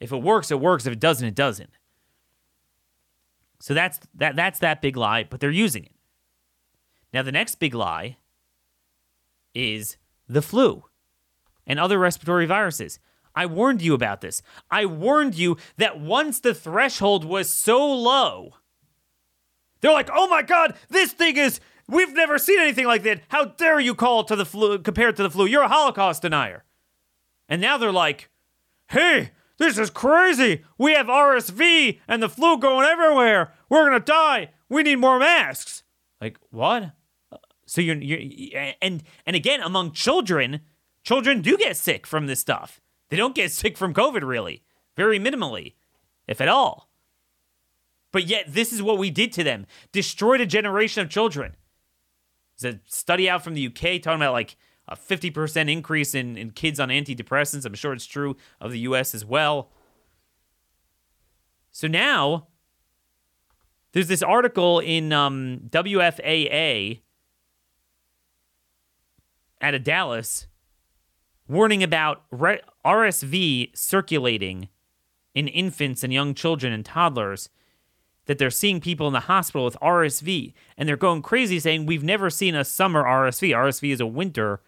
If 0.00 0.12
it 0.12 0.22
works, 0.22 0.50
it 0.50 0.60
works. 0.60 0.86
If 0.86 0.94
it 0.94 1.00
doesn't, 1.00 1.28
it 1.28 1.34
doesn't. 1.34 1.70
So 3.62 3.74
that's 3.74 4.00
that 4.16 4.34
that's 4.34 4.58
that 4.58 4.82
big 4.82 4.96
lie, 4.96 5.22
but 5.22 5.38
they're 5.38 5.48
using 5.48 5.84
it. 5.84 5.92
Now 7.14 7.22
the 7.22 7.30
next 7.30 7.60
big 7.60 7.74
lie 7.74 8.16
is 9.54 9.96
the 10.28 10.42
flu 10.42 10.82
and 11.64 11.78
other 11.78 11.96
respiratory 11.96 12.44
viruses. 12.44 12.98
I 13.36 13.46
warned 13.46 13.80
you 13.80 13.94
about 13.94 14.20
this. 14.20 14.42
I 14.68 14.84
warned 14.86 15.36
you 15.36 15.58
that 15.76 16.00
once 16.00 16.40
the 16.40 16.54
threshold 16.54 17.24
was 17.24 17.48
so 17.48 17.86
low, 17.86 18.54
they're 19.80 19.92
like, 19.92 20.10
"Oh 20.12 20.26
my 20.26 20.42
god, 20.42 20.74
this 20.88 21.12
thing 21.12 21.36
is 21.36 21.60
we've 21.86 22.14
never 22.14 22.38
seen 22.38 22.58
anything 22.58 22.88
like 22.88 23.04
that. 23.04 23.20
How 23.28 23.44
dare 23.44 23.78
you 23.78 23.94
call 23.94 24.22
it 24.22 24.26
to 24.26 24.34
the 24.34 24.44
flu 24.44 24.80
compared 24.80 25.14
to 25.18 25.22
the 25.22 25.30
flu? 25.30 25.46
You're 25.46 25.62
a 25.62 25.68
Holocaust 25.68 26.22
denier." 26.22 26.64
And 27.48 27.60
now 27.62 27.78
they're 27.78 27.92
like, 27.92 28.28
"Hey, 28.88 29.30
this 29.58 29.78
is 29.78 29.90
crazy. 29.90 30.64
We 30.78 30.94
have 30.94 31.06
RSV 31.06 32.00
and 32.08 32.22
the 32.22 32.28
flu 32.28 32.58
going 32.58 32.86
everywhere. 32.86 33.52
We're 33.68 33.88
going 33.88 34.00
to 34.00 34.04
die. 34.04 34.50
We 34.68 34.82
need 34.82 34.96
more 34.96 35.18
masks." 35.18 35.82
Like, 36.20 36.38
what? 36.50 36.92
So 37.66 37.80
you're, 37.80 37.96
you're 37.96 38.72
and 38.80 39.02
and 39.26 39.36
again 39.36 39.60
among 39.60 39.92
children, 39.92 40.60
Children 41.04 41.40
do 41.40 41.56
get 41.56 41.76
sick 41.76 42.06
from 42.06 42.26
this 42.26 42.40
stuff. 42.40 42.80
They 43.08 43.16
don't 43.16 43.34
get 43.34 43.52
sick 43.52 43.76
from 43.76 43.92
COVID, 43.92 44.22
really, 44.22 44.62
very 44.96 45.18
minimally, 45.18 45.74
if 46.26 46.40
at 46.40 46.48
all. 46.48 46.88
But 48.12 48.26
yet, 48.26 48.44
this 48.48 48.72
is 48.72 48.82
what 48.82 48.98
we 48.98 49.10
did 49.10 49.32
to 49.32 49.44
them 49.44 49.66
destroyed 49.90 50.40
a 50.40 50.46
generation 50.46 51.02
of 51.02 51.10
children. 51.10 51.56
There's 52.58 52.76
a 52.76 52.80
study 52.86 53.28
out 53.28 53.42
from 53.42 53.54
the 53.54 53.66
UK 53.66 54.00
talking 54.00 54.16
about 54.16 54.32
like 54.32 54.56
a 54.88 54.96
50% 54.96 55.70
increase 55.70 56.14
in, 56.14 56.36
in 56.36 56.50
kids 56.50 56.80
on 56.80 56.88
antidepressants. 56.88 57.64
I'm 57.64 57.74
sure 57.74 57.92
it's 57.92 58.06
true 58.06 58.36
of 58.60 58.72
the 58.72 58.80
US 58.80 59.14
as 59.14 59.24
well. 59.24 59.70
So 61.70 61.86
now, 61.86 62.48
there's 63.92 64.08
this 64.08 64.22
article 64.22 64.80
in 64.80 65.12
um, 65.12 65.60
WFAA 65.70 67.00
out 69.60 69.74
of 69.74 69.84
Dallas 69.84 70.46
warning 71.48 71.82
about 71.82 72.24
RSV 72.30 73.76
circulating 73.76 74.68
in 75.34 75.48
infants 75.48 76.02
and 76.02 76.12
young 76.12 76.34
children 76.34 76.72
and 76.72 76.84
toddlers 76.84 77.48
that 78.26 78.38
they're 78.38 78.50
seeing 78.50 78.80
people 78.80 79.06
in 79.06 79.12
the 79.12 79.20
hospital 79.20 79.64
with 79.64 79.76
RSV 79.80 80.52
and 80.76 80.88
they're 80.88 80.96
going 80.96 81.22
crazy 81.22 81.58
saying 81.58 81.86
we've 81.86 82.04
never 82.04 82.30
seen 82.30 82.54
a 82.54 82.64
summer 82.64 83.02
RSV. 83.02 83.50
RSV 83.50 83.92
is 83.92 84.00
a 84.00 84.06
winter 84.06 84.60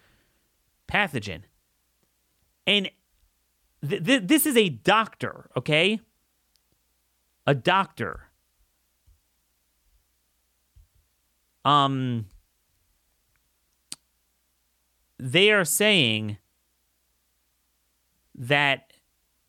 pathogen. 0.88 1.42
And 2.66 2.90
th- 3.86 4.04
th- 4.04 4.22
this 4.24 4.46
is 4.46 4.56
a 4.56 4.68
doctor, 4.68 5.50
okay? 5.56 6.00
A 7.46 7.54
doctor 7.54 8.28
Um, 11.64 12.26
they 15.18 15.50
are 15.50 15.64
saying 15.64 16.38
that 18.34 18.92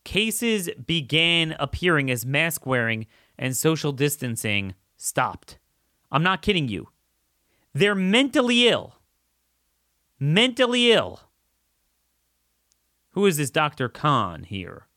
cases 0.04 0.70
began 0.86 1.56
appearing 1.60 2.10
as 2.10 2.26
mask 2.26 2.66
wearing 2.66 3.08
and 3.38 3.58
social 3.58 3.92
distancing 3.92 4.76
stopped. 4.96 5.58
I'm 6.12 6.24
not 6.24 6.42
kidding 6.42 6.70
you. 6.70 6.90
They're 7.74 7.96
mentally 7.96 8.68
ill. 8.68 8.96
Mentally 10.20 10.94
ill. 10.94 11.20
Who 13.16 13.26
is 13.26 13.38
this 13.38 13.50
Dr. 13.50 13.88
Kahn 13.88 14.44
here? 14.44 14.88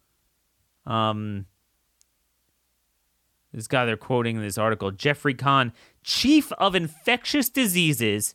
Um, 0.85 1.47
this 3.53 3.69
guy 3.69 3.85
they're 3.85 3.97
quoting 3.97 4.37
in 4.37 4.43
this 4.43 4.59
article, 4.59 4.91
Jeffrey 4.91 5.35
Kahn, 5.35 5.73
chief 6.03 6.51
of 6.53 6.75
infectious 6.75 7.49
diseases 7.49 8.35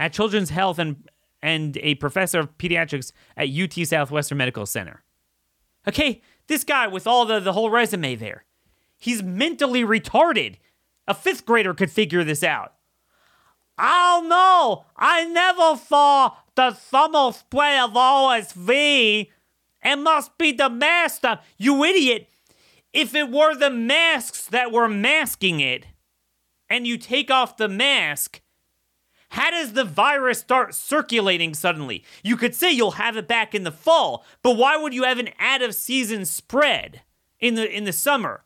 at 0.00 0.14
Children's 0.14 0.50
Health 0.50 0.78
and 0.78 1.06
and 1.42 1.76
a 1.82 1.96
professor 1.96 2.38
of 2.38 2.56
pediatrics 2.56 3.12
at 3.36 3.50
UT 3.50 3.86
Southwestern 3.86 4.38
Medical 4.38 4.64
Center. 4.64 5.02
Okay, 5.86 6.22
this 6.46 6.64
guy 6.64 6.86
with 6.86 7.06
all 7.06 7.26
the, 7.26 7.40
the 7.40 7.52
whole 7.52 7.68
resume 7.68 8.14
there. 8.14 8.44
He's 8.96 9.22
mentally 9.22 9.82
retarded. 9.82 10.56
A 11.06 11.12
fifth 11.12 11.44
grader 11.44 11.74
could 11.74 11.90
figure 11.90 12.24
this 12.24 12.42
out. 12.42 12.72
Oh 13.78 14.24
no, 14.26 14.86
I 14.96 15.24
never 15.26 15.76
saw 15.76 16.36
the 16.54 16.74
summer 16.74 17.32
spray 17.32 17.78
of 17.78 17.92
RSV. 17.92 19.28
It 19.84 19.96
must 19.96 20.38
be 20.38 20.52
the 20.52 20.70
mask. 20.70 21.24
You 21.58 21.84
idiot. 21.84 22.28
If 22.92 23.14
it 23.14 23.30
were 23.30 23.54
the 23.54 23.70
masks 23.70 24.46
that 24.46 24.70
were 24.70 24.88
masking 24.88 25.60
it, 25.60 25.86
and 26.68 26.86
you 26.86 26.96
take 26.96 27.30
off 27.30 27.58
the 27.58 27.68
mask, 27.68 28.40
how 29.30 29.50
does 29.50 29.72
the 29.72 29.84
virus 29.84 30.40
start 30.40 30.74
circulating 30.74 31.54
suddenly? 31.54 32.04
You 32.22 32.36
could 32.36 32.54
say 32.54 32.70
you'll 32.70 32.92
have 32.92 33.16
it 33.16 33.28
back 33.28 33.54
in 33.54 33.64
the 33.64 33.72
fall, 33.72 34.24
but 34.42 34.56
why 34.56 34.76
would 34.76 34.94
you 34.94 35.04
have 35.04 35.18
an 35.18 35.30
out 35.38 35.62
of 35.62 35.74
season 35.74 36.24
spread 36.24 37.02
in 37.40 37.54
the 37.54 37.70
in 37.70 37.84
the 37.84 37.92
summer? 37.92 38.44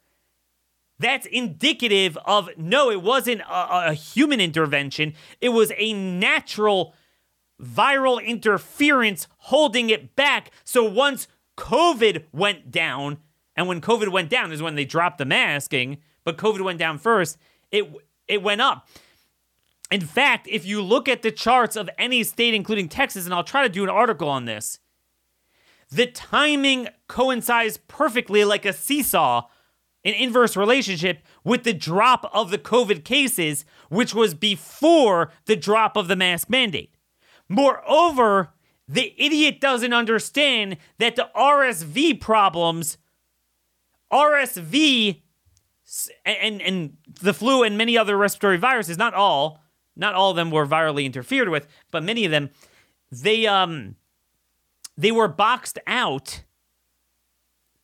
That's 0.98 1.26
indicative 1.26 2.16
of 2.24 2.48
no, 2.56 2.90
it 2.90 3.02
wasn't 3.02 3.42
a, 3.42 3.90
a 3.90 3.94
human 3.94 4.40
intervention. 4.40 5.14
It 5.40 5.50
was 5.50 5.72
a 5.76 5.92
natural 5.92 6.94
viral 7.60 8.24
interference 8.24 9.28
holding 9.38 9.90
it 9.90 10.14
back. 10.16 10.50
So 10.64 10.84
once 10.84 11.28
COVID 11.56 12.24
went 12.32 12.70
down, 12.70 13.18
and 13.56 13.66
when 13.66 13.80
COVID 13.80 14.10
went 14.10 14.30
down 14.30 14.52
is 14.52 14.62
when 14.62 14.74
they 14.74 14.84
dropped 14.84 15.18
the 15.18 15.24
masking, 15.24 15.98
but 16.24 16.36
COVID 16.36 16.62
went 16.62 16.78
down 16.78 16.98
first, 16.98 17.38
it 17.70 17.90
it 18.28 18.42
went 18.42 18.60
up. 18.60 18.88
In 19.90 20.00
fact, 20.00 20.48
if 20.50 20.66
you 20.66 20.82
look 20.82 21.08
at 21.08 21.22
the 21.22 21.30
charts 21.30 21.76
of 21.76 21.88
any 21.96 22.24
state, 22.24 22.54
including 22.54 22.88
Texas, 22.88 23.24
and 23.24 23.32
I'll 23.32 23.44
try 23.44 23.62
to 23.62 23.68
do 23.68 23.84
an 23.84 23.88
article 23.88 24.28
on 24.28 24.44
this, 24.44 24.80
the 25.90 26.06
timing 26.06 26.88
coincides 27.06 27.78
perfectly 27.86 28.44
like 28.44 28.64
a 28.64 28.72
seesaw, 28.72 29.42
an 30.04 30.14
inverse 30.14 30.56
relationship 30.56 31.22
with 31.44 31.62
the 31.62 31.72
drop 31.72 32.28
of 32.34 32.50
the 32.50 32.58
COVID 32.58 33.04
cases, 33.04 33.64
which 33.88 34.12
was 34.12 34.34
before 34.34 35.30
the 35.44 35.56
drop 35.56 35.96
of 35.96 36.08
the 36.08 36.16
mask 36.16 36.50
mandate. 36.50 36.95
Moreover, 37.48 38.50
the 38.88 39.14
idiot 39.16 39.61
doesn't 39.61 39.92
understand 39.92 40.76
that 40.98 41.16
the 41.16 41.28
RSV 41.37 42.20
problems, 42.20 42.98
RSV 44.12 45.22
and, 46.24 46.61
and 46.61 46.96
the 47.20 47.35
flu 47.35 47.62
and 47.62 47.78
many 47.78 47.96
other 47.96 48.16
respiratory 48.16 48.59
viruses, 48.59 48.98
not 48.98 49.14
all, 49.14 49.61
not 49.96 50.14
all 50.14 50.30
of 50.30 50.37
them 50.37 50.50
were 50.50 50.66
virally 50.66 51.04
interfered 51.04 51.48
with, 51.48 51.66
but 51.90 52.02
many 52.02 52.24
of 52.24 52.30
them, 52.30 52.50
they 53.11 53.46
um 53.46 53.96
they 54.98 55.12
were 55.12 55.28
boxed 55.28 55.78
out 55.87 56.42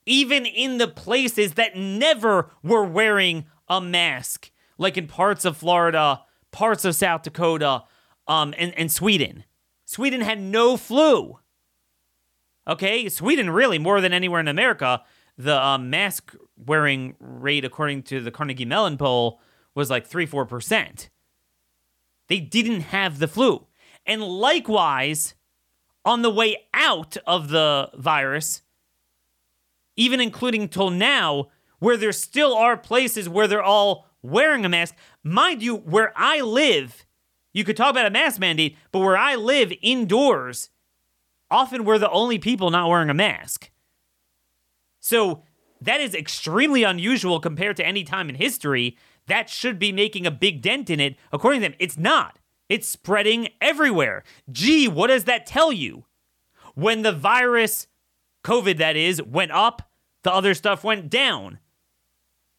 even 0.05 0.47
in 0.47 0.79
the 0.79 0.89
places 0.89 1.53
that 1.53 1.77
never 1.77 2.51
were 2.63 2.85
wearing 2.85 3.47
a 3.69 3.81
mask, 3.81 4.51
like 4.79 4.97
in 4.97 5.07
parts 5.07 5.45
of 5.45 5.57
Florida, 5.57 6.23
parts 6.51 6.85
of 6.85 6.97
South 6.97 7.23
Dakota, 7.23 7.85
um, 8.27 8.53
and, 8.59 8.77
and 8.77 8.91
Sweden. 8.91 9.45
Sweden 9.93 10.23
had 10.23 10.41
no 10.41 10.79
flu. 10.79 11.39
Okay, 12.67 13.11
Sweden 13.11 13.51
really 13.51 13.79
more 13.79 14.01
than 14.01 14.15
anywhere 14.15 14.41
in 14.41 14.49
America, 14.49 15.03
the 15.37 15.63
uh, 15.63 15.77
mask 15.77 16.35
wearing 16.57 17.15
rate, 17.21 17.63
according 17.63 18.03
to 18.05 18.23
the 18.23 18.31
Carnegie 18.31 18.65
Mellon 18.65 18.97
poll, 18.97 19.39
was 19.75 19.91
like 19.91 20.07
three 20.07 20.25
four 20.25 20.47
percent. 20.47 21.11
They 22.29 22.41
didn't 22.41 22.81
have 22.81 23.19
the 23.19 23.29
flu. 23.29 23.67
And 24.07 24.23
likewise, 24.23 25.35
on 26.07 26.23
the 26.23 26.31
way 26.31 26.57
out 26.73 27.19
of 27.27 27.51
the 27.51 27.91
virus, 27.95 28.63
even 29.97 30.23
including 30.23 30.69
till 30.69 30.89
now, 30.89 31.51
where 31.81 31.99
there 31.99 32.13
still 32.13 32.55
are 32.55 32.79
places 32.79 33.29
where 33.29 33.47
they're 33.47 33.63
all 33.63 34.07
wearing 34.23 34.65
a 34.65 34.71
mask. 34.71 34.95
Mind 35.23 35.63
you, 35.63 35.77
where 35.77 36.15
I 36.17 36.41
live, 36.41 37.05
you 37.53 37.65
could 37.65 37.77
talk 37.77 37.91
about 37.91 38.07
a 38.07 38.11
mask 38.11 38.41
mandate, 38.41 38.77
but 38.91 39.01
where 39.01 39.17
I 39.17 39.35
live 39.35 39.73
indoors, 39.83 40.71
often 41.51 41.85
we're 41.85 41.99
the 41.99 42.11
only 42.11 42.39
people 42.39 42.71
not 42.71 42.89
wearing 42.89 43.11
a 43.11 43.15
mask. 43.15 43.71
So 45.01 45.43
that 45.81 46.01
is 46.01 46.15
extremely 46.15 46.85
unusual 46.85 47.41
compared 47.41 47.77
to 47.79 47.87
any 47.87 48.05
time 48.05 48.29
in 48.29 48.37
history 48.37 48.97
that 49.27 49.49
should 49.49 49.79
be 49.79 49.93
making 49.93 50.27
a 50.27 50.31
big 50.31 50.63
dent 50.63 50.91
in 50.91 51.01
it. 51.01 51.17
According 51.33 51.61
to 51.61 51.69
them, 51.69 51.77
it's 51.79 51.99
not. 51.99 52.39
It's 52.69 52.89
spreading 52.89 53.49
everywhere. 53.61 54.25
Gee, 54.51 54.89
what 54.89 55.09
does 55.09 55.25
that 55.25 55.47
tell 55.47 55.73
you? 55.73 56.07
When 56.75 57.03
the 57.03 57.13
virus, 57.13 57.87
COVID 58.45 58.79
that 58.79 58.97
is, 58.97 59.23
went 59.23 59.53
up, 59.53 59.91
the 60.23 60.33
other 60.33 60.55
stuff 60.55 60.83
went 60.83 61.11
down. 61.11 61.59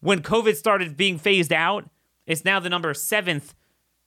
When 0.00 0.22
COVID 0.22 0.54
started 0.54 0.96
being 0.96 1.18
phased 1.18 1.52
out, 1.52 1.88
it's 2.26 2.44
now 2.44 2.60
the 2.60 2.70
number 2.70 2.94
seventh 2.94 3.54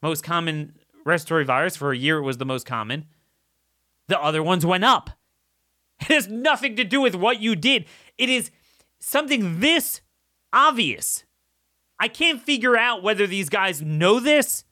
most 0.02 0.22
common 0.22 0.74
respiratory 1.04 1.44
virus. 1.44 1.76
For 1.76 1.92
a 1.92 1.96
year, 1.96 2.18
it 2.18 2.22
was 2.22 2.38
the 2.38 2.44
most 2.44 2.66
common. 2.66 3.06
The 4.06 4.20
other 4.20 4.42
ones 4.42 4.64
went 4.64 4.84
up. 4.84 5.10
It 6.00 6.14
has 6.14 6.28
nothing 6.28 6.76
to 6.76 6.84
do 6.84 7.00
with 7.00 7.16
what 7.16 7.40
you 7.40 7.56
did. 7.56 7.84
It 8.16 8.28
is 8.28 8.52
something 9.00 9.58
this 9.58 10.00
obvious 10.52 11.24
I 11.98 12.08
can't 12.08 12.40
figure 12.40 12.76
out 12.76 13.02
whether 13.02 13.26
these 13.26 13.48
guys 13.48 13.82
know 13.82 14.20
this 14.20 14.64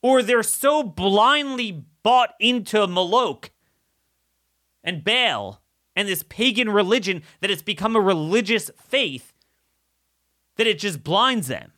or 0.00 0.22
they're 0.22 0.42
so 0.42 0.82
blindly 0.82 1.84
bought 2.02 2.30
into 2.40 2.86
Moloch 2.86 3.50
and 4.82 5.04
Baal 5.04 5.60
and 5.94 6.08
this 6.08 6.22
pagan 6.22 6.70
religion 6.70 7.22
that 7.40 7.50
it's 7.50 7.62
become 7.62 7.96
a 7.96 8.00
religious 8.00 8.70
faith 8.80 9.34
that 10.56 10.66
it 10.66 10.78
just 10.78 11.04
blinds 11.04 11.48
them. 11.48 11.72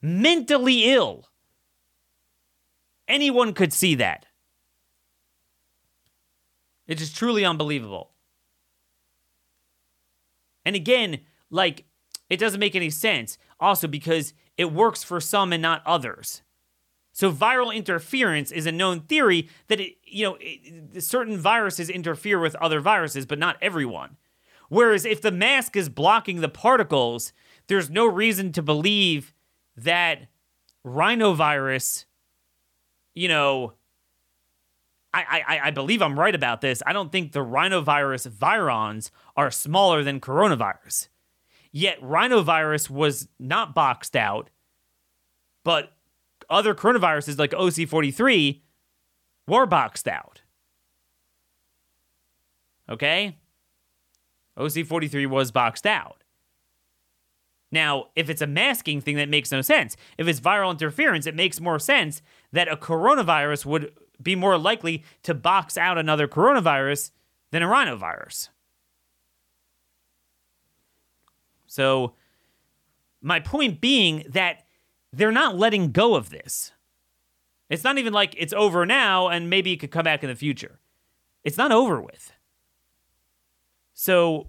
Mentally 0.00 0.92
ill. 0.92 1.28
Anyone 3.06 3.52
could 3.52 3.72
see 3.72 3.94
that. 3.96 4.26
It 6.86 7.00
is 7.00 7.12
truly 7.12 7.44
unbelievable. 7.44 8.12
And 10.64 10.76
again, 10.76 11.20
like 11.50 11.84
it 12.28 12.38
doesn't 12.38 12.60
make 12.60 12.76
any 12.76 12.90
sense. 12.90 13.38
Also, 13.60 13.88
because 13.88 14.34
it 14.56 14.72
works 14.72 15.02
for 15.02 15.20
some 15.20 15.52
and 15.52 15.62
not 15.62 15.82
others. 15.86 16.42
So 17.12 17.32
viral 17.32 17.74
interference 17.74 18.52
is 18.52 18.66
a 18.66 18.72
known 18.72 19.00
theory 19.00 19.48
that 19.66 19.80
it, 19.80 19.96
you 20.04 20.24
know 20.24 20.38
it, 20.40 21.02
certain 21.02 21.36
viruses 21.36 21.90
interfere 21.90 22.38
with 22.38 22.54
other 22.56 22.80
viruses, 22.80 23.26
but 23.26 23.38
not 23.38 23.56
everyone. 23.60 24.16
Whereas 24.68 25.04
if 25.04 25.20
the 25.20 25.32
mask 25.32 25.74
is 25.74 25.88
blocking 25.88 26.40
the 26.40 26.48
particles, 26.48 27.32
there's 27.66 27.90
no 27.90 28.06
reason 28.06 28.52
to 28.52 28.62
believe 28.62 29.34
that 29.84 30.28
rhinovirus, 30.84 32.04
you 33.14 33.28
know, 33.28 33.74
I, 35.12 35.42
I, 35.48 35.60
I 35.64 35.70
believe 35.70 36.02
I'm 36.02 36.18
right 36.18 36.34
about 36.34 36.60
this. 36.60 36.82
I 36.86 36.92
don't 36.92 37.10
think 37.10 37.32
the 37.32 37.44
rhinovirus 37.44 38.28
virions 38.28 39.10
are 39.36 39.50
smaller 39.50 40.02
than 40.02 40.20
coronavirus. 40.20 41.08
Yet 41.72 42.00
rhinovirus 42.02 42.90
was 42.90 43.28
not 43.38 43.74
boxed 43.74 44.16
out, 44.16 44.50
but 45.64 45.92
other 46.50 46.74
coronaviruses 46.74 47.38
like 47.38 47.50
OC43 47.50 48.60
were 49.46 49.66
boxed 49.66 50.08
out. 50.08 50.42
Okay? 52.88 53.36
OC43 54.58 55.26
was 55.26 55.50
boxed 55.50 55.86
out. 55.86 56.22
Now, 57.70 58.06
if 58.16 58.30
it's 58.30 58.40
a 58.40 58.46
masking 58.46 59.00
thing, 59.00 59.16
that 59.16 59.28
makes 59.28 59.52
no 59.52 59.60
sense. 59.60 59.96
If 60.16 60.26
it's 60.26 60.40
viral 60.40 60.70
interference, 60.70 61.26
it 61.26 61.34
makes 61.34 61.60
more 61.60 61.78
sense 61.78 62.22
that 62.52 62.70
a 62.70 62.76
coronavirus 62.76 63.66
would 63.66 63.92
be 64.22 64.34
more 64.34 64.56
likely 64.56 65.04
to 65.24 65.34
box 65.34 65.76
out 65.76 65.98
another 65.98 66.26
coronavirus 66.26 67.10
than 67.50 67.62
a 67.62 67.66
rhinovirus. 67.66 68.48
So, 71.66 72.14
my 73.20 73.40
point 73.40 73.80
being 73.80 74.24
that 74.28 74.64
they're 75.12 75.32
not 75.32 75.56
letting 75.56 75.92
go 75.92 76.14
of 76.14 76.30
this. 76.30 76.72
It's 77.70 77.84
not 77.84 77.98
even 77.98 78.12
like 78.12 78.34
it's 78.38 78.52
over 78.52 78.86
now 78.86 79.28
and 79.28 79.50
maybe 79.50 79.72
it 79.72 79.76
could 79.76 79.90
come 79.90 80.04
back 80.04 80.22
in 80.22 80.30
the 80.30 80.36
future. 80.36 80.78
It's 81.44 81.56
not 81.56 81.72
over 81.72 82.00
with. 82.00 82.32
So 83.94 84.48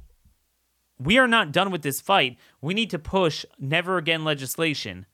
we 0.99 1.17
are 1.17 1.27
not 1.27 1.51
done 1.51 1.71
with 1.71 1.81
this 1.81 2.01
fight. 2.01 2.37
We 2.61 2.73
need 2.73 2.89
to 2.89 2.99
push 2.99 3.45
never 3.57 3.97
again 3.97 4.23
legislation 4.23 5.05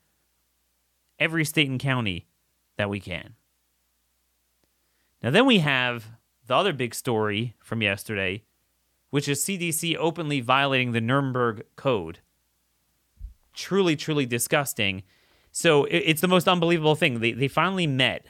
every 1.20 1.46
state 1.46 1.70
and 1.70 1.80
county 1.80 2.28
that 2.78 2.90
we 2.90 3.00
can. 3.00 3.36
Now, 5.22 5.30
then 5.30 5.46
we 5.46 5.60
have 5.60 6.08
the 6.46 6.56
other 6.56 6.74
big 6.74 6.94
story 6.94 7.56
from 7.60 7.82
yesterday, 7.82 8.44
which 9.10 9.28
is 9.28 9.44
CDC 9.44 9.96
openly 9.98 10.42
violating 10.42 10.92
the 10.92 11.02
Nuremberg 11.02 11.64
Code. 11.76 12.20
Truly, 13.54 13.96
truly 13.96 14.26
disgusting. 14.26 15.04
So 15.52 15.86
it's 15.86 16.20
the 16.20 16.28
most 16.28 16.48
unbelievable 16.48 16.96
thing. 16.96 17.22
They, 17.22 17.32
they 17.32 17.48
finally 17.48 17.88
met 17.88 18.26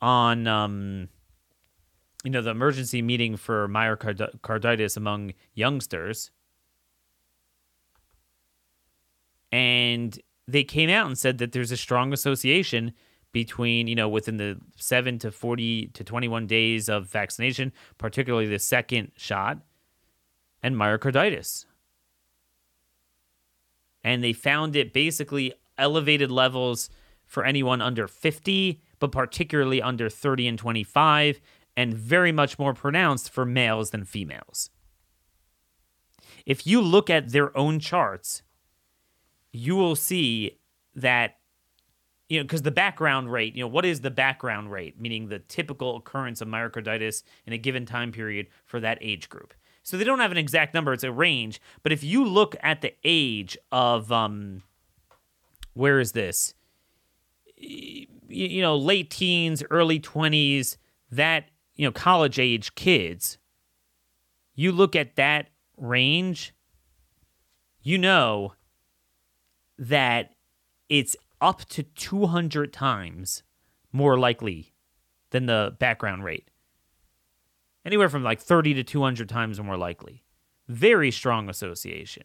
on 0.00 0.46
um, 0.46 1.08
you 2.24 2.30
know, 2.30 2.42
the 2.42 2.50
emergency 2.50 3.02
meeting 3.02 3.36
for 3.36 3.68
myocarditis 3.68 4.96
among 4.96 5.32
youngsters. 5.54 6.30
And 9.50 10.18
they 10.46 10.64
came 10.64 10.88
out 10.88 11.06
and 11.06 11.18
said 11.18 11.38
that 11.38 11.52
there's 11.52 11.70
a 11.70 11.76
strong 11.76 12.12
association 12.12 12.92
between, 13.32 13.86
you 13.88 13.94
know, 13.94 14.08
within 14.08 14.36
the 14.36 14.58
7 14.76 15.18
to 15.20 15.30
40 15.30 15.88
to 15.88 16.04
21 16.04 16.46
days 16.46 16.88
of 16.88 17.06
vaccination, 17.06 17.72
particularly 17.98 18.46
the 18.46 18.58
second 18.58 19.12
shot, 19.16 19.58
and 20.62 20.76
myocarditis. 20.76 21.66
And 24.04 24.22
they 24.22 24.32
found 24.32 24.76
it 24.76 24.92
basically 24.92 25.54
elevated 25.78 26.30
levels 26.30 26.90
for 27.26 27.44
anyone 27.44 27.80
under 27.80 28.06
50, 28.06 28.82
but 28.98 29.12
particularly 29.12 29.80
under 29.80 30.10
30 30.10 30.48
and 30.48 30.58
25, 30.58 31.40
and 31.76 31.94
very 31.94 32.32
much 32.32 32.58
more 32.58 32.74
pronounced 32.74 33.30
for 33.30 33.44
males 33.44 33.90
than 33.90 34.04
females. 34.04 34.70
If 36.44 36.66
you 36.66 36.80
look 36.80 37.08
at 37.08 37.30
their 37.30 37.56
own 37.56 37.78
charts, 37.78 38.42
you 39.52 39.76
will 39.76 39.96
see 39.96 40.58
that 40.94 41.36
you 42.28 42.38
know 42.38 42.44
because 42.44 42.62
the 42.62 42.70
background 42.70 43.30
rate 43.32 43.54
you 43.54 43.62
know 43.62 43.68
what 43.68 43.84
is 43.84 44.00
the 44.00 44.10
background 44.10 44.70
rate? 44.70 45.00
Meaning 45.00 45.28
the 45.28 45.38
typical 45.38 45.96
occurrence 45.96 46.40
of 46.40 46.48
myocarditis 46.48 47.22
in 47.46 47.52
a 47.52 47.58
given 47.58 47.86
time 47.86 48.12
period 48.12 48.48
for 48.64 48.80
that 48.80 48.98
age 49.00 49.28
group. 49.28 49.54
So 49.84 49.96
they 49.96 50.04
don't 50.04 50.20
have 50.20 50.30
an 50.30 50.38
exact 50.38 50.74
number 50.74 50.92
it's 50.92 51.04
a 51.04 51.12
range 51.12 51.60
but 51.82 51.92
if 51.92 52.02
you 52.02 52.24
look 52.24 52.56
at 52.62 52.80
the 52.80 52.94
age 53.04 53.56
of 53.70 54.10
um 54.10 54.62
where 55.74 56.00
is 56.00 56.12
this? 56.12 56.54
You 57.56 58.62
know 58.62 58.76
late 58.76 59.10
teens 59.10 59.62
early 59.70 60.00
20s 60.00 60.76
that 61.10 61.50
you 61.74 61.86
know, 61.86 61.92
college 61.92 62.38
age 62.38 62.74
kids, 62.74 63.38
you 64.54 64.72
look 64.72 64.94
at 64.94 65.16
that 65.16 65.48
range, 65.76 66.54
you 67.82 67.98
know 67.98 68.54
that 69.78 70.34
it's 70.88 71.16
up 71.40 71.64
to 71.66 71.82
200 71.82 72.72
times 72.72 73.42
more 73.92 74.18
likely 74.18 74.72
than 75.30 75.46
the 75.46 75.74
background 75.78 76.24
rate. 76.24 76.50
Anywhere 77.84 78.08
from 78.08 78.22
like 78.22 78.40
30 78.40 78.74
to 78.74 78.84
200 78.84 79.28
times 79.28 79.60
more 79.60 79.76
likely. 79.76 80.22
Very 80.68 81.10
strong 81.10 81.48
association. 81.48 82.22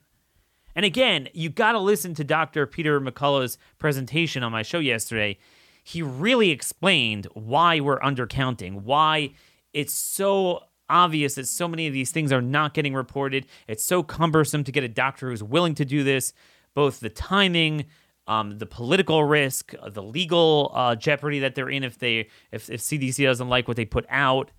And 0.75 0.85
again, 0.85 1.27
you 1.33 1.49
got 1.49 1.71
to 1.71 1.79
listen 1.79 2.13
to 2.13 2.23
Dr. 2.23 2.67
Peter 2.67 3.01
McCullough's 3.01 3.57
presentation 3.79 4.43
on 4.43 4.51
my 4.51 4.61
show 4.61 4.77
yesterday 4.77 5.39
he 5.87 6.01
really 6.01 6.49
explained 6.49 7.27
why 7.33 7.79
we're 7.79 7.99
undercounting, 8.01 8.81
why 8.81 9.31
it's 9.71 9.93
so 9.93 10.63
obvious 10.89 11.35
that 11.35 11.47
so 11.47 11.65
many 11.65 11.87
of 11.87 11.93
these 11.93 12.11
things 12.11 12.29
are 12.33 12.41
not 12.41 12.73
getting 12.73 12.93
reported. 12.93 13.45
It's 13.69 13.85
so 13.85 14.03
cumbersome 14.03 14.65
to 14.65 14.71
get 14.73 14.83
a 14.83 14.89
doctor 14.89 15.29
who's 15.29 15.41
willing 15.41 15.75
to 15.75 15.85
do 15.85 16.03
this, 16.03 16.33
both 16.73 16.99
the 16.99 17.09
timing, 17.09 17.85
um, 18.27 18.57
the 18.57 18.65
political 18.65 19.23
risk, 19.23 19.73
uh, 19.81 19.89
the 19.89 20.03
legal 20.03 20.73
uh, 20.75 20.95
jeopardy 20.95 21.39
that 21.39 21.55
they're 21.55 21.69
in 21.69 21.85
if 21.85 21.97
they 21.97 22.27
if, 22.51 22.69
if 22.69 22.81
CDC 22.81 23.23
doesn't 23.23 23.47
like 23.47 23.69
what 23.69 23.77
they 23.77 23.85
put 23.85 24.05
out. 24.09 24.51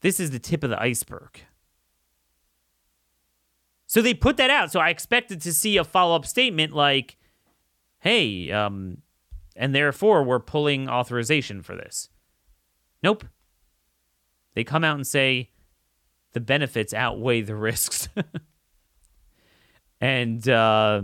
This 0.00 0.18
is 0.18 0.32
the 0.32 0.40
tip 0.40 0.64
of 0.64 0.70
the 0.70 0.82
iceberg. 0.82 1.40
So 3.86 4.02
they 4.02 4.12
put 4.12 4.38
that 4.38 4.50
out. 4.50 4.72
So 4.72 4.80
I 4.80 4.88
expected 4.88 5.40
to 5.42 5.52
see 5.52 5.76
a 5.76 5.84
follow 5.84 6.16
up 6.16 6.26
statement 6.26 6.72
like, 6.72 7.16
hey, 8.04 8.52
um, 8.52 8.98
and 9.56 9.74
therefore 9.74 10.22
we're 10.22 10.38
pulling 10.38 10.88
authorization 10.90 11.62
for 11.62 11.74
this. 11.74 12.10
Nope. 13.02 13.24
They 14.54 14.62
come 14.62 14.84
out 14.84 14.96
and 14.96 15.06
say 15.06 15.50
the 16.32 16.40
benefits 16.40 16.92
outweigh 16.92 17.40
the 17.40 17.56
risks. 17.56 18.08
and 20.02 20.46
uh, 20.46 21.00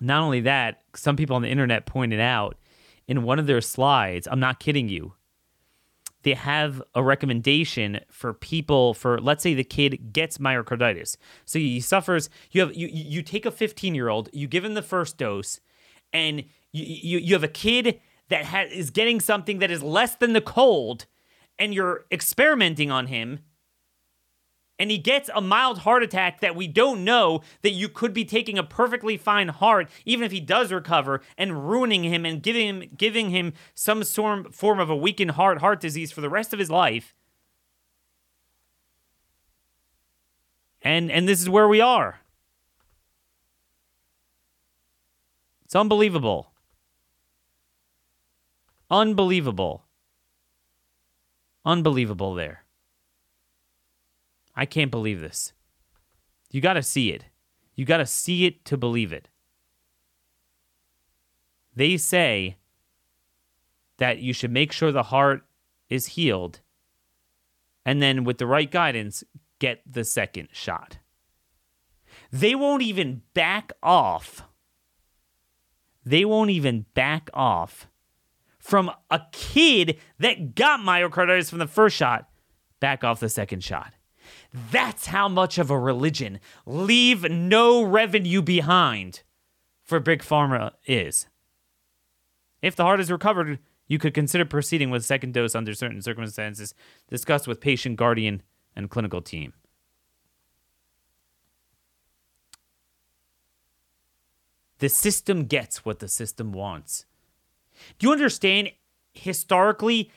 not 0.00 0.22
only 0.22 0.40
that, 0.42 0.82
some 0.94 1.16
people 1.16 1.34
on 1.34 1.42
the 1.42 1.50
internet 1.50 1.84
pointed 1.84 2.20
out 2.20 2.56
in 3.08 3.24
one 3.24 3.40
of 3.40 3.48
their 3.48 3.60
slides, 3.60 4.28
I'm 4.30 4.40
not 4.40 4.60
kidding 4.60 4.88
you, 4.88 5.14
they 6.22 6.34
have 6.34 6.80
a 6.94 7.02
recommendation 7.02 8.00
for 8.08 8.32
people 8.32 8.94
for 8.94 9.20
let's 9.20 9.42
say 9.42 9.52
the 9.52 9.62
kid 9.62 10.12
gets 10.12 10.38
myocarditis 10.38 11.18
so 11.44 11.58
he 11.58 11.80
suffers 11.80 12.30
you 12.50 12.62
have 12.62 12.74
you 12.74 12.88
you 12.90 13.20
take 13.20 13.44
a 13.44 13.50
15 13.50 13.94
year 13.94 14.08
old 14.08 14.30
you 14.32 14.48
give 14.48 14.64
him 14.64 14.72
the 14.72 14.80
first 14.80 15.18
dose 15.18 15.60
and 16.14 16.44
you, 16.72 16.84
you, 16.84 17.18
you 17.18 17.34
have 17.34 17.44
a 17.44 17.48
kid 17.48 18.00
that 18.28 18.46
ha- 18.46 18.66
is 18.70 18.90
getting 18.90 19.20
something 19.20 19.58
that 19.58 19.70
is 19.70 19.82
less 19.82 20.14
than 20.14 20.32
the 20.32 20.40
cold, 20.40 21.06
and 21.58 21.74
you're 21.74 22.06
experimenting 22.10 22.90
on 22.90 23.08
him, 23.08 23.40
and 24.78 24.90
he 24.90 24.98
gets 24.98 25.28
a 25.34 25.40
mild 25.40 25.78
heart 25.80 26.02
attack 26.02 26.40
that 26.40 26.56
we 26.56 26.66
don't 26.66 27.04
know 27.04 27.42
that 27.62 27.70
you 27.70 27.88
could 27.88 28.12
be 28.12 28.24
taking 28.24 28.58
a 28.58 28.64
perfectly 28.64 29.16
fine 29.16 29.48
heart, 29.48 29.88
even 30.04 30.24
if 30.24 30.32
he 30.32 30.40
does 30.40 30.72
recover, 30.72 31.20
and 31.36 31.68
ruining 31.68 32.04
him 32.04 32.24
and 32.24 32.42
giving 32.42 32.66
him 32.66 32.90
giving 32.96 33.30
him 33.30 33.52
some 33.74 34.02
form 34.02 34.50
form 34.50 34.80
of 34.80 34.90
a 34.90 34.96
weakened 34.96 35.32
heart 35.32 35.58
heart 35.58 35.80
disease 35.80 36.10
for 36.10 36.20
the 36.20 36.30
rest 36.30 36.52
of 36.52 36.58
his 36.58 36.70
life. 36.70 37.14
And 40.82 41.10
and 41.10 41.28
this 41.28 41.40
is 41.40 41.48
where 41.48 41.68
we 41.68 41.80
are. 41.80 42.20
It's 45.74 45.80
unbelievable. 45.80 46.52
Unbelievable. 48.88 49.82
Unbelievable 51.64 52.34
there. 52.36 52.62
I 54.54 54.66
can't 54.66 54.92
believe 54.92 55.20
this. 55.20 55.52
You 56.52 56.60
got 56.60 56.74
to 56.74 56.82
see 56.84 57.10
it. 57.10 57.24
You 57.74 57.84
got 57.84 57.96
to 57.96 58.06
see 58.06 58.46
it 58.46 58.64
to 58.66 58.76
believe 58.76 59.12
it. 59.12 59.28
They 61.74 61.96
say 61.96 62.58
that 63.96 64.20
you 64.20 64.32
should 64.32 64.52
make 64.52 64.70
sure 64.70 64.92
the 64.92 65.02
heart 65.02 65.42
is 65.88 66.06
healed 66.06 66.60
and 67.84 68.00
then, 68.00 68.22
with 68.22 68.38
the 68.38 68.46
right 68.46 68.70
guidance, 68.70 69.24
get 69.58 69.80
the 69.84 70.04
second 70.04 70.50
shot. 70.52 70.98
They 72.30 72.54
won't 72.54 72.82
even 72.82 73.22
back 73.34 73.72
off 73.82 74.44
they 76.04 76.24
won't 76.24 76.50
even 76.50 76.86
back 76.94 77.30
off 77.32 77.88
from 78.58 78.90
a 79.10 79.20
kid 79.32 79.98
that 80.18 80.54
got 80.54 80.80
myocarditis 80.80 81.50
from 81.50 81.58
the 81.58 81.66
first 81.66 81.96
shot, 81.96 82.28
back 82.80 83.04
off 83.04 83.20
the 83.20 83.28
second 83.28 83.62
shot. 83.62 83.92
That's 84.70 85.06
how 85.06 85.28
much 85.28 85.58
of 85.58 85.70
a 85.70 85.78
religion 85.78 86.40
leave 86.64 87.28
no 87.30 87.82
revenue 87.82 88.40
behind 88.40 89.22
for 89.82 90.00
Big 90.00 90.22
Pharma 90.22 90.72
is. 90.86 91.28
If 92.62 92.74
the 92.74 92.84
heart 92.84 93.00
is 93.00 93.10
recovered, 93.10 93.58
you 93.86 93.98
could 93.98 94.14
consider 94.14 94.46
proceeding 94.46 94.90
with 94.90 95.04
second 95.04 95.34
dose 95.34 95.54
under 95.54 95.74
certain 95.74 96.00
circumstances 96.00 96.74
discussed 97.10 97.46
with 97.46 97.60
patient, 97.60 97.96
guardian, 97.96 98.42
and 98.74 98.88
clinical 98.88 99.20
team. 99.20 99.52
The 104.78 104.88
system 104.88 105.44
gets 105.44 105.84
what 105.84 105.98
the 105.98 106.08
system 106.08 106.52
wants. 106.52 107.06
Do 107.98 108.06
you 108.06 108.12
understand? 108.12 108.70
Historically, 109.12 110.10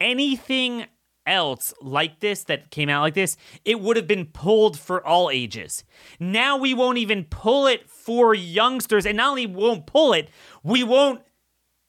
anything 0.00 0.86
else 1.26 1.72
like 1.80 2.20
this 2.20 2.44
that 2.44 2.70
came 2.70 2.88
out 2.88 3.02
like 3.02 3.14
this, 3.14 3.36
it 3.64 3.80
would 3.80 3.96
have 3.96 4.06
been 4.06 4.26
pulled 4.26 4.78
for 4.78 5.04
all 5.06 5.30
ages. 5.30 5.84
Now 6.18 6.56
we 6.56 6.74
won't 6.74 6.98
even 6.98 7.24
pull 7.24 7.66
it 7.66 7.88
for 7.88 8.34
youngsters. 8.34 9.06
And 9.06 9.16
not 9.16 9.30
only 9.30 9.46
won't 9.46 9.86
pull 9.86 10.12
it, 10.12 10.28
we 10.62 10.84
won't 10.84 11.22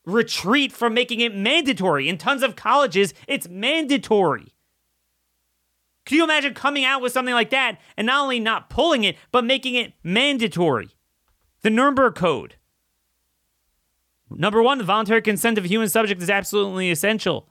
retreat 0.05 0.71
from 0.71 0.93
making 0.93 1.19
it 1.19 1.35
mandatory. 1.35 2.07
In 2.07 2.17
tons 2.17 2.43
of 2.43 2.55
colleges, 2.55 3.13
it's 3.27 3.47
mandatory. 3.49 4.53
Can 6.05 6.17
you 6.17 6.23
imagine 6.25 6.53
coming 6.53 6.83
out 6.83 7.01
with 7.01 7.13
something 7.13 7.33
like 7.33 7.49
that 7.51 7.79
and 7.95 8.07
not 8.07 8.23
only 8.23 8.39
not 8.39 8.69
pulling 8.69 9.03
it, 9.03 9.15
but 9.31 9.45
making 9.45 9.75
it 9.75 9.93
mandatory? 10.03 10.89
The 11.63 11.69
Nuremberg 11.69 12.15
Code. 12.15 12.55
Number 14.29 14.61
one, 14.61 14.77
the 14.77 14.83
voluntary 14.83 15.21
consent 15.21 15.57
of 15.57 15.65
a 15.65 15.67
human 15.67 15.89
subject 15.89 16.21
is 16.21 16.29
absolutely 16.29 16.91
essential. 16.91 17.47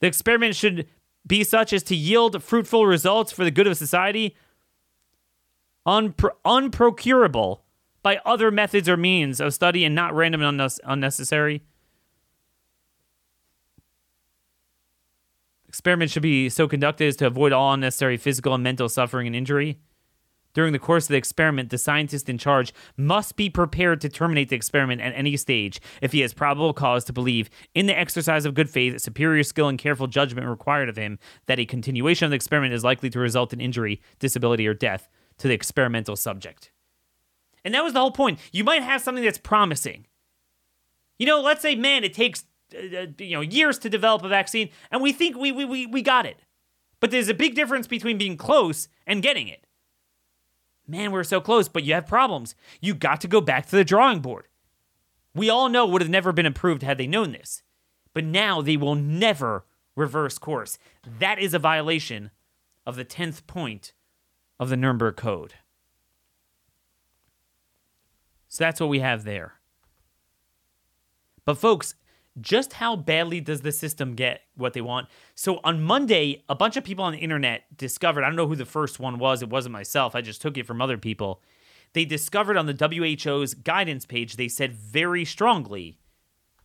The 0.00 0.08
experiment 0.08 0.56
should 0.56 0.86
be 1.26 1.44
such 1.44 1.72
as 1.72 1.82
to 1.84 1.96
yield 1.96 2.42
fruitful 2.42 2.86
results 2.86 3.30
for 3.30 3.44
the 3.44 3.50
good 3.50 3.66
of 3.66 3.76
society, 3.76 4.34
unpro- 5.86 6.36
unprocurable 6.44 7.60
by 8.02 8.20
other 8.24 8.50
methods 8.50 8.88
or 8.88 8.96
means 8.96 9.40
of 9.40 9.54
study 9.54 9.84
and 9.84 9.94
not 9.94 10.14
random 10.14 10.42
and 10.42 10.58
unne- 10.58 10.78
unnecessary. 10.84 11.62
Experiments 15.68 16.12
should 16.12 16.22
be 16.22 16.48
so 16.48 16.66
conducted 16.66 17.06
as 17.06 17.16
to 17.16 17.26
avoid 17.26 17.52
all 17.52 17.74
unnecessary 17.74 18.16
physical 18.16 18.54
and 18.54 18.64
mental 18.64 18.88
suffering 18.88 19.26
and 19.26 19.36
injury. 19.36 19.78
During 20.58 20.72
the 20.72 20.80
course 20.80 21.04
of 21.04 21.10
the 21.10 21.16
experiment, 21.18 21.70
the 21.70 21.78
scientist 21.78 22.28
in 22.28 22.36
charge 22.36 22.74
must 22.96 23.36
be 23.36 23.48
prepared 23.48 24.00
to 24.00 24.08
terminate 24.08 24.48
the 24.48 24.56
experiment 24.56 25.00
at 25.00 25.12
any 25.14 25.36
stage 25.36 25.80
if 26.02 26.10
he 26.10 26.18
has 26.22 26.34
probable 26.34 26.72
cause 26.72 27.04
to 27.04 27.12
believe, 27.12 27.48
in 27.76 27.86
the 27.86 27.96
exercise 27.96 28.44
of 28.44 28.54
good 28.54 28.68
faith, 28.68 29.00
superior 29.00 29.44
skill, 29.44 29.68
and 29.68 29.78
careful 29.78 30.08
judgment 30.08 30.48
required 30.48 30.88
of 30.88 30.96
him, 30.96 31.20
that 31.46 31.60
a 31.60 31.64
continuation 31.64 32.24
of 32.24 32.30
the 32.30 32.34
experiment 32.34 32.74
is 32.74 32.82
likely 32.82 33.08
to 33.08 33.20
result 33.20 33.52
in 33.52 33.60
injury, 33.60 34.02
disability, 34.18 34.66
or 34.66 34.74
death 34.74 35.08
to 35.36 35.46
the 35.46 35.54
experimental 35.54 36.16
subject. 36.16 36.72
And 37.64 37.72
that 37.72 37.84
was 37.84 37.92
the 37.92 38.00
whole 38.00 38.10
point. 38.10 38.40
You 38.50 38.64
might 38.64 38.82
have 38.82 39.00
something 39.00 39.22
that's 39.22 39.38
promising. 39.38 40.06
You 41.20 41.26
know, 41.26 41.40
let's 41.40 41.62
say, 41.62 41.76
man, 41.76 42.02
it 42.02 42.14
takes 42.14 42.46
uh, 42.74 43.06
you 43.18 43.36
know 43.36 43.42
years 43.42 43.78
to 43.78 43.88
develop 43.88 44.24
a 44.24 44.28
vaccine, 44.28 44.70
and 44.90 45.02
we 45.02 45.12
think 45.12 45.36
we, 45.36 45.52
we, 45.52 45.64
we, 45.64 45.86
we 45.86 46.02
got 46.02 46.26
it. 46.26 46.40
But 46.98 47.12
there's 47.12 47.28
a 47.28 47.34
big 47.34 47.54
difference 47.54 47.86
between 47.86 48.18
being 48.18 48.36
close 48.36 48.88
and 49.06 49.22
getting 49.22 49.46
it. 49.46 49.67
Man, 50.88 51.12
we're 51.12 51.22
so 51.22 51.40
close, 51.40 51.68
but 51.68 51.84
you 51.84 51.92
have 51.92 52.06
problems. 52.06 52.54
You 52.80 52.94
got 52.94 53.20
to 53.20 53.28
go 53.28 53.42
back 53.42 53.66
to 53.66 53.76
the 53.76 53.84
drawing 53.84 54.20
board. 54.20 54.46
We 55.34 55.50
all 55.50 55.68
know 55.68 55.86
would 55.86 56.00
have 56.00 56.10
never 56.10 56.32
been 56.32 56.46
approved 56.46 56.82
had 56.82 56.96
they 56.96 57.06
known 57.06 57.32
this. 57.32 57.62
But 58.14 58.24
now 58.24 58.62
they 58.62 58.78
will 58.78 58.94
never 58.94 59.66
reverse 59.94 60.38
course. 60.38 60.78
That 61.18 61.38
is 61.38 61.52
a 61.52 61.58
violation 61.58 62.30
of 62.86 62.96
the 62.96 63.04
10th 63.04 63.46
point 63.46 63.92
of 64.58 64.70
the 64.70 64.76
Nuremberg 64.76 65.16
Code. 65.16 65.54
So 68.48 68.64
that's 68.64 68.80
what 68.80 68.88
we 68.88 69.00
have 69.00 69.24
there. 69.24 69.54
But, 71.44 71.58
folks, 71.58 71.94
just 72.40 72.74
how 72.74 72.96
badly 72.96 73.40
does 73.40 73.62
the 73.62 73.72
system 73.72 74.14
get 74.14 74.42
what 74.56 74.72
they 74.72 74.80
want? 74.80 75.08
So 75.34 75.60
on 75.64 75.82
Monday, 75.82 76.44
a 76.48 76.54
bunch 76.54 76.76
of 76.76 76.84
people 76.84 77.04
on 77.04 77.12
the 77.12 77.18
internet 77.18 77.64
discovered, 77.76 78.22
I 78.22 78.28
don't 78.28 78.36
know 78.36 78.46
who 78.46 78.56
the 78.56 78.64
first 78.64 79.00
one 79.00 79.18
was, 79.18 79.42
it 79.42 79.50
wasn't 79.50 79.72
myself, 79.72 80.14
I 80.14 80.20
just 80.20 80.40
took 80.40 80.56
it 80.56 80.66
from 80.66 80.80
other 80.80 80.98
people. 80.98 81.42
They 81.92 82.04
discovered 82.04 82.56
on 82.56 82.66
the 82.66 82.74
WHO's 82.74 83.54
guidance 83.54 84.06
page, 84.06 84.36
they 84.36 84.48
said 84.48 84.72
very 84.72 85.24
strongly, 85.24 85.98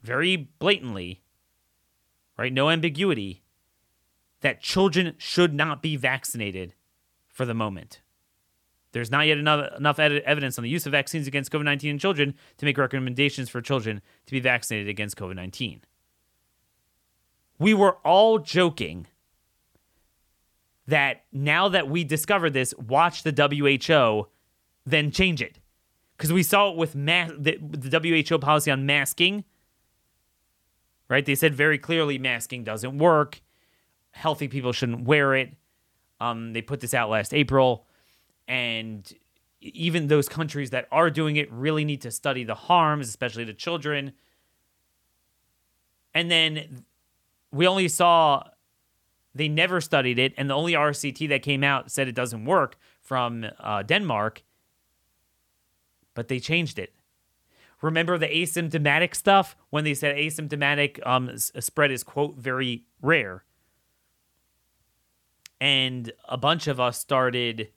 very 0.02 0.36
blatantly, 0.36 1.24
right? 2.38 2.54
No 2.54 2.70
ambiguity, 2.70 3.44
that 4.42 4.62
children 4.62 5.16
should 5.18 5.54
not 5.54 5.82
be 5.82 5.96
vaccinated 5.96 6.76
for 7.28 7.46
the 7.46 7.54
moment. 7.54 8.02
There's 8.94 9.12
not 9.12 9.26
yet 9.28 9.40
enough, 9.40 9.76
enough 9.76 10.00
evidence 10.00 10.58
on 10.58 10.64
the 10.64 10.70
use 10.70 10.86
of 10.86 10.92
vaccines 10.92 11.28
against 11.28 11.52
COVID 11.52 11.66
19 11.66 11.90
in 11.90 12.00
children 12.00 12.36
to 12.58 12.66
make 12.66 12.78
recommendations 12.78 13.50
for 13.50 13.60
children 13.60 14.02
to 14.28 14.32
be 14.32 14.40
vaccinated 14.40 14.88
against 14.88 15.18
COVID 15.18 15.36
19. 15.36 15.82
We 17.60 17.74
were 17.74 17.98
all 18.06 18.40
joking 18.40 19.08
that 20.88 21.24
now 21.32 21.70
that 21.70 21.90
we 21.90 22.04
discovered 22.04 22.52
this, 22.52 22.74
watch 22.78 23.24
the 23.24 23.32
WHO 23.32 24.28
then 24.86 25.12
change 25.12 25.42
it. 25.42 25.60
Because 26.16 26.32
we 26.32 26.44
saw 26.44 26.70
it 26.70 26.78
with 26.78 26.94
the, 26.94 27.58
the 27.62 28.28
WHO 28.28 28.38
policy 28.38 28.70
on 28.70 28.86
masking, 28.86 29.44
right? 31.10 31.26
They 31.26 31.36
said 31.36 31.56
very 31.56 31.80
clearly 31.80 32.20
masking 32.20 32.64
doesn't 32.64 32.98
work. 32.98 33.42
Healthy 34.12 34.50
people 34.50 34.72
shouldn't 34.72 35.06
wear 35.06 35.34
it. 35.34 35.54
Um, 36.20 36.54
they 36.54 36.62
put 36.62 36.80
this 36.80 36.94
out 36.94 37.10
last 37.10 37.34
April 37.34 37.88
and 38.48 39.12
even 39.62 40.08
those 40.08 40.28
countries 40.28 40.72
that 40.72 40.88
are 40.92 41.10
doing 41.10 41.36
it 41.38 41.52
really 41.52 41.86
need 41.86 42.02
to 42.02 42.12
study 42.12 42.44
the 42.44 42.56
harms, 42.56 43.08
especially 43.08 43.46
to 43.46 43.54
children. 43.54 44.14
And 46.14 46.30
then 46.30 46.86
we 47.52 47.68
only 47.68 47.88
saw 47.88 48.44
they 49.36 49.48
never 49.48 49.82
studied 49.82 50.20
it, 50.20 50.34
and 50.38 50.50
the 50.50 50.54
only 50.54 50.74
RCT 50.74 51.30
that 51.30 51.42
came 51.42 51.64
out 51.64 51.92
said 51.92 52.08
it 52.08 52.16
doesn't 52.16 52.46
work 52.46 52.78
from 53.02 53.46
uh, 53.60 53.82
Denmark, 53.82 54.44
but 56.14 56.28
they 56.28 56.40
changed 56.40 56.78
it. 56.78 56.94
Remember 57.82 58.18
the 58.18 58.28
asymptomatic 58.28 59.16
stuff 59.16 59.56
when 59.70 59.84
they 59.84 59.94
said 59.94 60.16
asymptomatic 60.16 61.06
um, 61.06 61.36
spread 61.38 61.92
is 61.92 62.04
quote 62.04 62.38
very 62.38 62.84
rare, 63.02 63.44
and 65.60 66.12
a 66.30 66.38
bunch 66.38 66.68
of 66.68 66.80
us 66.80 67.00
started 67.00 67.70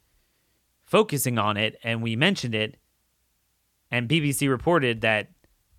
focusing 0.87 1.39
on 1.39 1.57
it 1.57 1.76
and 1.82 2.03
we 2.03 2.16
mentioned 2.16 2.55
it 2.55 2.76
and 3.91 4.09
BBC 4.09 4.49
reported 4.49 5.01
that 5.01 5.30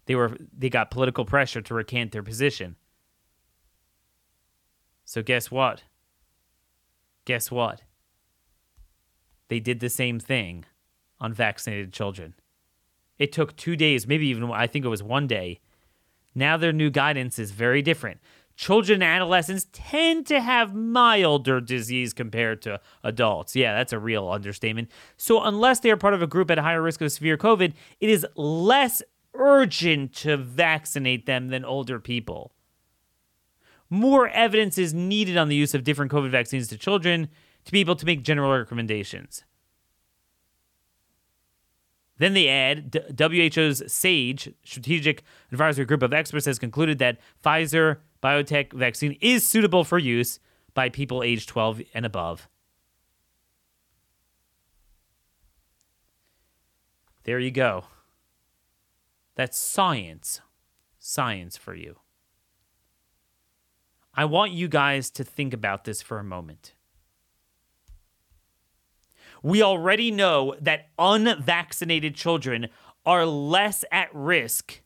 they 0.06 0.16
were 0.16 0.38
they 0.58 0.70
got 0.70 0.92
political 0.92 1.26
pressure 1.26 1.62
to 1.62 1.74
recant 1.74 2.12
their 2.12 2.24
position. 2.24 2.76
So 5.06 5.22
guess 5.22 5.50
what? 5.50 5.84
Guess 7.26 7.52
what? 7.52 7.82
They 9.48 9.60
did 9.60 9.80
the 9.80 9.90
same 9.90 10.20
thing 10.20 10.66
on 11.20 11.34
vaccinated 11.34 11.94
children. 11.94 12.34
It 13.18 13.32
took 13.32 13.56
2 13.56 13.76
days, 13.76 14.06
maybe 14.06 14.28
even 14.28 14.52
I 14.52 14.68
think 14.68 14.86
it 14.86 14.90
was 14.90 15.02
1 15.02 15.28
day. 15.28 15.60
Now 16.36 16.58
their 16.58 16.74
new 16.74 16.90
guidance 16.90 17.40
is 17.40 17.52
very 17.52 17.82
different 17.82 18.20
children 18.58 19.02
and 19.02 19.14
adolescents 19.14 19.68
tend 19.72 20.26
to 20.26 20.42
have 20.42 20.74
milder 20.74 21.62
disease 21.62 22.12
compared 22.12 22.62
to 22.64 22.82
adults. 23.04 23.56
Yeah, 23.56 23.76
that's 23.76 23.94
a 23.94 24.00
real 24.00 24.28
understatement. 24.28 24.92
So, 25.16 25.42
unless 25.42 25.80
they 25.80 25.92
are 25.92 25.98
part 25.98 26.16
of 26.16 26.22
a 26.22 26.28
group 26.28 26.52
at 26.52 26.58
higher 26.58 26.82
risk 26.82 27.00
of 27.00 27.12
severe 27.12 27.38
COVID, 27.38 27.74
it 28.02 28.10
is 28.10 28.26
less 28.36 29.02
urgent 29.36 30.14
to 30.16 30.36
vaccinate 30.36 31.28
them 31.28 31.50
than 31.50 31.64
older 31.64 32.00
people. 32.00 32.52
More 33.90 34.28
evidence 34.30 34.78
is 34.78 34.94
needed 34.94 35.38
on 35.38 35.48
the 35.48 35.56
use 35.56 35.74
of 35.74 35.84
different 35.84 36.12
COVID 36.12 36.32
vaccines 36.32 36.68
to 36.70 36.78
children 36.78 37.30
to 37.64 37.72
be 37.72 37.80
able 37.80 37.96
to 37.96 38.06
make 38.06 38.24
general 38.24 38.52
recommendations. 38.52 39.44
Then 42.18 42.34
they 42.34 42.50
add 42.50 43.16
WHO's 43.20 43.84
SAGE, 43.92 44.54
Strategic 44.64 45.24
Advisory 45.52 45.86
Group 45.86 46.02
of 46.02 46.14
Experts, 46.14 46.48
has 46.48 46.58
concluded 46.58 46.98
that 46.98 47.20
Pfizer, 47.44 47.98
BioNTech 48.22 48.74
vaccine 48.74 49.18
is 49.22 49.46
suitable 49.46 49.84
for 49.84 49.98
use 49.98 50.40
by 50.74 50.90
people 50.90 51.24
aged 51.24 51.50
12 51.50 51.82
and 51.94 52.06
above. 52.06 52.48
There 57.24 57.40
you 57.40 57.52
go. 57.52 57.86
That's 59.36 59.58
science. 59.58 60.42
Science 61.00 61.58
for 61.58 61.76
you. 61.76 61.98
I 64.14 64.26
want 64.26 64.52
you 64.52 64.68
guys 64.68 65.12
to 65.12 65.24
think 65.24 65.54
about 65.54 65.84
this 65.84 66.02
for 66.02 66.18
a 66.18 66.24
moment. 66.24 66.74
We 69.44 69.62
already 69.62 70.10
know 70.10 70.56
that 70.60 70.90
unvaccinated 70.98 72.16
children 72.16 72.70
are 73.06 73.26
less 73.26 73.86
at 73.92 74.10
risk 74.14 74.82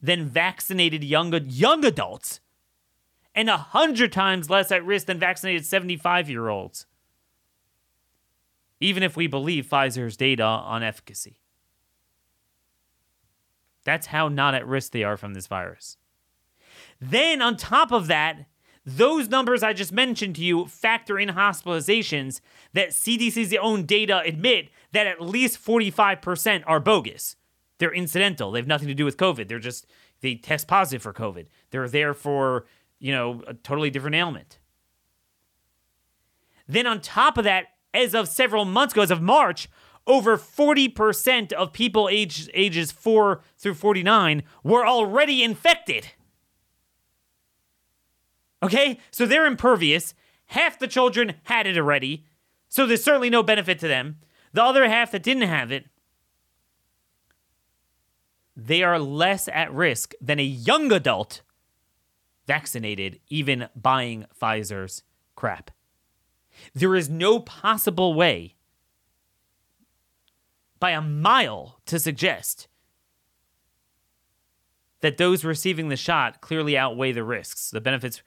than 0.00 0.26
vaccinated 0.26 1.02
young, 1.02 1.32
young 1.48 1.84
adults 1.84 2.40
and 3.34 3.48
a 3.48 3.56
hundred 3.56 4.12
times 4.12 4.50
less 4.50 4.72
at 4.72 4.84
risk 4.84 5.06
than 5.06 5.18
vaccinated 5.18 5.64
75 5.64 6.28
year 6.28 6.48
olds, 6.48 6.86
even 8.80 9.02
if 9.02 9.16
we 9.16 9.26
believe 9.26 9.66
Pfizer's 9.66 10.16
data 10.16 10.42
on 10.42 10.82
efficacy. 10.82 11.38
That's 13.84 14.08
how 14.08 14.28
not 14.28 14.54
at 14.54 14.66
risk 14.66 14.92
they 14.92 15.04
are 15.04 15.16
from 15.16 15.34
this 15.34 15.46
virus. 15.46 15.96
Then, 17.00 17.40
on 17.40 17.56
top 17.56 17.92
of 17.92 18.06
that, 18.08 18.46
those 18.84 19.28
numbers 19.28 19.62
I 19.62 19.72
just 19.72 19.92
mentioned 19.92 20.36
to 20.36 20.42
you 20.42 20.66
factor 20.66 21.18
in 21.18 21.30
hospitalizations 21.30 22.40
that 22.72 22.90
CDC's 22.90 23.54
own 23.60 23.84
data 23.84 24.20
admit 24.24 24.68
that 24.92 25.06
at 25.06 25.20
least 25.20 25.64
45% 25.64 26.64
are 26.66 26.80
bogus. 26.80 27.36
They're 27.78 27.94
incidental. 27.94 28.50
They 28.50 28.58
have 28.58 28.66
nothing 28.66 28.88
to 28.88 28.94
do 28.94 29.04
with 29.04 29.16
COVID. 29.16 29.48
They're 29.48 29.58
just 29.58 29.86
they 30.20 30.34
test 30.34 30.66
positive 30.66 31.02
for 31.02 31.12
COVID. 31.12 31.46
They're 31.70 31.88
there 31.88 32.14
for, 32.14 32.66
you 32.98 33.12
know, 33.12 33.42
a 33.46 33.54
totally 33.54 33.90
different 33.90 34.16
ailment. 34.16 34.58
Then 36.66 36.86
on 36.86 37.00
top 37.00 37.38
of 37.38 37.44
that, 37.44 37.66
as 37.94 38.14
of 38.14 38.28
several 38.28 38.64
months 38.64 38.92
ago, 38.94 39.02
as 39.02 39.10
of 39.10 39.22
March, 39.22 39.68
over 40.06 40.36
40% 40.36 41.52
of 41.52 41.72
people 41.72 42.08
age, 42.10 42.48
ages 42.54 42.90
4 42.90 43.42
through 43.56 43.74
49 43.74 44.42
were 44.62 44.86
already 44.86 45.42
infected. 45.42 46.08
Okay? 48.62 48.98
So 49.10 49.24
they're 49.24 49.46
impervious. 49.46 50.14
half 50.46 50.78
the 50.78 50.88
children 50.88 51.34
had 51.44 51.66
it 51.66 51.76
already, 51.76 52.24
so 52.68 52.86
there's 52.86 53.04
certainly 53.04 53.30
no 53.30 53.42
benefit 53.42 53.78
to 53.80 53.88
them. 53.88 54.16
The 54.52 54.64
other 54.64 54.88
half 54.88 55.10
that 55.12 55.22
didn't 55.22 55.48
have 55.48 55.70
it, 55.70 55.86
they 58.58 58.82
are 58.82 58.98
less 58.98 59.46
at 59.46 59.72
risk 59.72 60.14
than 60.20 60.40
a 60.40 60.44
young 60.44 60.90
adult 60.90 61.42
vaccinated, 62.48 63.20
even 63.28 63.68
buying 63.76 64.26
Pfizer's 64.36 65.04
crap. 65.36 65.70
There 66.74 66.96
is 66.96 67.08
no 67.08 67.38
possible 67.38 68.14
way 68.14 68.56
by 70.80 70.90
a 70.90 71.00
mile 71.00 71.80
to 71.86 72.00
suggest 72.00 72.66
that 75.02 75.18
those 75.18 75.44
receiving 75.44 75.88
the 75.88 75.96
shot 75.96 76.40
clearly 76.40 76.76
outweigh 76.76 77.12
the 77.12 77.22
risks. 77.22 77.70
The 77.70 77.80
benefits 77.80 78.22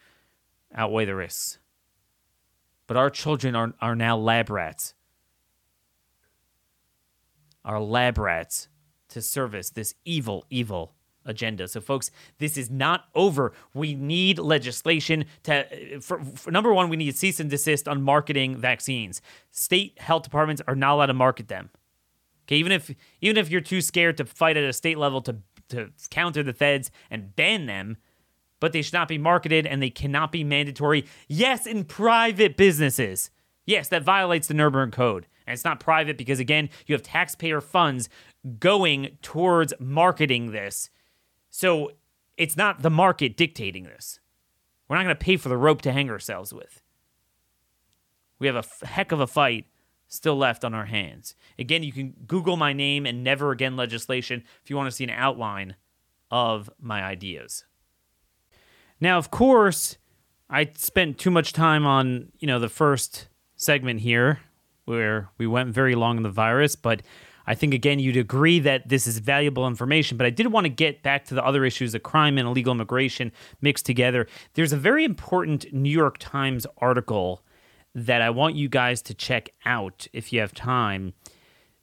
outweigh 0.73 1.03
the 1.03 1.15
risks. 1.15 1.59
But 2.87 2.95
our 2.95 3.09
children 3.09 3.53
are, 3.53 3.73
are 3.81 3.97
now 3.97 4.15
lab 4.15 4.49
rats. 4.49 4.93
Are 7.65 7.81
lab 7.81 8.17
rats 8.17 8.69
to 9.11 9.21
service 9.21 9.69
this 9.69 9.93
evil, 10.05 10.45
evil 10.49 10.93
agenda. 11.25 11.67
So, 11.67 11.81
folks, 11.81 12.11
this 12.39 12.57
is 12.57 12.69
not 12.69 13.05
over. 13.15 13.53
We 13.73 13.93
need 13.95 14.39
legislation 14.39 15.25
to, 15.43 15.99
for, 16.01 16.23
for, 16.23 16.51
number 16.51 16.73
one, 16.73 16.89
we 16.89 16.97
need 16.97 17.15
cease 17.15 17.39
and 17.39 17.49
desist 17.49 17.87
on 17.87 18.01
marketing 18.01 18.57
vaccines. 18.57 19.21
State 19.51 19.99
health 19.99 20.23
departments 20.23 20.61
are 20.67 20.75
not 20.75 20.93
allowed 20.93 21.07
to 21.07 21.13
market 21.13 21.47
them. 21.47 21.69
Okay, 22.47 22.55
even 22.57 22.71
if 22.71 22.93
even 23.21 23.37
if 23.37 23.49
you're 23.49 23.61
too 23.61 23.81
scared 23.81 24.17
to 24.17 24.25
fight 24.25 24.57
at 24.57 24.63
a 24.63 24.73
state 24.73 24.97
level 24.97 25.21
to 25.21 25.37
to 25.69 25.89
counter 26.09 26.43
the 26.43 26.53
feds 26.53 26.91
and 27.09 27.35
ban 27.35 27.65
them, 27.65 27.97
but 28.59 28.73
they 28.73 28.81
should 28.81 28.93
not 28.93 29.07
be 29.07 29.17
marketed 29.17 29.65
and 29.65 29.81
they 29.81 29.89
cannot 29.89 30.31
be 30.31 30.43
mandatory. 30.43 31.05
Yes, 31.27 31.65
in 31.65 31.85
private 31.85 32.57
businesses. 32.57 33.29
Yes, 33.65 33.89
that 33.89 34.03
violates 34.03 34.47
the 34.47 34.53
Nuremberg 34.53 34.91
Code. 34.91 35.27
And 35.45 35.53
it's 35.53 35.63
not 35.63 35.79
private 35.79 36.17
because, 36.17 36.39
again, 36.39 36.69
you 36.85 36.93
have 36.93 37.03
taxpayer 37.03 37.61
funds 37.61 38.09
going 38.59 39.17
towards 39.21 39.73
marketing 39.79 40.51
this. 40.51 40.89
So 41.49 41.91
it's 42.37 42.57
not 42.57 42.81
the 42.81 42.89
market 42.89 43.37
dictating 43.37 43.83
this. 43.83 44.19
We're 44.87 44.97
not 44.97 45.03
going 45.03 45.15
to 45.15 45.23
pay 45.23 45.37
for 45.37 45.49
the 45.49 45.57
rope 45.57 45.81
to 45.83 45.91
hang 45.91 46.09
ourselves 46.09 46.53
with. 46.53 46.81
We 48.39 48.47
have 48.47 48.55
a 48.55 48.59
f- 48.59 48.81
heck 48.81 49.11
of 49.11 49.19
a 49.19 49.27
fight 49.27 49.67
still 50.07 50.35
left 50.35 50.65
on 50.65 50.73
our 50.73 50.85
hands. 50.85 51.35
Again, 51.57 51.83
you 51.83 51.93
can 51.93 52.13
Google 52.27 52.57
my 52.57 52.73
name 52.73 53.05
and 53.05 53.23
never 53.23 53.51
again 53.51 53.77
legislation 53.77 54.43
if 54.63 54.69
you 54.69 54.75
want 54.75 54.87
to 54.87 54.95
see 54.95 55.05
an 55.05 55.09
outline 55.11 55.75
of 56.29 56.69
my 56.79 57.03
ideas. 57.03 57.65
Now, 58.99 59.17
of 59.17 59.31
course, 59.31 59.97
I 60.49 60.71
spent 60.75 61.17
too 61.17 61.31
much 61.31 61.53
time 61.53 61.85
on, 61.85 62.31
you 62.39 62.47
know, 62.47 62.59
the 62.59 62.69
first 62.69 63.29
segment 63.55 64.01
here 64.01 64.39
where 64.85 65.29
we 65.37 65.47
went 65.47 65.73
very 65.73 65.95
long 65.95 66.17
on 66.17 66.23
the 66.23 66.29
virus, 66.29 66.75
but 66.75 67.01
I 67.47 67.55
think 67.55 67.73
again 67.73 67.99
you'd 67.99 68.17
agree 68.17 68.59
that 68.59 68.89
this 68.89 69.07
is 69.07 69.19
valuable 69.19 69.67
information, 69.67 70.17
but 70.17 70.27
I 70.27 70.29
did 70.29 70.47
want 70.47 70.65
to 70.65 70.69
get 70.69 71.03
back 71.03 71.25
to 71.25 71.35
the 71.35 71.43
other 71.43 71.65
issues 71.65 71.93
of 71.93 72.03
crime 72.03 72.37
and 72.37 72.47
illegal 72.47 72.73
immigration 72.73 73.31
mixed 73.61 73.85
together. 73.85 74.27
There's 74.53 74.73
a 74.73 74.77
very 74.77 75.03
important 75.03 75.73
New 75.73 75.89
York 75.89 76.17
Times 76.19 76.65
article 76.77 77.43
that 77.93 78.21
I 78.21 78.29
want 78.29 78.55
you 78.55 78.69
guys 78.69 79.01
to 79.03 79.13
check 79.13 79.49
out 79.65 80.07
if 80.13 80.31
you 80.31 80.39
have 80.39 80.53
time. 80.53 81.13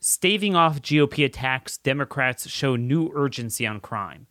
Staving 0.01 0.55
off 0.55 0.81
GOP 0.81 1.25
attacks, 1.25 1.77
Democrats 1.77 2.49
show 2.49 2.77
new 2.77 3.11
urgency 3.15 3.67
on 3.67 3.81
crime. 3.81 4.27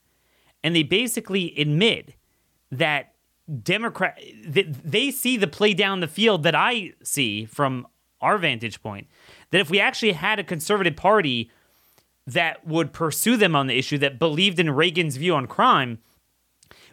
And 0.63 0.75
they 0.75 0.83
basically 0.83 1.53
admit 1.59 2.15
that 2.71 3.13
Democrat 3.63 4.19
they 4.45 5.09
see 5.09 5.37
the 5.37 5.47
play 5.47 5.73
down 5.73 6.01
the 6.01 6.07
field 6.07 6.43
that 6.43 6.55
I 6.55 6.91
see 7.01 7.45
from 7.45 7.87
our 8.21 8.37
vantage 8.37 8.81
point 8.81 9.07
that 9.51 9.61
if 9.61 9.69
we 9.69 9.79
actually 9.79 10.13
had 10.13 10.39
a 10.39 10.43
conservative 10.43 10.95
party 10.95 11.51
that 12.25 12.67
would 12.67 12.91
pursue 12.91 13.37
them 13.37 13.55
on 13.55 13.67
the 13.67 13.77
issue 13.77 13.97
that 13.97 14.19
believed 14.19 14.59
in 14.59 14.69
Reagan's 14.69 15.17
view 15.17 15.33
on 15.33 15.47
crime, 15.47 15.99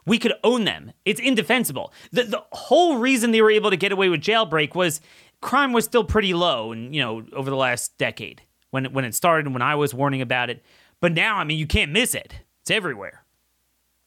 we 0.07 0.19
could 0.19 0.35
own 0.45 0.65
them. 0.65 0.93
It's 1.05 1.21
indefensible. 1.21 1.93
The, 2.13 2.25
the 2.25 2.45
whole 2.53 2.99
reason 2.99 3.31
they 3.31 3.43
were 3.43 3.51
able 3.51 3.71
to 3.71 3.77
get 3.77 3.93
away 3.93 4.09
with 4.09 4.21
jailbreak 4.21 4.75
was 4.75 5.01
crime 5.41 5.73
was 5.73 5.85
still 5.85 6.05
pretty 6.05 6.33
low 6.33 6.73
and 6.73 6.95
you 6.95 7.03
know 7.03 7.23
over 7.35 7.51
the 7.51 7.57
last 7.57 7.99
decade 7.99 8.41
when 8.71 8.87
when 8.93 9.05
it 9.05 9.15
started 9.15 9.45
and 9.47 9.55
when 9.55 9.63
I 9.63 9.75
was 9.75 9.93
warning 9.93 10.23
about 10.23 10.51
it. 10.51 10.63
But 11.01 11.13
now, 11.13 11.37
I 11.37 11.45
mean, 11.45 11.59
you 11.59 11.67
can't 11.67 11.93
miss 11.93 12.15
it. 12.15 12.41
It's 12.63 12.71
everywhere. 12.71 13.25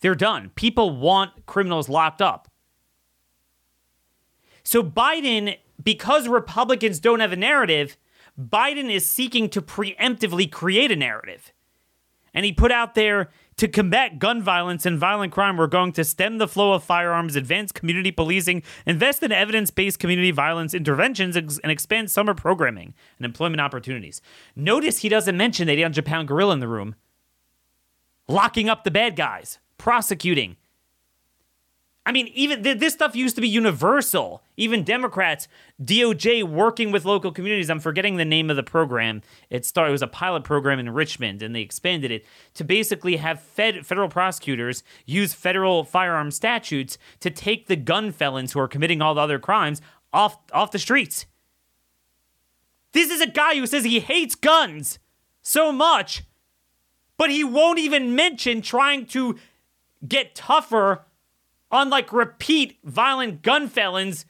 They're 0.01 0.15
done. 0.15 0.51
People 0.55 0.95
want 0.95 1.45
criminals 1.45 1.89
locked 1.89 2.21
up. 2.21 2.49
So 4.63 4.83
Biden, 4.83 5.57
because 5.81 6.27
Republicans 6.27 6.99
don't 6.99 7.19
have 7.19 7.31
a 7.31 7.37
narrative, 7.37 7.97
Biden 8.39 8.91
is 8.91 9.05
seeking 9.05 9.49
to 9.49 9.61
preemptively 9.61 10.51
create 10.51 10.91
a 10.91 10.95
narrative. 10.95 11.53
And 12.33 12.45
he 12.45 12.51
put 12.51 12.71
out 12.71 12.93
there 12.93 13.29
to 13.57 13.67
combat 13.67 14.19
gun 14.19 14.43
violence 14.43 14.85
and 14.85 14.99
violent 14.99 15.33
crime, 15.33 15.57
we're 15.57 15.65
going 15.65 15.91
to 15.93 16.03
stem 16.03 16.37
the 16.37 16.47
flow 16.47 16.73
of 16.73 16.83
firearms, 16.83 17.35
advance 17.35 17.71
community 17.71 18.11
policing, 18.11 18.61
invest 18.85 19.23
in 19.23 19.31
evidence 19.31 19.71
based 19.71 19.97
community 19.97 20.29
violence 20.29 20.75
interventions, 20.75 21.35
and 21.35 21.71
expand 21.71 22.11
summer 22.11 22.35
programming 22.35 22.93
and 23.17 23.25
employment 23.25 23.59
opportunities. 23.59 24.21
Notice 24.55 24.99
he 24.99 25.09
doesn't 25.09 25.35
mention 25.35 25.65
the 25.65 25.73
800 25.73 26.05
pound 26.05 26.27
gorilla 26.27 26.53
in 26.53 26.59
the 26.59 26.67
room 26.67 26.95
locking 28.27 28.69
up 28.69 28.83
the 28.83 28.91
bad 28.91 29.15
guys, 29.15 29.57
prosecuting, 29.77 30.57
I 32.07 32.13
mean, 32.13 32.29
even 32.29 32.63
th- 32.63 32.79
this 32.79 32.93
stuff 32.93 33.17
used 33.17 33.35
to 33.35 33.41
be 33.41 33.49
universal. 33.49 34.41
Even 34.55 34.85
Democrats, 34.85 35.49
DOJ 35.83 36.41
working 36.41 36.89
with 36.89 37.03
local 37.03 37.33
communities. 37.33 37.69
I'm 37.69 37.81
forgetting 37.81 38.15
the 38.15 38.23
name 38.23 38.49
of 38.49 38.55
the 38.55 38.63
program. 38.63 39.21
It 39.49 39.65
started. 39.65 39.89
It 39.89 39.91
was 39.91 40.01
a 40.01 40.07
pilot 40.07 40.45
program 40.45 40.79
in 40.79 40.89
Richmond, 40.91 41.43
and 41.43 41.53
they 41.53 41.59
expanded 41.59 42.09
it 42.09 42.25
to 42.53 42.63
basically 42.63 43.17
have 43.17 43.41
fed 43.41 43.85
federal 43.85 44.07
prosecutors 44.07 44.85
use 45.05 45.33
federal 45.33 45.83
firearm 45.83 46.31
statutes 46.31 46.97
to 47.19 47.29
take 47.29 47.67
the 47.67 47.75
gun 47.75 48.13
felons 48.13 48.53
who 48.53 48.61
are 48.61 48.69
committing 48.69 49.01
all 49.01 49.13
the 49.13 49.19
other 49.19 49.37
crimes 49.37 49.81
off 50.13 50.37
off 50.53 50.71
the 50.71 50.79
streets. 50.79 51.25
This 52.93 53.11
is 53.11 53.19
a 53.19 53.27
guy 53.27 53.55
who 53.55 53.67
says 53.67 53.83
he 53.83 53.99
hates 53.99 54.35
guns 54.35 54.97
so 55.41 55.73
much, 55.73 56.23
but 57.17 57.29
he 57.29 57.43
won't 57.43 57.79
even 57.79 58.15
mention 58.15 58.61
trying 58.61 59.07
to 59.07 59.37
get 60.07 60.35
tougher 60.35 61.01
on 61.71 61.89
like 61.89 62.13
repeat 62.13 62.77
violent 62.83 63.41
gun 63.41 63.67
felons 63.67 64.25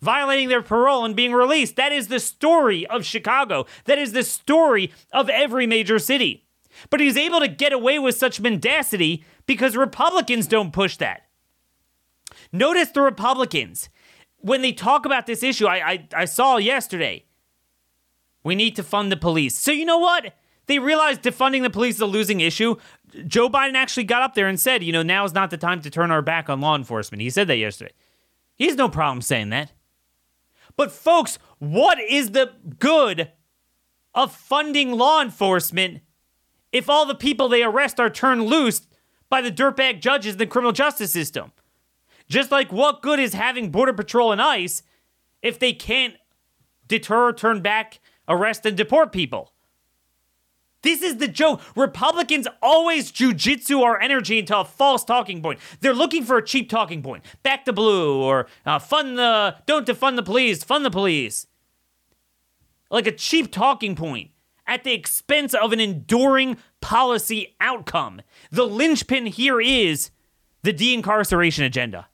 violating 0.00 0.48
their 0.48 0.62
parole 0.62 1.04
and 1.04 1.16
being 1.16 1.32
released. 1.32 1.76
That 1.76 1.92
is 1.92 2.08
the 2.08 2.20
story 2.20 2.86
of 2.86 3.04
Chicago. 3.04 3.66
That 3.84 3.98
is 3.98 4.12
the 4.12 4.22
story 4.22 4.92
of 5.12 5.28
every 5.28 5.66
major 5.66 5.98
city. 5.98 6.44
But 6.90 7.00
he's 7.00 7.16
able 7.16 7.40
to 7.40 7.48
get 7.48 7.72
away 7.72 7.98
with 7.98 8.16
such 8.16 8.40
mendacity 8.40 9.24
because 9.46 9.76
Republicans 9.76 10.46
don't 10.46 10.72
push 10.72 10.96
that. 10.98 11.22
Notice 12.52 12.90
the 12.90 13.00
Republicans, 13.00 13.88
when 14.38 14.62
they 14.62 14.72
talk 14.72 15.06
about 15.06 15.26
this 15.26 15.42
issue, 15.42 15.66
I, 15.66 15.90
I, 15.90 16.08
I 16.14 16.24
saw 16.26 16.58
yesterday, 16.58 17.24
we 18.44 18.54
need 18.54 18.76
to 18.76 18.82
fund 18.82 19.10
the 19.10 19.16
police. 19.16 19.58
So, 19.58 19.72
you 19.72 19.84
know 19.84 19.98
what? 19.98 20.34
They 20.66 20.78
realized 20.78 21.22
defunding 21.22 21.62
the 21.62 21.70
police 21.70 21.96
is 21.96 22.00
a 22.00 22.06
losing 22.06 22.40
issue. 22.40 22.76
Joe 23.26 23.48
Biden 23.48 23.74
actually 23.74 24.04
got 24.04 24.22
up 24.22 24.34
there 24.34 24.48
and 24.48 24.58
said, 24.58 24.82
you 24.82 24.92
know, 24.92 25.02
now 25.02 25.24
is 25.24 25.32
not 25.32 25.50
the 25.50 25.56
time 25.56 25.80
to 25.82 25.90
turn 25.90 26.10
our 26.10 26.22
back 26.22 26.50
on 26.50 26.60
law 26.60 26.74
enforcement. 26.74 27.22
He 27.22 27.30
said 27.30 27.46
that 27.48 27.56
yesterday. 27.56 27.92
He 28.56 28.66
has 28.66 28.76
no 28.76 28.88
problem 28.88 29.22
saying 29.22 29.50
that. 29.50 29.72
But, 30.76 30.92
folks, 30.92 31.38
what 31.58 31.98
is 32.00 32.32
the 32.32 32.52
good 32.78 33.30
of 34.14 34.34
funding 34.34 34.92
law 34.92 35.22
enforcement 35.22 36.00
if 36.72 36.90
all 36.90 37.06
the 37.06 37.14
people 37.14 37.48
they 37.48 37.62
arrest 37.62 38.00
are 38.00 38.10
turned 38.10 38.44
loose 38.44 38.86
by 39.28 39.40
the 39.40 39.52
dirtbag 39.52 40.00
judges 40.00 40.34
in 40.34 40.38
the 40.38 40.46
criminal 40.46 40.72
justice 40.72 41.12
system? 41.12 41.52
Just 42.28 42.50
like 42.50 42.72
what 42.72 43.02
good 43.02 43.20
is 43.20 43.34
having 43.34 43.70
Border 43.70 43.92
Patrol 43.92 44.32
and 44.32 44.42
ICE 44.42 44.82
if 45.42 45.58
they 45.58 45.72
can't 45.72 46.14
deter, 46.88 47.32
turn 47.32 47.62
back, 47.62 48.00
arrest, 48.28 48.66
and 48.66 48.76
deport 48.76 49.12
people? 49.12 49.52
This 50.86 51.02
is 51.02 51.16
the 51.16 51.26
joke. 51.26 51.60
Republicans 51.74 52.46
always 52.62 53.10
jujitsu 53.10 53.82
our 53.82 54.00
energy 54.00 54.38
into 54.38 54.56
a 54.56 54.64
false 54.64 55.02
talking 55.02 55.42
point. 55.42 55.58
They're 55.80 55.92
looking 55.92 56.22
for 56.22 56.36
a 56.36 56.44
cheap 56.44 56.70
talking 56.70 57.02
point. 57.02 57.24
Back 57.42 57.64
to 57.64 57.72
blue 57.72 58.22
or 58.22 58.46
uh, 58.64 58.78
fund 58.78 59.18
the, 59.18 59.56
don't 59.66 59.84
defund 59.84 60.14
the 60.14 60.22
police, 60.22 60.62
fund 60.62 60.84
the 60.84 60.90
police. 60.92 61.48
Like 62.88 63.08
a 63.08 63.10
cheap 63.10 63.50
talking 63.50 63.96
point 63.96 64.30
at 64.64 64.84
the 64.84 64.92
expense 64.92 65.54
of 65.54 65.72
an 65.72 65.80
enduring 65.80 66.56
policy 66.80 67.56
outcome. 67.60 68.22
The 68.52 68.64
linchpin 68.64 69.26
here 69.26 69.60
is 69.60 70.12
the 70.62 70.72
de 70.72 70.94
incarceration 70.94 71.64
agenda. 71.64 72.06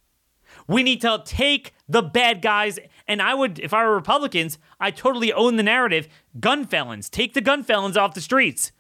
We 0.67 0.83
need 0.83 1.03
to 1.03 1.21
take 1.27 1.75
the 1.91 2.01
bad 2.01 2.41
guys 2.41 2.79
and 3.07 3.21
I 3.21 3.35
would, 3.35 3.59
if 3.59 3.75
I 3.75 3.85
were 3.85 3.95
Republicans, 3.95 4.59
I 4.81 4.91
totally 4.91 5.33
own 5.33 5.57
the 5.57 5.63
narrative. 5.63 6.09
Gun 6.41 6.65
felons, 6.65 7.09
take 7.09 7.35
the 7.35 7.41
gun 7.41 7.63
felons 7.63 7.97
off 7.97 8.15
the 8.15 8.21
streets. 8.21 8.73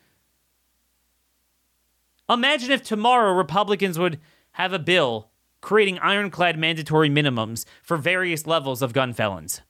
Imagine 2.28 2.70
if 2.70 2.82
tomorrow 2.82 3.32
Republicans 3.32 3.98
would 3.98 4.18
have 4.52 4.72
a 4.72 4.78
bill 4.78 5.30
creating 5.60 5.98
ironclad 5.98 6.58
mandatory 6.58 7.08
minimums 7.08 7.64
for 7.82 7.96
various 7.96 8.46
levels 8.46 8.82
of 8.82 8.92
gun 8.92 9.12
felons. 9.12 9.62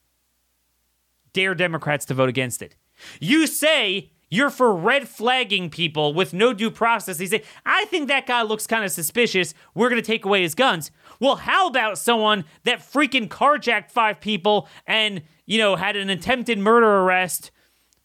Dare 1.33 1.55
Democrats 1.55 2.05
to 2.05 2.13
vote 2.13 2.29
against 2.29 2.61
it. 2.61 2.75
You 3.19 3.47
say 3.47 4.12
you're 4.33 4.49
for 4.49 4.73
red 4.73 5.07
flagging 5.07 5.69
people 5.69 6.11
with 6.11 6.33
no 6.33 6.53
due 6.53 6.71
process. 6.71 7.17
They 7.17 7.27
say, 7.27 7.43
I 7.67 7.85
think 7.85 8.07
that 8.07 8.25
guy 8.25 8.41
looks 8.41 8.65
kind 8.65 8.83
of 8.83 8.91
suspicious. 8.91 9.53
We're 9.75 9.89
going 9.89 10.01
to 10.01 10.05
take 10.05 10.25
away 10.25 10.41
his 10.41 10.55
guns. 10.55 10.89
Well, 11.19 11.35
how 11.35 11.67
about 11.67 11.99
someone 11.99 12.45
that 12.63 12.79
freaking 12.79 13.27
carjacked 13.27 13.91
five 13.91 14.19
people 14.19 14.67
and, 14.87 15.21
you 15.45 15.59
know, 15.59 15.75
had 15.75 15.95
an 15.95 16.09
attempted 16.09 16.57
murder 16.57 16.87
arrest 16.87 17.51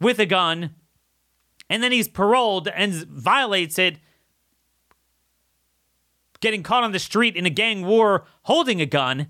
with 0.00 0.18
a 0.18 0.26
gun 0.26 0.74
and 1.70 1.82
then 1.82 1.92
he's 1.92 2.08
paroled 2.08 2.68
and 2.68 2.92
violates 2.92 3.78
it, 3.78 3.98
getting 6.40 6.62
caught 6.62 6.84
on 6.84 6.92
the 6.92 6.98
street 6.98 7.36
in 7.36 7.46
a 7.46 7.50
gang 7.50 7.86
war 7.86 8.26
holding 8.42 8.82
a 8.82 8.86
gun. 8.86 9.28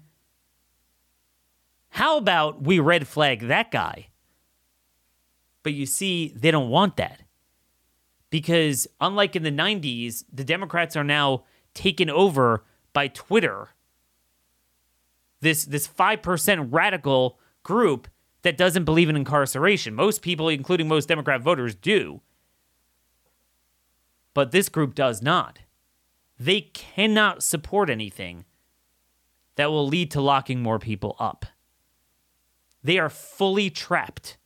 How 1.90 2.16
about 2.16 2.62
we 2.62 2.80
red 2.80 3.06
flag 3.06 3.42
that 3.42 3.70
guy? 3.70 4.07
But 5.68 5.74
you 5.74 5.84
see, 5.84 6.32
they 6.34 6.50
don't 6.50 6.70
want 6.70 6.96
that. 6.96 7.24
Because 8.30 8.88
unlike 9.02 9.36
in 9.36 9.42
the 9.42 9.52
90s, 9.52 10.24
the 10.32 10.42
Democrats 10.42 10.96
are 10.96 11.04
now 11.04 11.44
taken 11.74 12.08
over 12.08 12.64
by 12.94 13.08
Twitter. 13.08 13.68
This 15.42 15.66
this 15.66 15.86
5% 15.86 16.68
radical 16.70 17.38
group 17.62 18.08
that 18.40 18.56
doesn't 18.56 18.86
believe 18.86 19.10
in 19.10 19.16
incarceration. 19.16 19.92
Most 19.92 20.22
people, 20.22 20.48
including 20.48 20.88
most 20.88 21.06
Democrat 21.06 21.42
voters, 21.42 21.74
do. 21.74 22.22
But 24.32 24.52
this 24.52 24.70
group 24.70 24.94
does 24.94 25.20
not. 25.20 25.58
They 26.40 26.62
cannot 26.62 27.42
support 27.42 27.90
anything 27.90 28.46
that 29.56 29.70
will 29.70 29.86
lead 29.86 30.10
to 30.12 30.22
locking 30.22 30.62
more 30.62 30.78
people 30.78 31.14
up. 31.18 31.44
They 32.82 32.98
are 32.98 33.10
fully 33.10 33.68
trapped. 33.68 34.37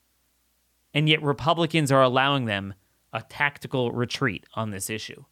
And 0.95 1.09
yet, 1.09 1.23
Republicans 1.23 1.91
are 1.91 2.03
allowing 2.03 2.45
them 2.45 2.75
a 3.13 3.23
tactical 3.23 3.93
retreat 3.93 4.47
on 4.55 4.71
this 4.71 4.91
issue. 4.91 5.25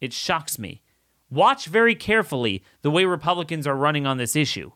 It 0.00 0.12
shocks 0.12 0.58
me. 0.58 0.82
Watch 1.30 1.66
very 1.66 1.94
carefully 1.94 2.62
the 2.82 2.90
way 2.90 3.04
Republicans 3.04 3.66
are 3.66 3.76
running 3.76 4.06
on 4.06 4.18
this 4.18 4.36
issue. 4.36 4.72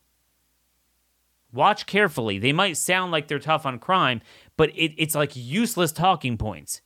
Watch 1.53 1.87
carefully. 1.87 2.39
They 2.39 2.53
might 2.53 2.77
sound 2.77 3.13
like 3.13 3.29
they're 3.29 3.39
tough 3.39 3.67
on 3.67 3.79
crime, 3.79 4.21
but 4.57 4.71
it, 4.71 4.95
it's 4.97 5.15
like 5.15 5.33
useless 5.35 5.93
talking 5.93 6.37
points. 6.37 6.81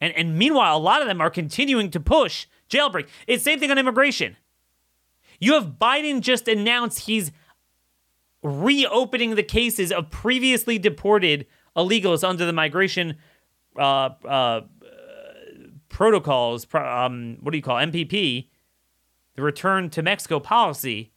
And, 0.00 0.12
and 0.14 0.36
meanwhile, 0.36 0.76
a 0.76 0.78
lot 0.78 1.00
of 1.00 1.08
them 1.08 1.20
are 1.20 1.30
continuing 1.30 1.90
to 1.90 2.00
push 2.00 2.46
jailbreak. 2.68 3.08
It's 3.26 3.44
the 3.44 3.50
same 3.50 3.60
thing 3.60 3.70
on 3.70 3.78
immigration. 3.78 4.36
You 5.40 5.54
have 5.54 5.78
Biden 5.80 6.20
just 6.20 6.48
announced 6.48 7.00
he's 7.00 7.30
reopening 8.46 9.34
the 9.34 9.42
cases 9.42 9.90
of 9.90 10.10
previously 10.10 10.78
deported 10.78 11.46
illegals 11.76 12.26
under 12.26 12.46
the 12.46 12.52
migration 12.52 13.16
uh, 13.76 14.10
uh, 14.24 14.60
protocols. 15.88 16.66
Um, 16.72 17.38
what 17.40 17.50
do 17.50 17.58
you 17.58 17.62
call? 17.62 17.76
MPP? 17.76 18.48
The 19.34 19.42
return 19.42 19.90
to 19.90 20.02
Mexico 20.02 20.40
policy 20.40 21.12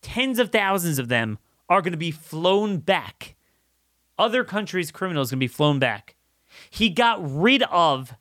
tens 0.00 0.38
of 0.38 0.50
thousands 0.50 0.98
of 0.98 1.08
them 1.08 1.38
are 1.68 1.82
going 1.82 1.92
to 1.92 1.98
be 1.98 2.12
flown 2.12 2.78
back. 2.78 3.34
Other 4.18 4.44
countries' 4.44 4.90
criminals 4.90 5.30
going 5.30 5.38
to 5.38 5.44
be 5.44 5.48
flown 5.48 5.78
back. 5.78 6.14
He 6.70 6.88
got 6.88 7.18
rid 7.20 7.64
of 7.64 8.14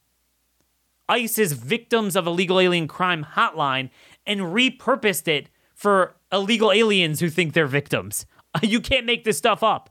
ICE's 1.07 1.53
Victims 1.53 2.15
of 2.15 2.25
Illegal 2.25 2.59
Alien 2.59 2.87
Crime 2.87 3.27
hotline 3.35 3.91
and 4.25 4.41
repurposed 4.41 5.27
it 5.27 5.49
for 5.73 6.15
illegal 6.35 6.71
aliens 6.71 7.19
who 7.19 7.29
think 7.29 7.53
they're 7.53 7.67
victims. 7.67 8.25
You 8.61 8.79
can't 8.79 9.05
make 9.05 9.25
this 9.25 9.37
stuff 9.37 9.63
up. 9.63 9.89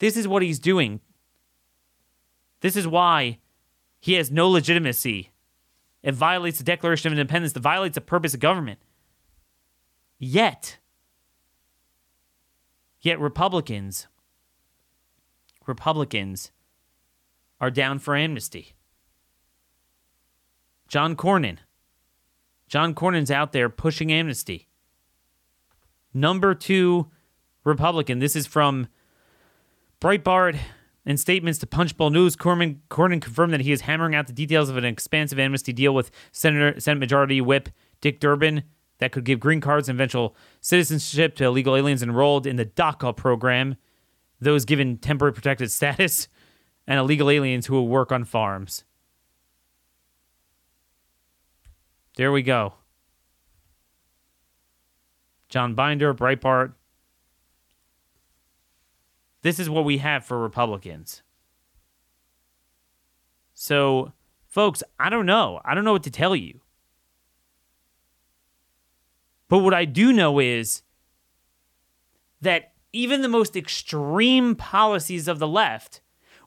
This 0.00 0.16
is 0.16 0.26
what 0.26 0.42
he's 0.42 0.58
doing. 0.58 1.00
This 2.62 2.74
is 2.74 2.88
why 2.88 3.38
he 4.00 4.14
has 4.14 4.28
no 4.28 4.50
legitimacy. 4.50 5.30
It 6.02 6.14
violates 6.14 6.58
the 6.58 6.64
Declaration 6.64 7.12
of 7.12 7.18
Independence, 7.18 7.54
it 7.54 7.60
violates 7.60 7.94
the 7.94 8.00
purpose 8.00 8.34
of 8.34 8.40
government. 8.40 8.80
Yet, 10.18 10.78
yet 13.00 13.20
Republicans, 13.20 14.08
Republicans 15.64 16.50
are 17.60 17.70
down 17.70 18.00
for 18.00 18.16
amnesty. 18.16 18.74
John 20.88 21.16
Cornyn. 21.16 21.58
John 22.68 22.94
Cornyn's 22.94 23.30
out 23.30 23.52
there 23.52 23.68
pushing 23.68 24.12
amnesty. 24.12 24.68
Number 26.12 26.54
two 26.54 27.10
Republican. 27.64 28.18
This 28.18 28.36
is 28.36 28.46
from 28.46 28.88
Breitbart. 30.00 30.58
In 31.06 31.18
statements 31.18 31.58
to 31.58 31.66
Punchbowl 31.66 32.08
News, 32.10 32.34
Cornyn, 32.34 32.78
Cornyn 32.88 33.20
confirmed 33.20 33.52
that 33.52 33.60
he 33.60 33.72
is 33.72 33.82
hammering 33.82 34.14
out 34.14 34.26
the 34.26 34.32
details 34.32 34.70
of 34.70 34.78
an 34.78 34.86
expansive 34.86 35.38
amnesty 35.38 35.70
deal 35.70 35.94
with 35.94 36.10
Senator 36.32 36.80
Senate 36.80 36.98
Majority 36.98 37.42
Whip 37.42 37.68
Dick 38.00 38.20
Durbin 38.20 38.62
that 38.98 39.12
could 39.12 39.24
give 39.24 39.38
green 39.38 39.60
cards 39.60 39.88
and 39.88 39.96
eventual 39.96 40.34
citizenship 40.62 41.36
to 41.36 41.44
illegal 41.44 41.76
aliens 41.76 42.02
enrolled 42.02 42.46
in 42.46 42.56
the 42.56 42.64
DACA 42.64 43.14
program, 43.14 43.76
those 44.40 44.64
given 44.64 44.96
temporary 44.96 45.34
protected 45.34 45.70
status, 45.70 46.28
and 46.86 46.98
illegal 46.98 47.28
aliens 47.28 47.66
who 47.66 47.74
will 47.74 47.88
work 47.88 48.10
on 48.10 48.24
farms. 48.24 48.84
There 52.16 52.32
we 52.32 52.42
go. 52.42 52.74
John 55.48 55.74
Binder, 55.74 56.14
Breitbart. 56.14 56.74
This 59.42 59.58
is 59.58 59.68
what 59.68 59.84
we 59.84 59.98
have 59.98 60.24
for 60.24 60.38
Republicans. 60.38 61.22
So, 63.52 64.12
folks, 64.48 64.82
I 64.98 65.10
don't 65.10 65.26
know. 65.26 65.60
I 65.64 65.74
don't 65.74 65.84
know 65.84 65.92
what 65.92 66.02
to 66.04 66.10
tell 66.10 66.34
you. 66.34 66.60
But 69.48 69.58
what 69.58 69.74
I 69.74 69.84
do 69.84 70.12
know 70.12 70.38
is 70.38 70.82
that 72.40 72.72
even 72.92 73.22
the 73.22 73.28
most 73.28 73.56
extreme 73.56 74.54
policies 74.54 75.28
of 75.28 75.38
the 75.38 75.48
left, 75.48 76.00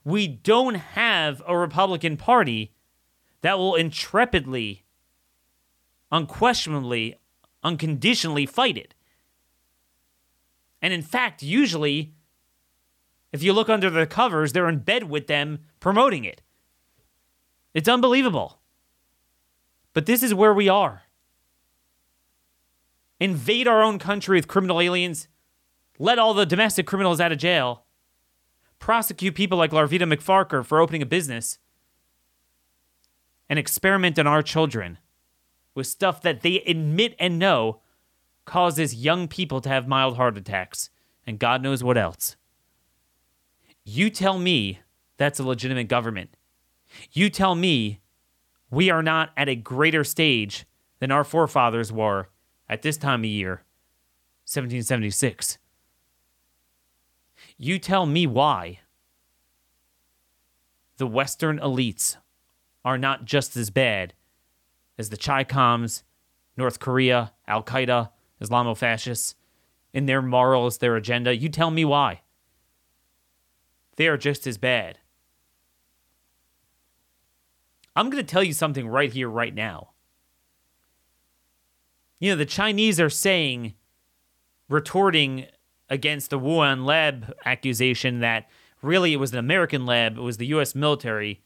we 0.03 0.27
don't 0.27 0.75
have 0.75 1.41
a 1.47 1.57
Republican 1.57 2.17
Party 2.17 2.73
that 3.41 3.57
will 3.57 3.75
intrepidly, 3.75 4.83
unquestionably, 6.11 7.15
unconditionally 7.63 8.45
fight 8.45 8.77
it. 8.77 8.93
And 10.81 10.93
in 10.93 11.01
fact, 11.01 11.41
usually, 11.41 12.13
if 13.31 13.43
you 13.43 13.53
look 13.53 13.69
under 13.69 13.89
the 13.89 14.07
covers, 14.07 14.53
they're 14.53 14.69
in 14.69 14.79
bed 14.79 15.03
with 15.03 15.27
them 15.27 15.59
promoting 15.79 16.23
it. 16.23 16.41
It's 17.73 17.89
unbelievable. 17.89 18.59
But 19.93 20.05
this 20.05 20.23
is 20.23 20.33
where 20.33 20.53
we 20.53 20.69
are 20.69 21.03
invade 23.19 23.67
our 23.67 23.81
own 23.81 23.97
country 23.97 24.37
with 24.37 24.47
criminal 24.47 24.79
aliens, 24.79 25.27
let 25.97 26.19
all 26.19 26.35
the 26.35 26.45
domestic 26.45 26.85
criminals 26.85 27.19
out 27.19 27.31
of 27.31 27.39
jail, 27.39 27.83
prosecute 28.77 29.33
people 29.33 29.57
like 29.57 29.71
Larvita 29.71 30.03
McFarquhar 30.03 30.63
for 30.63 30.79
opening 30.79 31.01
a 31.01 31.05
business, 31.07 31.57
and 33.49 33.57
experiment 33.57 34.19
on 34.19 34.27
our 34.27 34.43
children 34.43 34.99
with 35.77 35.85
stuff 35.85 36.23
that 36.23 36.41
they 36.41 36.59
admit 36.61 37.15
and 37.19 37.37
know 37.37 37.81
causes 38.45 38.95
young 38.95 39.27
people 39.27 39.61
to 39.61 39.69
have 39.69 39.87
mild 39.87 40.17
heart 40.17 40.35
attacks 40.35 40.89
and 41.27 41.37
God 41.37 41.61
knows 41.61 41.83
what 41.83 41.99
else. 41.99 42.35
You 43.83 44.09
tell 44.09 44.39
me 44.39 44.79
that's 45.17 45.39
a 45.39 45.43
legitimate 45.43 45.87
government. 45.87 46.35
You 47.11 47.29
tell 47.29 47.53
me 47.53 47.99
we 48.71 48.89
are 48.89 49.03
not 49.03 49.29
at 49.37 49.49
a 49.49 49.55
greater 49.55 50.03
stage 50.03 50.65
than 50.97 51.11
our 51.11 51.23
forefathers 51.23 51.91
were 51.91 52.29
at 52.67 52.81
this 52.81 52.97
time 52.97 53.19
of 53.19 53.25
year, 53.25 53.61
1776. 54.45 55.59
You 57.55 57.77
tell 57.77 58.07
me 58.07 58.25
why 58.25 58.79
the 60.97 61.05
Western 61.05 61.59
elites 61.59 62.17
are 62.83 62.97
not 62.97 63.25
just 63.25 63.55
as 63.55 63.69
bad 63.69 64.15
as 64.97 65.09
the 65.09 65.17
Chi 65.17 65.43
Coms, 65.43 66.03
North 66.55 66.79
Korea, 66.79 67.33
Al 67.47 67.63
Qaeda, 67.63 68.09
Islamo 68.41 68.75
fascists, 68.75 69.35
in 69.93 70.05
their 70.05 70.21
morals, 70.21 70.77
their 70.77 70.95
agenda. 70.95 71.35
You 71.35 71.49
tell 71.49 71.71
me 71.71 71.85
why. 71.85 72.21
They 73.95 74.07
are 74.07 74.17
just 74.17 74.45
as 74.45 74.57
bad. 74.57 74.99
I'm 77.95 78.09
going 78.09 78.23
to 78.23 78.31
tell 78.31 78.43
you 78.43 78.53
something 78.53 78.87
right 78.87 79.11
here, 79.11 79.29
right 79.29 79.53
now 79.53 79.89
you 82.19 82.31
know, 82.31 82.35
the 82.35 82.45
Chinese 82.45 82.99
are 82.99 83.09
saying, 83.09 83.75
retorting 84.69 85.45
against 85.89 86.29
the 86.29 86.39
Wuhan 86.39 86.85
lab 86.85 87.33
accusation 87.45 88.19
that 88.19 88.49
really 88.81 89.13
it 89.13 89.17
was 89.17 89.33
an 89.33 89.39
American 89.39 89.85
lab, 89.85 90.17
it 90.17 90.21
was 90.21 90.37
the 90.37 90.47
US 90.47 90.75
military 90.75 91.41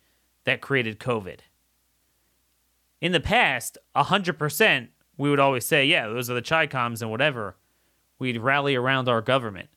that 0.46 0.62
created 0.62 1.00
COVID. 1.00 1.40
In 3.02 3.12
the 3.12 3.20
past, 3.20 3.78
100%, 3.96 4.88
we 5.18 5.30
would 5.30 5.40
always 5.40 5.66
say, 5.66 5.86
yeah, 5.86 6.08
those 6.08 6.30
are 6.30 6.36
the 6.36 6.42
Chi-Coms 6.42 7.02
and 7.02 7.10
whatever. 7.10 7.58
We'd 8.20 8.38
rally 8.38 8.76
around 8.76 9.10
our 9.10 9.22
government. 9.22 9.70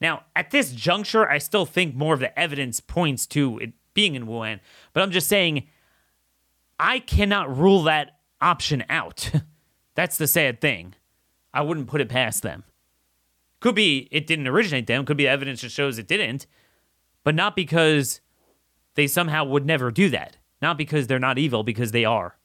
Now, 0.00 0.24
at 0.34 0.50
this 0.50 0.72
juncture, 0.72 1.28
I 1.28 1.38
still 1.38 1.66
think 1.66 1.94
more 1.94 2.14
of 2.14 2.20
the 2.20 2.36
evidence 2.38 2.80
points 2.80 3.26
to 3.28 3.58
it 3.58 3.72
being 3.92 4.14
in 4.14 4.26
Wuhan, 4.26 4.60
but 4.92 5.02
I'm 5.02 5.10
just 5.10 5.26
saying 5.26 5.66
I 6.78 7.00
cannot 7.00 7.54
rule 7.54 7.82
that 7.82 8.20
option 8.40 8.84
out. 8.88 9.30
That's 9.94 10.16
the 10.16 10.26
sad 10.26 10.60
thing. 10.60 10.94
I 11.52 11.62
wouldn't 11.62 11.88
put 11.88 12.00
it 12.00 12.08
past 12.08 12.42
them. 12.42 12.64
Could 13.58 13.74
be 13.74 14.08
it 14.10 14.26
didn't 14.26 14.48
originate 14.48 14.86
them, 14.86 15.04
could 15.04 15.18
be 15.18 15.28
evidence 15.28 15.60
that 15.60 15.70
shows 15.70 15.98
it 15.98 16.06
didn't, 16.06 16.46
but 17.24 17.34
not 17.34 17.54
because 17.54 18.20
they 18.94 19.06
somehow 19.06 19.44
would 19.44 19.66
never 19.66 19.90
do 19.90 20.08
that. 20.10 20.36
Not 20.60 20.76
because 20.76 21.06
they're 21.06 21.18
not 21.18 21.38
evil, 21.38 21.62
because 21.62 21.92
they 21.92 22.04
are. 22.04 22.36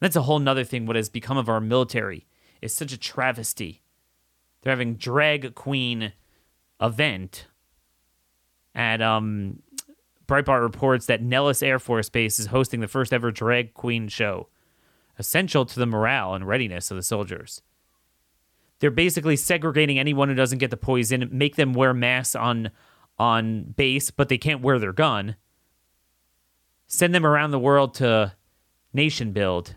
That's 0.00 0.16
a 0.16 0.22
whole 0.22 0.40
nother 0.40 0.64
thing. 0.64 0.86
What 0.86 0.96
has 0.96 1.08
become 1.08 1.36
of 1.36 1.48
our 1.48 1.60
military 1.60 2.26
is 2.60 2.74
such 2.74 2.92
a 2.92 2.98
travesty. 2.98 3.82
They're 4.62 4.72
having 4.72 4.94
drag 4.94 5.54
queen 5.54 6.12
event 6.80 7.46
at 8.74 9.00
um, 9.00 9.62
Breitbart 10.26 10.62
reports 10.62 11.06
that 11.06 11.22
Nellis 11.22 11.62
Air 11.62 11.78
Force 11.78 12.08
Base 12.08 12.38
is 12.38 12.46
hosting 12.46 12.80
the 12.80 12.88
first 12.88 13.12
ever 13.12 13.30
drag 13.30 13.74
queen 13.74 14.08
show, 14.08 14.48
essential 15.18 15.66
to 15.66 15.78
the 15.78 15.86
morale 15.86 16.34
and 16.34 16.46
readiness 16.46 16.90
of 16.90 16.96
the 16.96 17.02
soldiers. 17.02 17.62
They're 18.78 18.90
basically 18.90 19.36
segregating 19.36 19.98
anyone 19.98 20.28
who 20.28 20.34
doesn't 20.34 20.58
get 20.58 20.70
the 20.70 20.76
poison, 20.76 21.28
make 21.30 21.56
them 21.56 21.72
wear 21.74 21.94
masks 21.94 22.34
on 22.34 22.70
on 23.18 23.74
base, 23.76 24.10
but 24.10 24.28
they 24.28 24.38
can't 24.38 24.62
wear 24.62 24.78
their 24.78 24.92
gun. 24.92 25.36
Send 26.92 27.14
them 27.14 27.24
around 27.24 27.52
the 27.52 27.58
world 27.58 27.94
to 27.94 28.34
nation 28.92 29.32
build 29.32 29.76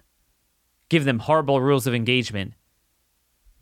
give 0.90 1.06
them 1.06 1.20
horrible 1.20 1.62
rules 1.62 1.88
of 1.88 1.94
engagement, 1.94 2.54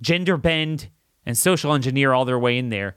gender 0.02 0.38
bend 0.38 0.90
and 1.26 1.38
social 1.38 1.74
engineer 1.74 2.14
all 2.14 2.26
their 2.26 2.40
way 2.40 2.58
in 2.58 2.70
there, 2.70 2.96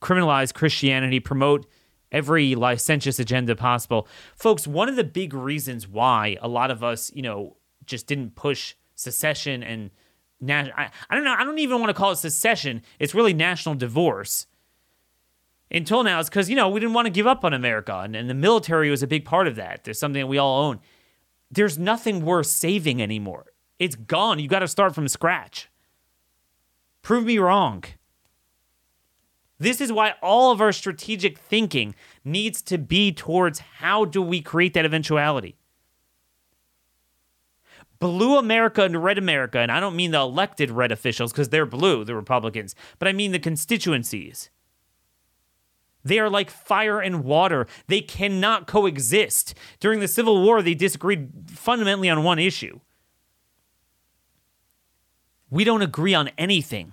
criminalize 0.00 0.54
Christianity, 0.54 1.20
promote 1.20 1.66
every 2.10 2.54
licentious 2.54 3.18
agenda 3.18 3.54
possible. 3.54 4.08
Folks, 4.34 4.66
one 4.66 4.88
of 4.88 4.96
the 4.96 5.04
big 5.04 5.34
reasons 5.34 5.86
why 5.86 6.38
a 6.40 6.48
lot 6.48 6.70
of 6.70 6.82
us, 6.82 7.12
you 7.14 7.22
know, 7.22 7.56
just 7.84 8.06
didn't 8.06 8.34
push 8.34 8.74
secession 8.94 9.62
and 9.62 9.90
I, 10.48 10.90
I 11.08 11.14
don't 11.14 11.24
know, 11.24 11.34
I 11.34 11.44
don't 11.44 11.58
even 11.58 11.80
want 11.80 11.90
to 11.90 11.94
call 11.94 12.12
it 12.12 12.16
secession. 12.16 12.82
It's 12.98 13.14
really 13.14 13.32
national 13.32 13.74
divorce. 13.74 14.46
Until 15.70 16.04
now, 16.04 16.20
it's 16.20 16.28
because, 16.28 16.48
you 16.48 16.56
know, 16.56 16.68
we 16.68 16.80
didn't 16.80 16.94
want 16.94 17.06
to 17.06 17.10
give 17.10 17.26
up 17.26 17.44
on 17.44 17.52
America, 17.52 17.98
and, 17.98 18.14
and 18.14 18.30
the 18.30 18.34
military 18.34 18.88
was 18.88 19.02
a 19.02 19.06
big 19.06 19.24
part 19.24 19.48
of 19.48 19.56
that. 19.56 19.84
There's 19.84 19.98
something 19.98 20.22
that 20.22 20.28
we 20.28 20.38
all 20.38 20.64
own. 20.64 20.80
There's 21.50 21.78
nothing 21.78 22.24
worth 22.24 22.46
saving 22.46 23.02
anymore. 23.02 23.46
It's 23.78 23.96
gone. 23.96 24.38
You 24.38 24.48
got 24.48 24.60
to 24.60 24.68
start 24.68 24.94
from 24.94 25.08
scratch. 25.08 25.68
Prove 27.02 27.24
me 27.24 27.38
wrong. 27.38 27.84
This 29.58 29.80
is 29.80 29.92
why 29.92 30.14
all 30.22 30.52
of 30.52 30.60
our 30.60 30.72
strategic 30.72 31.38
thinking 31.38 31.94
needs 32.24 32.62
to 32.62 32.78
be 32.78 33.12
towards 33.12 33.58
how 33.58 34.04
do 34.04 34.20
we 34.20 34.42
create 34.42 34.74
that 34.74 34.84
eventuality. 34.84 35.56
Blue 37.98 38.36
America 38.36 38.82
and 38.82 39.02
red 39.02 39.16
America, 39.16 39.58
and 39.58 39.72
I 39.72 39.80
don't 39.80 39.96
mean 39.96 40.10
the 40.10 40.20
elected 40.20 40.70
red 40.70 40.92
officials 40.92 41.32
because 41.32 41.48
they're 41.48 41.64
blue, 41.64 42.04
the 42.04 42.14
Republicans, 42.14 42.74
but 42.98 43.08
I 43.08 43.12
mean 43.12 43.32
the 43.32 43.38
constituencies. 43.38 44.50
They 46.06 46.18
are 46.18 46.30
like 46.30 46.50
fire 46.50 47.00
and 47.00 47.24
water. 47.24 47.66
They 47.86 48.00
cannot 48.00 48.66
coexist. 48.66 49.54
During 49.80 50.00
the 50.00 50.08
Civil 50.08 50.42
War, 50.42 50.62
they 50.62 50.74
disagreed 50.74 51.30
fundamentally 51.50 52.08
on 52.08 52.22
one 52.22 52.38
issue 52.38 52.80
we 55.50 55.64
don't 55.64 55.82
agree 55.82 56.14
on 56.14 56.30
anything. 56.36 56.92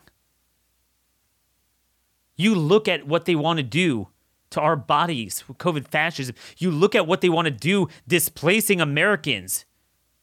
You 2.36 2.56
look 2.56 2.88
at 2.88 3.08
what 3.08 3.26
they 3.26 3.36
want 3.36 3.58
to 3.58 3.64
do 3.64 4.10
to 4.52 4.62
our 4.62 4.76
bodies 4.76 5.44
with 5.48 5.58
COVID 5.58 5.88
fascism. 5.88 6.36
You 6.58 6.72
look 6.72 6.96
at 6.96 7.08
what 7.08 7.22
they 7.22 7.30
want 7.30 7.46
to 7.46 7.52
do 7.52 7.88
displacing 8.08 8.82
Americans 8.82 9.66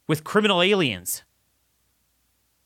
with 0.07 0.25
criminal 0.25 0.63
aliens. 0.63 1.23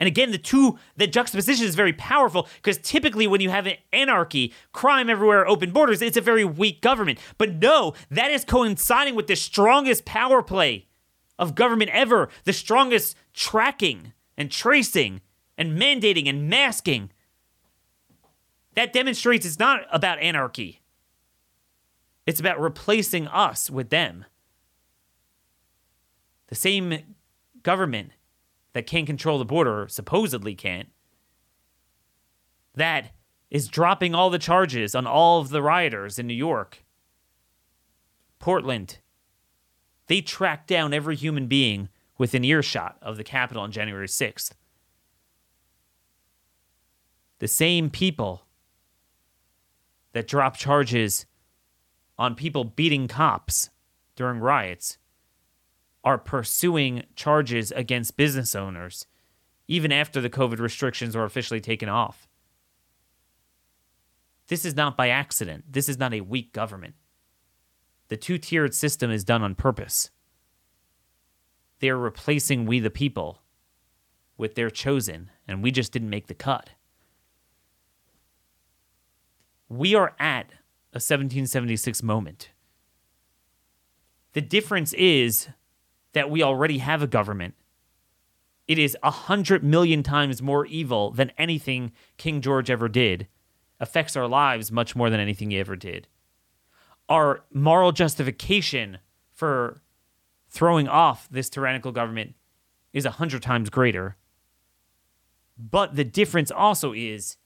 And 0.05 0.09
again, 0.09 0.33
the 0.33 0.37
two, 0.39 0.79
the 0.99 1.07
juxtaposition 1.07 1.65
is 1.65 1.75
very 1.75 1.95
powerful 1.95 2.47
because 2.57 2.77
typically 2.77 3.27
when 3.27 3.41
you 3.41 3.49
have 3.49 3.67
an 3.67 3.77
anarchy, 3.91 4.53
crime 4.71 5.09
everywhere, 5.09 5.49
open 5.49 5.71
borders, 5.71 6.03
it's 6.03 6.19
a 6.19 6.21
very 6.21 6.45
weak 6.45 6.83
government. 6.83 7.19
But 7.39 7.55
no, 7.55 7.95
that 8.11 8.31
is 8.31 8.45
coinciding 8.45 9.15
with 9.15 9.29
the 9.29 9.35
strongest 9.35 10.05
power 10.05 10.43
play 10.43 10.89
of 11.39 11.55
government 11.55 11.91
ever, 11.95 12.29
the 12.45 12.53
strongest 12.53 13.17
tracking 13.33 14.13
and 14.37 14.51
tracing 14.51 15.23
and 15.57 15.81
mandating 15.81 16.29
and 16.29 16.51
masking. 16.51 17.11
That 18.75 18.93
demonstrates 18.93 19.47
it's 19.47 19.59
not 19.59 19.87
about 19.91 20.19
anarchy. 20.19 20.83
It's 22.27 22.41
about 22.41 22.61
replacing 22.61 23.27
us 23.29 23.71
with 23.71 23.89
them. 23.89 24.27
The 26.49 26.57
same 26.57 27.17
government 27.63 28.11
that 28.75 28.87
can't 28.87 29.07
control 29.07 29.39
the 29.39 29.45
border, 29.45 29.87
supposedly 29.89 30.55
can't, 30.55 30.91
that 32.75 33.13
is 33.51 33.69
dropping 33.69 34.15
all 34.15 34.31
the 34.31 34.39
charges 34.39 34.95
on 34.95 35.07
all 35.07 35.41
of 35.41 35.49
the 35.49 35.63
rioters 35.63 36.19
in 36.19 36.27
New 36.27 36.35
York, 36.35 36.85
Portland. 38.39 38.99
They 40.09 40.21
tracked 40.21 40.67
down 40.67 40.93
every 40.93 41.17
human 41.17 41.47
being 41.47 41.89
within 42.19 42.45
earshot 42.45 42.99
of 43.01 43.17
the 43.17 43.25
Capitol 43.25 43.63
on 43.63 43.73
January 43.73 44.09
6th 44.09 44.53
the 47.45 47.49
same 47.49 47.91
people 47.91 48.47
that 50.13 50.27
drop 50.27 50.57
charges 50.57 51.27
on 52.19 52.35
people 52.35 52.65
beating 52.65 53.09
cops 53.09 53.71
during 54.17 54.39
riots 54.39 54.97
are 56.05 56.19
pursuing 56.19 57.05
charges 57.17 57.73
against 57.73 58.17
business 58.17 58.55
owners 58.55 59.07
even 59.67 59.91
after 59.91 60.21
the 60.21 60.31
COVID 60.31 60.59
restrictions 60.59 61.17
are 61.17 61.25
officially 61.25 61.61
taken 61.61 61.89
off. 61.89 62.29
This 64.49 64.67
is 64.67 64.77
not 64.77 64.97
by 64.97 65.09
accident. 65.09 65.65
This 65.71 65.89
is 65.89 65.99
not 65.99 66.13
a 66.13 66.21
weak 66.21 66.53
government. 66.53 66.95
The 68.09 68.19
two 68.19 68.37
tiered 68.37 68.75
system 68.75 69.11
is 69.11 69.25
done 69.25 69.43
on 69.43 69.55
purpose. 69.55 70.11
They 71.81 71.89
are 71.89 71.97
replacing 71.97 72.67
we 72.67 72.79
the 72.79 72.91
people 72.91 73.41
with 74.37 74.55
their 74.55 74.69
chosen, 74.69 75.31
and 75.49 75.63
we 75.63 75.71
just 75.71 75.93
didn't 75.93 76.11
make 76.11 76.27
the 76.27 76.35
cut 76.35 76.71
we 79.69 79.95
are 79.95 80.15
at 80.19 80.47
a 80.93 81.03
1776 81.03 82.03
moment. 82.03 82.51
The 84.33 84.41
difference 84.41 84.93
is 84.95 85.49
that 86.15 86.31
we 86.31 86.43
already 86.43 86.79
have 86.79 87.03
a 87.03 87.07
government. 87.07 87.55
It 88.67 88.79
is 88.79 88.97
a 89.03 89.11
hundred 89.11 89.63
million 89.63 90.03
times 90.03 90.41
more 90.41 90.65
evil 90.67 91.11
than 91.11 91.33
anything 91.37 91.93
King 92.17 92.41
George 92.41 92.71
ever 92.71 92.89
did, 92.89 93.29
affects 93.79 94.17
our 94.17 94.27
lives 94.27 94.73
much 94.73 94.97
more 94.97 95.11
than 95.11 95.21
anything 95.21 95.51
he 95.51 95.59
ever 95.59 95.77
did. 95.77 96.09
Our 97.09 97.45
moral 97.53 97.93
justification 97.93 98.99
for 99.31 99.83
throwing 100.49 100.89
off 100.89 101.29
this 101.31 101.51
tyrannical 101.51 101.93
government 101.93 102.35
is 102.93 103.05
a 103.05 103.11
hundred 103.11 103.43
times 103.43 103.69
greater. 103.69 104.17
But 105.59 105.97
the 105.97 106.05
difference 106.05 106.51
also 106.51 106.93
is 106.93 107.37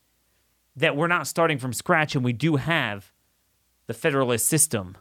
that 0.77 0.97
we're 0.97 1.09
not 1.09 1.27
starting 1.27 1.59
from 1.59 1.73
scratch 1.73 2.15
and 2.15 2.25
we 2.25 2.33
do 2.33 2.57
have 2.57 3.13
the 3.87 3.95
federalist 3.95 4.47
system, 4.47 4.97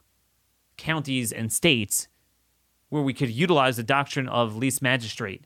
counties 0.77 1.31
and 1.31 1.51
states, 1.51 2.07
where 2.89 3.01
we 3.01 3.13
could 3.13 3.29
utilize 3.29 3.77
the 3.77 3.83
doctrine 3.83 4.27
of 4.27 4.55
least 4.55 4.81
magistrate. 4.81 5.45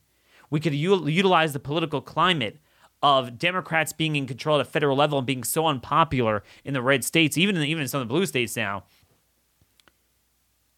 We 0.49 0.59
could 0.59 0.75
u- 0.75 1.07
utilize 1.07 1.53
the 1.53 1.59
political 1.59 2.01
climate 2.01 2.59
of 3.01 3.39
Democrats 3.39 3.93
being 3.93 4.15
in 4.15 4.27
control 4.27 4.59
at 4.59 4.67
a 4.67 4.69
federal 4.69 4.95
level 4.95 5.17
and 5.17 5.25
being 5.25 5.43
so 5.43 5.65
unpopular 5.65 6.43
in 6.63 6.73
the 6.73 6.81
red 6.81 7.03
states, 7.03 7.37
even 7.37 7.55
in, 7.55 7.63
even 7.63 7.81
in 7.81 7.87
some 7.87 8.01
of 8.01 8.07
the 8.07 8.13
blue 8.13 8.25
states 8.25 8.55
now, 8.55 8.83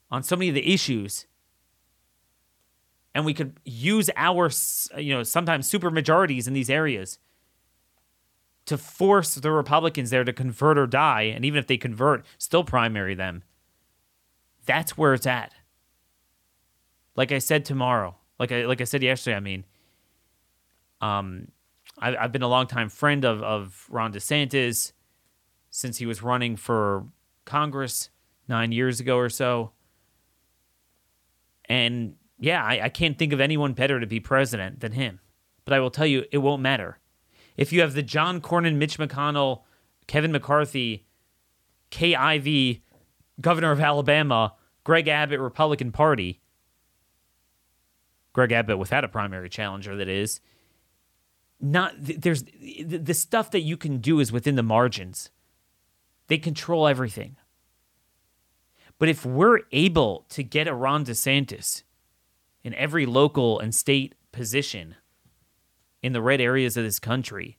on 0.09 0.23
so 0.23 0.35
many 0.35 0.49
of 0.49 0.55
the 0.55 0.73
issues. 0.73 1.25
And 3.13 3.25
we 3.25 3.33
could 3.33 3.59
use 3.65 4.09
our, 4.15 4.49
you 4.97 5.13
know, 5.13 5.23
sometimes 5.23 5.67
super 5.67 5.91
majorities 5.91 6.47
in 6.47 6.53
these 6.53 6.69
areas 6.69 7.19
to 8.65 8.77
force 8.77 9.35
the 9.35 9.51
Republicans 9.51 10.09
there 10.09 10.23
to 10.23 10.31
convert 10.31 10.77
or 10.77 10.87
die, 10.87 11.23
and 11.23 11.43
even 11.43 11.59
if 11.59 11.67
they 11.67 11.77
convert, 11.77 12.25
still 12.37 12.63
primary 12.63 13.13
them. 13.13 13.43
That's 14.65 14.97
where 14.97 15.13
it's 15.13 15.27
at. 15.27 15.53
Like 17.15 17.31
I 17.31 17.39
said 17.39 17.65
tomorrow, 17.65 18.15
like 18.39 18.51
I 18.51 18.65
like 18.65 18.81
I 18.81 18.85
said 18.85 19.03
yesterday. 19.03 19.37
I 19.37 19.39
mean, 19.39 19.65
um, 21.01 21.47
I, 21.99 22.15
I've 22.15 22.31
been 22.31 22.41
a 22.41 22.47
longtime 22.47 22.89
friend 22.89 23.23
of 23.23 23.43
of 23.43 23.85
Ron 23.89 24.13
DeSantis 24.13 24.93
since 25.69 25.97
he 25.97 26.05
was 26.05 26.23
running 26.23 26.55
for 26.55 27.05
Congress 27.45 28.09
nine 28.47 28.71
years 28.71 28.99
ago 28.99 29.17
or 29.17 29.29
so, 29.29 29.71
and 31.69 32.15
yeah, 32.39 32.63
I, 32.63 32.85
I 32.85 32.89
can't 32.89 33.17
think 33.17 33.31
of 33.31 33.39
anyone 33.39 33.73
better 33.73 33.99
to 33.99 34.07
be 34.07 34.19
president 34.19 34.79
than 34.79 34.93
him. 34.93 35.19
But 35.65 35.73
I 35.73 35.79
will 35.79 35.91
tell 35.91 36.05
you, 36.05 36.25
it 36.31 36.39
won't 36.39 36.61
matter. 36.61 36.99
If 37.55 37.71
you 37.71 37.81
have 37.81 37.93
the 37.93 38.03
John 38.03 38.41
Cornyn, 38.41 38.75
Mitch 38.75 38.97
McConnell, 38.97 39.61
Kevin 40.07 40.31
McCarthy, 40.31 41.05
Kay 41.89 42.15
Ivey, 42.15 42.83
governor 43.39 43.71
of 43.71 43.79
Alabama, 43.79 44.55
Greg 44.83 45.07
Abbott, 45.07 45.39
Republican 45.39 45.91
Party, 45.91 46.41
Greg 48.33 48.51
Abbott 48.51 48.79
without 48.79 49.03
a 49.03 49.07
primary 49.07 49.49
challenger, 49.49 49.95
that 49.95 50.09
is, 50.09 50.41
not 51.61 51.93
there's 51.97 52.43
the 52.83 53.13
stuff 53.13 53.51
that 53.51 53.61
you 53.61 53.77
can 53.77 53.99
do 53.99 54.19
is 54.19 54.31
within 54.31 54.55
the 54.55 54.63
margins. 54.63 55.29
They 56.27 56.37
control 56.37 56.87
everything. 56.87 57.37
But 58.99 59.09
if 59.09 59.25
we're 59.25 59.61
able 59.71 60.25
to 60.29 60.43
get 60.43 60.67
a 60.67 60.73
Ron 60.73 61.05
DeSantis 61.05 61.83
in 62.63 62.73
every 62.73 63.05
local 63.05 63.59
and 63.59 63.73
state 63.73 64.15
position 64.31 64.95
in 66.01 66.13
the 66.13 66.21
red 66.21 66.41
areas 66.41 66.75
of 66.75 66.83
this 66.83 66.99
country, 66.99 67.57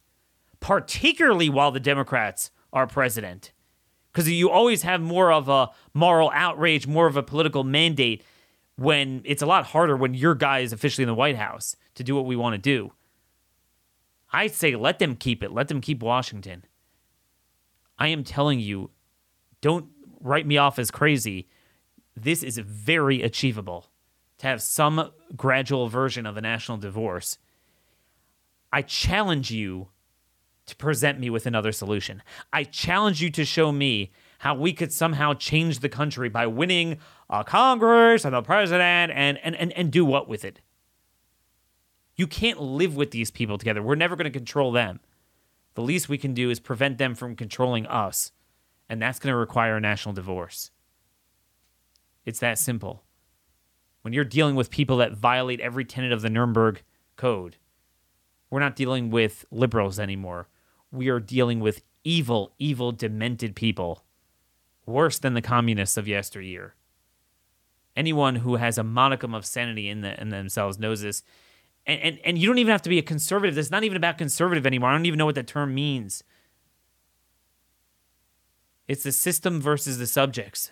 particularly 0.61 1.49
while 1.49 1.71
the 1.71 1.81
Democrats 1.81 2.51
are 2.73 2.87
president, 2.87 3.53
because 4.13 4.29
you 4.31 4.51
always 4.51 4.83
have 4.83 5.01
more 5.01 5.33
of 5.33 5.49
a 5.49 5.71
moral 5.93 6.31
outrage, 6.35 6.87
more 6.87 7.07
of 7.07 7.17
a 7.17 7.23
political 7.23 7.65
mandate 7.65 8.23
when 8.77 9.23
it's 9.25 9.43
a 9.43 9.47
lot 9.47 9.67
harder 9.67 9.97
when 9.97 10.15
your 10.15 10.35
guy 10.35 10.61
is 10.61 10.73
officially 10.73 11.03
in 11.03 11.09
the 11.09 11.15
White 11.15 11.37
House 11.37 11.77
to 11.95 12.05
do 12.05 12.15
what 12.15 12.27
we 12.27 12.37
want 12.37 12.55
to 12.55 12.59
do. 12.59 12.93
I 14.33 14.49
say 14.49 14.75
let 14.75 14.99
them 14.99 15.15
keep 15.15 15.43
it. 15.43 15.53
Let 15.53 15.69
them 15.69 15.81
keep 15.81 16.03
Washington. 16.03 16.65
I 17.99 18.09
am 18.09 18.25
telling 18.25 18.59
you, 18.59 18.91
don't 19.61 19.87
write 20.21 20.47
me 20.47 20.57
off 20.57 20.79
as 20.79 20.91
crazy. 20.91 21.49
This 22.17 22.43
is 22.43 22.59
very 22.59 23.23
achievable 23.23 23.87
to 24.39 24.47
have 24.47 24.61
some 24.61 25.11
gradual 25.37 25.89
version 25.89 26.27
of 26.27 26.37
a 26.37 26.41
national 26.41 26.79
divorce. 26.79 27.39
I 28.73 28.83
challenge 28.83 29.53
you 29.53 29.91
to 30.67 30.75
present 30.77 31.21
me 31.21 31.31
with 31.31 31.47
another 31.47 31.73
solution. 31.73 32.23
I 32.53 32.65
challenge 32.65 33.23
you 33.23 33.31
to 33.31 33.45
show 33.45 33.71
me 33.71 34.11
how 34.45 34.55
we 34.55 34.75
could 34.75 34.93
somehow 34.93 35.33
change 35.33 35.79
the 35.79 35.89
country 35.89 36.29
by 36.29 36.47
winning 36.47 36.99
a 37.31 37.43
Congress 37.43 38.27
and 38.27 38.35
a 38.35 38.43
president 38.43 39.11
and, 39.11 39.39
and, 39.39 39.57
and, 39.57 39.73
and 39.73 39.91
do 39.91 40.05
what 40.05 40.29
with 40.29 40.45
it? 40.45 40.61
You 42.15 42.27
can't 42.27 42.61
live 42.61 42.95
with 42.95 43.11
these 43.11 43.31
people 43.31 43.57
together. 43.57 43.83
We're 43.83 43.95
never 43.95 44.17
going 44.17 44.31
to 44.31 44.39
control 44.39 44.71
them. 44.71 45.01
The 45.77 45.81
least 45.81 46.11
we 46.11 46.19
can 46.19 46.35
do 46.35 46.51
is 46.51 46.61
prevent 46.61 46.99
them 46.99 47.15
from 47.15 47.37
controlling 47.37 47.87
us, 47.87 48.33
and 48.87 49.01
that's 49.01 49.19
going 49.19 49.33
to 49.33 49.37
require 49.37 49.79
a 49.79 49.81
national 49.81 50.13
divorce. 50.13 50.71
It's 52.27 52.41
that 52.41 52.59
simple. 52.59 53.03
When 54.03 54.13
you're 54.13 54.25
dealing 54.25 54.57
with 54.57 54.69
people 54.71 54.99
that 54.99 55.15
violate 55.15 55.61
every 55.61 55.87
tenet 55.87 56.13
of 56.13 56.21
the 56.21 56.29
Nuremberg 56.29 56.83
Code, 57.17 57.57
we're 58.51 58.61
not 58.61 58.77
dealing 58.77 59.09
with 59.09 59.47
liberals 59.51 59.99
anymore. 59.99 60.49
We 60.93 61.09
are 61.09 61.19
dealing 61.19 61.61
with 61.61 61.81
evil, 62.05 62.53
evil, 62.59 62.93
demented 62.93 63.57
people, 63.57 64.04
worse 64.87 65.19
than 65.19 65.35
the 65.35 65.43
communists 65.43 65.97
of 65.97 66.09
yesteryear. 66.09 66.75
Anyone 67.97 68.37
who 68.37 68.57
has 68.57 68.77
a 68.77 68.85
modicum 68.85 69.35
of 69.35 69.47
sanity 69.47 69.89
in, 69.89 70.01
the, 70.01 70.21
in 70.21 70.31
themselves 70.31 70.79
knows 70.79 71.03
this 71.03 71.23
and, 71.87 72.01
and 72.01 72.19
and 72.25 72.39
you 72.39 72.47
don't 72.47 72.59
even 72.59 72.73
have 72.73 72.83
to 72.83 72.89
be 72.89 72.99
a 72.99 73.03
conservative. 73.03 73.57
It's 73.59 73.71
not 73.71 73.85
even 73.85 73.97
about 73.97 74.19
conservative 74.19 74.67
anymore. 74.67 74.91
I 74.91 74.93
don't 74.93 75.07
even 75.07 75.19
know 75.19 75.27
what 75.27 75.35
that 75.35 75.47
term 75.47 75.75
means. 75.75 76.25
It's 78.87 79.03
the 79.03 79.13
system 79.13 79.61
versus 79.61 79.99
the 79.99 80.07
subjects. 80.07 80.71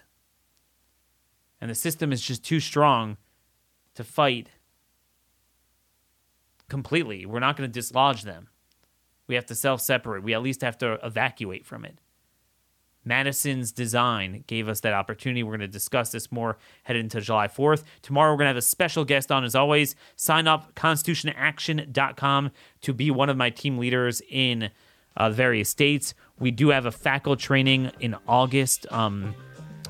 And 1.61 1.71
the 1.71 1.75
system 1.75 2.13
is 2.13 2.21
just 2.21 2.45
too 2.45 2.61
strong 2.61 3.17
to 3.95 4.05
fight 4.05 4.49
completely. 6.69 7.25
We're 7.25 7.41
not 7.41 7.57
going 7.57 7.71
to 7.71 7.73
dislodge 7.73 8.23
them. 8.23 8.49
We 9.29 9.35
have 9.37 9.47
to 9.47 9.55
self 9.55 9.81
separate. 9.81 10.25
We 10.25 10.35
at 10.35 10.43
least 10.43 10.63
have 10.63 10.79
to 10.79 10.95
evacuate 11.05 11.65
from 11.65 11.85
it. 11.85 11.99
Madison's 13.05 13.73
design 13.73 14.45
gave 14.47 14.69
us 14.69 14.81
that 14.81 14.93
opportunity. 14.93 15.43
We're 15.43 15.57
going 15.57 15.61
to 15.61 15.69
discuss 15.69 16.13
this 16.13 16.31
more 16.31 16.59
headed 16.85 17.03
into 17.03 17.21
July 17.21 17.49
4th. 17.49 17.83
Tomorrow, 18.03 18.33
we're 18.33 18.39
going 18.39 18.47
to 18.47 18.51
have 18.51 18.57
a 18.57 18.63
special 18.63 19.05
guest 19.05 19.33
on, 19.33 19.45
as 19.45 19.55
always. 19.55 19.95
Sign 20.17 20.47
up 20.47 20.75
constitutionaction.com 20.75 22.51
to 22.83 22.93
be 22.93 23.11
one 23.11 23.29
of 23.29 23.37
my 23.37 23.51
team 23.51 23.79
leaders 23.79 24.23
in 24.29 24.71
uh, 25.17 25.31
various 25.31 25.69
states. 25.69 26.15
We 26.39 26.51
do 26.51 26.69
have 26.71 26.87
a 26.87 26.93
faculty 26.93 27.43
training 27.43 27.93
in 28.01 28.17
August 28.27 28.87
um, 28.91 29.35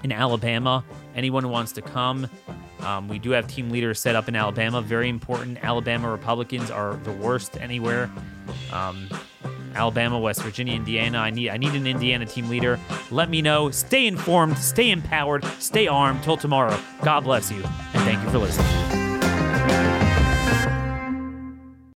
in 0.03 0.13
Alabama. 0.13 0.85
Anyone 1.15 1.43
who 1.45 1.51
wants 1.51 1.73
to 1.73 1.83
come, 1.83 2.29
um, 2.81 3.09
we 3.09 3.19
do 3.19 3.31
have 3.31 3.47
team 3.47 3.71
leaders 3.71 4.01
set 4.01 4.17
up 4.17 4.29
in 4.29 4.37
Alabama. 4.37 4.81
Very 4.81 5.09
important. 5.09 5.63
Alabama 5.63 6.11
Republicans 6.11 6.71
are 6.71 6.95
the 7.05 7.13
worst 7.13 7.57
anywhere. 7.61 8.11
Um, 8.73 9.09
Alabama, 9.75 10.19
West 10.19 10.43
Virginia, 10.43 10.75
Indiana. 10.75 11.19
I 11.19 11.31
need 11.31 11.51
I 11.51 11.57
need 11.57 11.75
an 11.75 11.87
Indiana 11.87 12.27
team 12.27 12.49
leader. 12.49 12.79
Let 13.11 13.31
me 13.31 13.43
know. 13.43 13.71
Stay 13.71 14.07
informed, 14.07 14.59
stay 14.59 14.91
empowered, 14.91 15.45
stay 15.59 15.87
armed. 15.87 16.23
Till 16.23 16.37
tomorrow. 16.37 16.79
God 17.03 17.25
bless 17.25 17.51
you, 17.51 17.63
and 17.63 18.03
thank 18.05 18.23
you 18.23 18.31
for 18.31 18.39
listening. 18.39 19.02